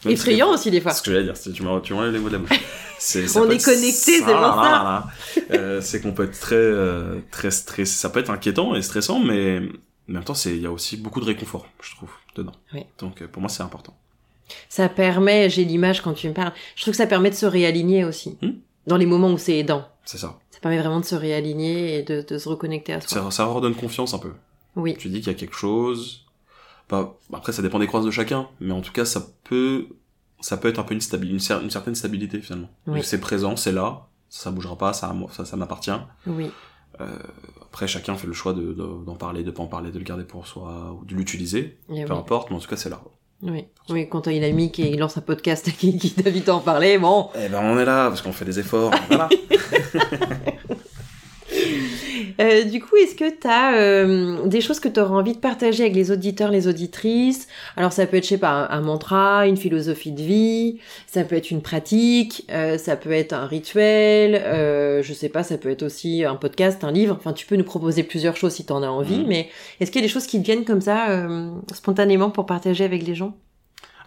[0.05, 0.93] même Effrayant aussi des fois.
[0.93, 2.49] ce que j'allais dire, c'est- tu m'as tu m'enlèves les mots de la bouche.
[2.97, 5.07] C'est- On est connectés, c'est pour ça.
[5.51, 7.93] Euh, c'est qu'on peut être très, euh, très stressé.
[7.93, 9.59] Ça peut être inquiétant et stressant, mais
[10.09, 12.53] en même temps, c'est, il y a aussi beaucoup de réconfort, je trouve, dedans.
[12.73, 12.83] Oui.
[12.99, 13.93] Donc, euh, pour moi, c'est important.
[14.69, 17.45] Ça permet, j'ai l'image quand tu me parles, je trouve que ça permet de se
[17.45, 18.37] réaligner aussi.
[18.41, 18.51] Hmm?
[18.87, 19.85] Dans les moments où c'est aidant.
[20.05, 20.39] C'est ça.
[20.65, 23.21] Ça permet vraiment de se réaligner et de, de se reconnecter à soi.
[23.21, 24.31] Ça, ça redonne confiance un peu.
[24.75, 24.95] Oui.
[24.97, 26.25] Tu dis qu'il y a quelque chose.
[26.89, 29.85] Bah, après, ça dépend des croyances de chacun, mais en tout cas, ça peut,
[30.39, 32.69] ça peut être un peu une, stabi- une, cer- une certaine stabilité finalement.
[32.87, 33.03] Oui.
[33.03, 35.91] C'est présent, c'est là, ça bougera pas, ça, ça, ça m'appartient.
[36.25, 36.49] Oui.
[36.99, 37.15] Euh,
[37.61, 40.03] après, chacun fait le choix de, de- d'en parler, de pas en parler, de le
[40.03, 41.77] garder pour soi, ou de l'utiliser.
[41.93, 42.19] Et Peu oui.
[42.19, 43.03] importe, mais en tout cas, c'est là.
[43.41, 43.65] Oui.
[43.89, 46.97] Oui, quand il a mis qui lance un podcast qui, qui t'invite à en parler,
[46.97, 47.29] bon.
[47.35, 48.91] Eh ben, on est là, parce qu'on fait des efforts.
[49.07, 49.29] voilà.
[52.39, 55.83] Euh, du coup, est-ce que tu as des choses que tu auras envie de partager
[55.83, 57.47] avec les auditeurs, les auditrices?
[57.77, 61.23] Alors, ça peut être, je sais pas, un, un mantra, une philosophie de vie, ça
[61.23, 65.57] peut être une pratique, euh, ça peut être un rituel, euh, je sais pas, ça
[65.57, 67.15] peut être aussi un podcast, un livre.
[67.17, 69.27] Enfin, tu peux nous proposer plusieurs choses si tu en as envie, Mhm.
[69.27, 72.45] mais est-ce qu'il y a des choses qui te viennent comme ça, euh, spontanément, pour
[72.45, 73.35] partager avec les gens?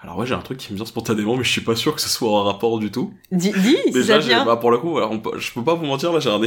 [0.00, 2.00] Alors ouais, j'ai un truc qui me vient spontanément, mais je suis pas sûr que
[2.00, 3.12] ce soit en rapport du tout.
[3.32, 4.44] Dis, dis si ça Déjà, vient.
[4.44, 6.40] bah, pour le coup, alors, on je peux pas vous mentir, là, j'ai un...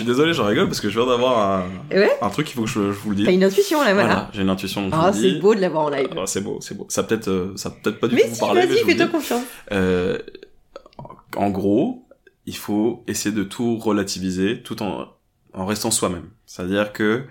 [0.00, 1.64] suis désolé, je rigole, parce que je viens d'avoir un...
[1.90, 2.10] Ouais.
[2.20, 3.26] un truc, il faut que je, je vous le dise.
[3.26, 4.08] T'as une intuition, là, voilà.
[4.08, 6.08] Voilà, j'ai une intuition, donc Ah, vous c'est beau de l'avoir en live.
[6.16, 6.86] Ah, c'est beau, c'est beau.
[6.88, 8.80] Ça peut-être, euh, ça peut peut-être pas du mais tout vous si, parler, mais vas-y,
[8.82, 9.42] vous fais-toi confiance.
[9.72, 10.18] Euh,
[11.36, 12.06] en gros,
[12.46, 15.06] il faut essayer de tout relativiser tout en,
[15.54, 16.30] en restant soi-même.
[16.46, 17.24] C'est-à-dire que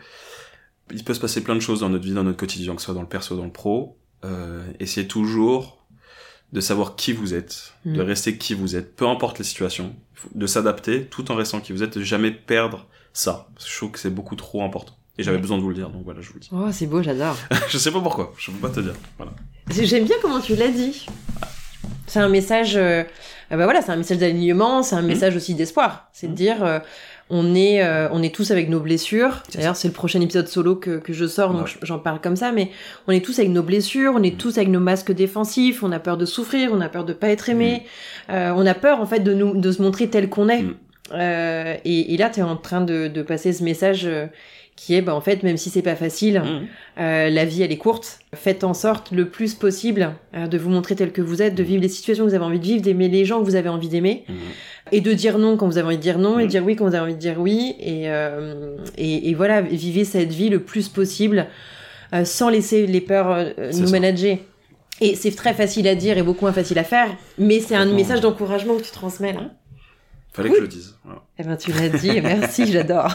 [0.91, 2.85] il peut se passer plein de choses dans notre vie, dans notre quotidien, que ce
[2.85, 3.97] soit dans le perso, dans le pro.
[4.25, 5.78] Euh, essayez toujours
[6.53, 8.05] de savoir qui vous êtes, de Mm.
[8.07, 9.95] rester qui vous êtes, peu importe les situations,
[10.33, 13.47] de s'adapter tout en restant qui vous êtes, de jamais perdre ça.
[13.53, 14.93] Parce que je trouve que c'est beaucoup trop important.
[15.17, 15.41] Et j'avais Ouais.
[15.41, 16.49] besoin de vous le dire, donc voilà, je vous le dis.
[16.51, 17.35] Oh, c'est beau, j'adore.
[17.69, 18.93] je sais pas pourquoi, je peux pas te dire.
[19.17, 19.33] Voilà.
[19.69, 21.05] J'aime bien comment tu l'as dit.
[22.07, 25.53] C'est un message, euh, euh, bah voilà, c'est un message d'alignement, c'est un message aussi
[25.53, 26.09] d'espoir.
[26.13, 26.37] C'est de Mhm.
[26.37, 26.79] dire, euh,
[27.29, 29.43] on est, euh, on est tous avec nos blessures.
[29.53, 31.73] D'ailleurs, c'est le prochain épisode solo que, que je sors, donc Ouais.
[31.83, 32.51] j'en parle comme ça.
[32.51, 32.71] Mais
[33.07, 34.37] on est tous avec nos blessures, on est Mhm.
[34.37, 35.83] tous avec nos masques défensifs.
[35.83, 37.83] On a peur de souffrir, on a peur de pas être aimé,
[38.31, 40.63] euh, on a peur en fait de nous, de se montrer tel qu'on est.
[40.63, 40.75] Mhm.
[41.13, 44.07] Euh, et, et là, tu es en train de, de passer ce message.
[44.79, 46.67] Qui est, bah, en fait, même si c'est pas facile, Mhm.
[47.01, 48.19] euh, la vie, elle est courte.
[48.33, 51.63] Faites en sorte le plus possible euh, de vous montrer tel que vous êtes, de
[51.63, 53.67] vivre les situations que vous avez envie de vivre, d'aimer les gens que vous avez
[53.69, 54.23] envie d'aimer.
[54.29, 54.35] Mhm.
[54.93, 56.49] Et de dire non quand vous avez envie de dire non, et Mhm.
[56.49, 57.75] dire oui quand vous avez envie de dire oui.
[57.79, 61.47] Et, euh, et, et voilà, vivez cette vie le plus possible
[62.13, 63.91] euh, sans laisser les peurs euh, nous ça.
[63.91, 64.37] manager.
[65.01, 67.07] Et c'est très facile à dire et beaucoup moins facile à faire,
[67.37, 69.41] mais c'est un message d'encouragement que tu transmets là.
[70.41, 70.55] Fallait Oui.
[70.55, 70.95] que je le dise.
[71.05, 71.21] voilà.
[71.37, 73.13] Eh ben tu l'as dit, merci, j'adore.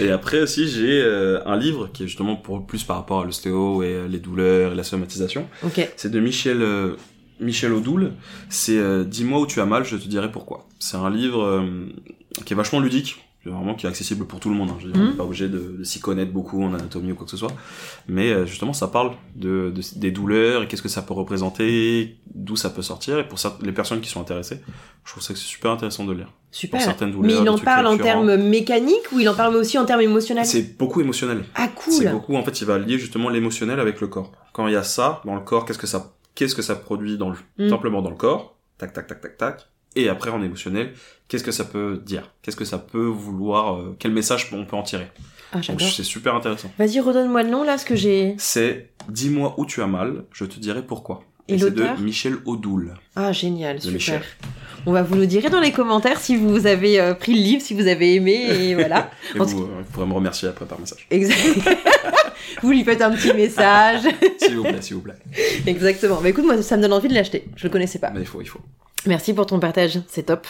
[0.00, 3.24] Et après aussi, j'ai euh, un livre qui est justement pour plus par rapport à
[3.24, 5.48] l'ostéo et euh, les douleurs et la somatisation.
[5.64, 6.94] Ok, C'est de Michel euh,
[7.40, 8.12] Michel Odoul.
[8.48, 10.66] C'est euh, Dis-moi où tu as mal, je te dirai pourquoi.
[10.78, 11.64] C'est un livre
[12.44, 13.16] qui est vachement ludique,
[13.46, 14.70] vraiment qui est accessible pour tout le monde.
[14.70, 14.76] Hein.
[14.80, 17.14] Je veux dire, on n'est pas obligé de, de s'y connaître beaucoup en anatomie ou
[17.14, 17.52] quoi que ce soit.
[18.06, 22.16] Mais euh, justement, ça parle de, de- des douleurs et qu'est-ce que ça peut représenter,
[22.34, 23.18] d'où ça peut sortir.
[23.18, 24.60] Et pour ça, les personnes qui sont intéressées,
[25.04, 26.30] je trouve ça que c'est super intéressant de lire.
[26.50, 26.78] super.
[26.78, 29.56] Pour certaines Mais douleurs, il des en parle en termes mécaniques ou il en parle
[29.56, 30.44] aussi en termes émotionnels?
[30.44, 31.44] C'est beaucoup émotionnel.
[31.54, 32.12] Ah C'est cool.
[32.12, 34.32] beaucoup, en fait, il va lier justement l'émotionnel avec le corps.
[34.52, 37.16] Quand il y a ça dans le corps, qu'est-ce que ça, qu'est-ce que ça produit
[37.16, 37.70] dans le, Mm.
[37.70, 39.68] simplement dans le corps, tac, tac, tac, tac, tac.
[39.96, 40.92] Et après, en émotionnel,
[41.28, 42.30] qu'est-ce que ça peut dire?
[42.42, 45.08] Qu'est-ce que ça peut vouloir, euh, quel message on peut en tirer?
[45.52, 46.70] Ah c'est super intéressant.
[46.78, 48.34] Vas-y redonne-moi le nom là, ce que j'ai.
[48.38, 51.22] C'est Dis-moi où tu as mal, je te dirai pourquoi.
[51.48, 52.94] Et c'est de Michel Odoul.
[53.16, 53.94] Ah génial, super.
[53.94, 54.22] Michel.
[54.84, 57.62] On va vous le dire dans les commentaires si vous avez euh, pris le livre,
[57.62, 59.10] si vous avez aimé et voilà.
[59.34, 61.06] Et En vous, euh, vous pourrez me remercier après par message.
[61.10, 61.38] Exact.
[62.62, 64.02] vous lui faites un petit message.
[64.38, 65.16] S'il vous plaît, s'il vous plaît.
[65.66, 66.20] Exactement.
[66.22, 67.46] Mais écoute, moi, ça me donne envie de l'acheter.
[67.56, 68.10] Je le connaissais pas.
[68.10, 68.60] Mais il faut, il faut.
[69.06, 70.46] Merci pour ton partage, c'est top.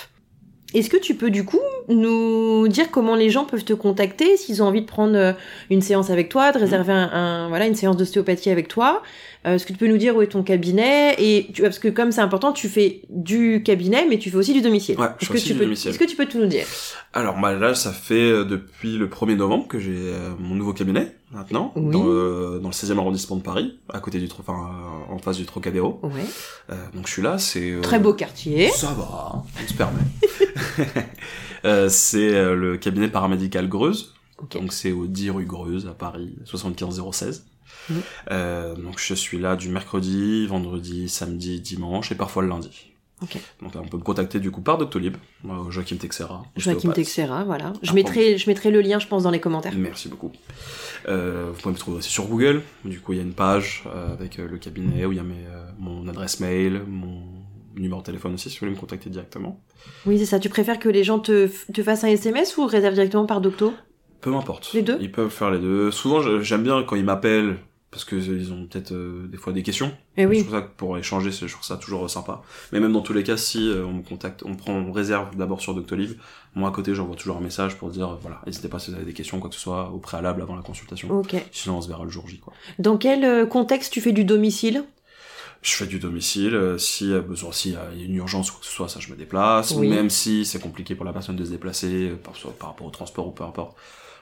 [0.75, 4.63] Est-ce que tu peux du coup nous dire comment les gens peuvent te contacter s'ils
[4.63, 5.33] ont envie de prendre euh,
[5.71, 9.03] une séance avec toi, de réserver un, un- voilà une séance d'ostéopathie avec toi?
[9.47, 11.15] Euh, Est-ce que tu peux nous dire où est ton cabinet?
[11.19, 14.53] Et tu, parce que comme c'est important, tu fais du cabinet mais tu fais aussi
[14.53, 14.99] du domicile.
[14.99, 15.73] Ouais, Est-ce que aussi tu du peux.
[15.73, 16.67] Est-ce que tu peux tout nous dire?
[17.15, 20.75] Alors bah, là, ça fait euh, depuis le 1er novembre que j'ai euh, mon nouveau
[20.75, 21.93] cabinet, maintenant, Oui.
[21.93, 22.01] dans,
[22.61, 24.53] dans le 16e arrondissement de Paris, à côté du enfin,
[25.09, 26.01] euh, en face du Trocadéro.
[26.03, 26.11] Ouais.
[26.71, 27.71] Euh, donc je suis là, c'est...
[27.73, 28.69] euh, Très beau quartier.
[28.71, 30.01] Ça va, on se permet.
[31.65, 34.53] Euh, c'est euh, le cabinet paramédical Greuze, Ok.
[34.61, 37.47] donc c'est au 10 rue Greuze, à Paris, 75016.
[37.91, 37.97] Mhm.
[38.31, 42.88] Euh, donc je suis là du mercredi, vendredi, samedi, dimanche et parfois le lundi.
[43.23, 43.37] Ok.
[43.63, 46.45] Donc là, on peut me contacter du coup par Doctolib, euh, Joachim Texera.
[46.57, 46.93] Joachim.
[46.93, 47.73] Texera, voilà.
[47.83, 49.75] Je mettrai, je mettrai le lien, je pense, dans les commentaires.
[49.77, 50.31] Merci beaucoup.
[51.09, 52.63] Euh, vous pouvez me trouver aussi sur Google.
[52.85, 55.21] Du coup, il y a une page euh, avec euh, le cabinet où il y
[55.21, 57.23] a mes, euh, mon adresse mail, mon
[57.77, 59.61] numéro de téléphone aussi si vous voulez me contacter directement.
[60.07, 60.39] Oui, c'est ça.
[60.39, 63.73] Tu préfères que les gens te, te fassent un SMS ou réservent directement par Docto?
[64.21, 64.73] Peu m'importe.
[64.75, 64.99] Les deux?
[65.01, 65.91] Ils peuvent faire les deux.
[65.93, 67.57] Souvent, j'aime bien quand ils m'appellent
[67.91, 69.93] parce que ils ont peut-être euh, des fois des questions.
[70.19, 70.41] Eh Je oui.
[70.45, 72.43] trouve ça pour échanger, c'est- je trouve ça toujours euh, sympa.
[72.73, 75.35] Mais même dans tous les cas, si euh, on me contacte, on prend, on réserve
[75.37, 76.13] d'abord sur Doctolib.
[76.55, 78.97] Moi à côté, j'envoie toujours un message pour dire, euh, voilà, n'hésitez pas si vous
[78.97, 81.11] avez des questions, quoi que ce soit, au préalable avant la consultation.
[81.11, 81.35] Ok.
[81.51, 82.53] Sinon, on se verra le jour J, quoi.
[82.79, 84.85] Dans quel euh, contexte tu fais du domicile?
[85.63, 88.67] Je fais du domicile, euh, si a besoin, si y a une urgence quoi que
[88.67, 89.89] ce soit, ça je me déplace, Oui.
[89.89, 92.87] ou même si c'est compliqué pour la personne de se déplacer, par, soit par rapport
[92.87, 93.77] au transport ou peu importe,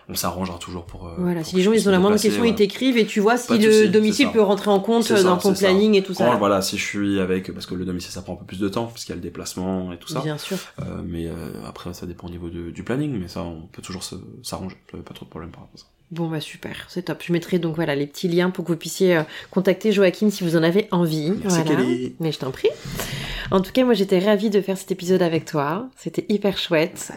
[0.09, 1.09] on s'arrangera toujours pour...
[1.09, 3.21] euh, Voilà, pour si les gens ils ont la moindre question, ils t'écrivent et tu
[3.21, 5.67] vois si le domicile peut rentrer en compte ça, dans ton ça.
[5.67, 6.27] planning et tout ça.
[6.27, 8.61] Quand, voilà, si je suis avec, parce que le domicile ça prend un peu plus
[8.61, 10.57] de temps, parce qu'il y a le déplacement et tout ça, Bien sûr.
[10.81, 11.33] euh, mais euh,
[11.67, 14.03] après ça dépend au niveau de- du planning, mais ça on peut toujours
[14.43, 15.87] s'arranger, pas trop de problème par rapport à ça.
[16.13, 17.21] Bon bah super, c'est top.
[17.27, 20.45] Je mettrai donc voilà les petits liens pour que vous puissiez euh, contacter Joachim si
[20.45, 21.33] vous en avez envie.
[21.43, 21.83] Merci, voilà.
[21.83, 22.15] Kelly.
[22.21, 22.69] Mais je t'en prie.
[23.51, 25.89] En tout cas, moi j'étais ravie de faire cet épisode avec toi.
[25.97, 27.11] C'était hyper chouette.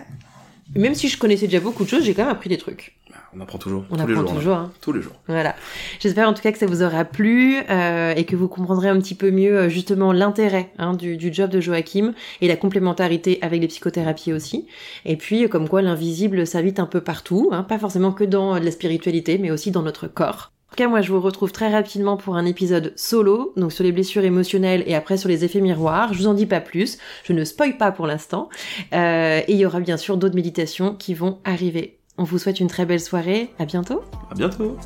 [0.76, 2.96] Même si je connaissais déjà beaucoup de choses, j'ai quand même appris des trucs.
[3.36, 4.34] On apprend toujours, On tous les apprend jours.
[4.34, 4.40] là.
[4.40, 4.56] toujours.
[4.56, 4.72] hein.
[4.82, 5.14] Tous les jours.
[5.28, 5.56] Voilà.
[6.00, 9.00] J'espère en tout cas que ça vous aura plu euh, et que vous comprendrez un
[9.00, 13.40] petit peu mieux euh, justement l'intérêt hein, du, du job de Joachim et la complémentarité
[13.42, 14.68] avec les psychothérapies aussi.
[15.06, 18.60] Et puis comme quoi l'invisible s'invite un peu partout, hein, pas forcément que dans euh,
[18.60, 20.52] la spiritualité, mais aussi dans notre corps.
[20.70, 23.84] En tout cas, moi, je vous retrouve très rapidement pour un épisode solo, donc sur
[23.84, 26.14] les blessures émotionnelles et après sur les effets miroirs.
[26.14, 28.50] Je vous en dis pas plus, je ne spoil pas pour l'instant.
[28.94, 31.98] Euh, et il y aura bien sûr d'autres méditations qui vont arriver.
[32.20, 34.78] On vous souhaite une très belle soirée, à bientôt À bientôt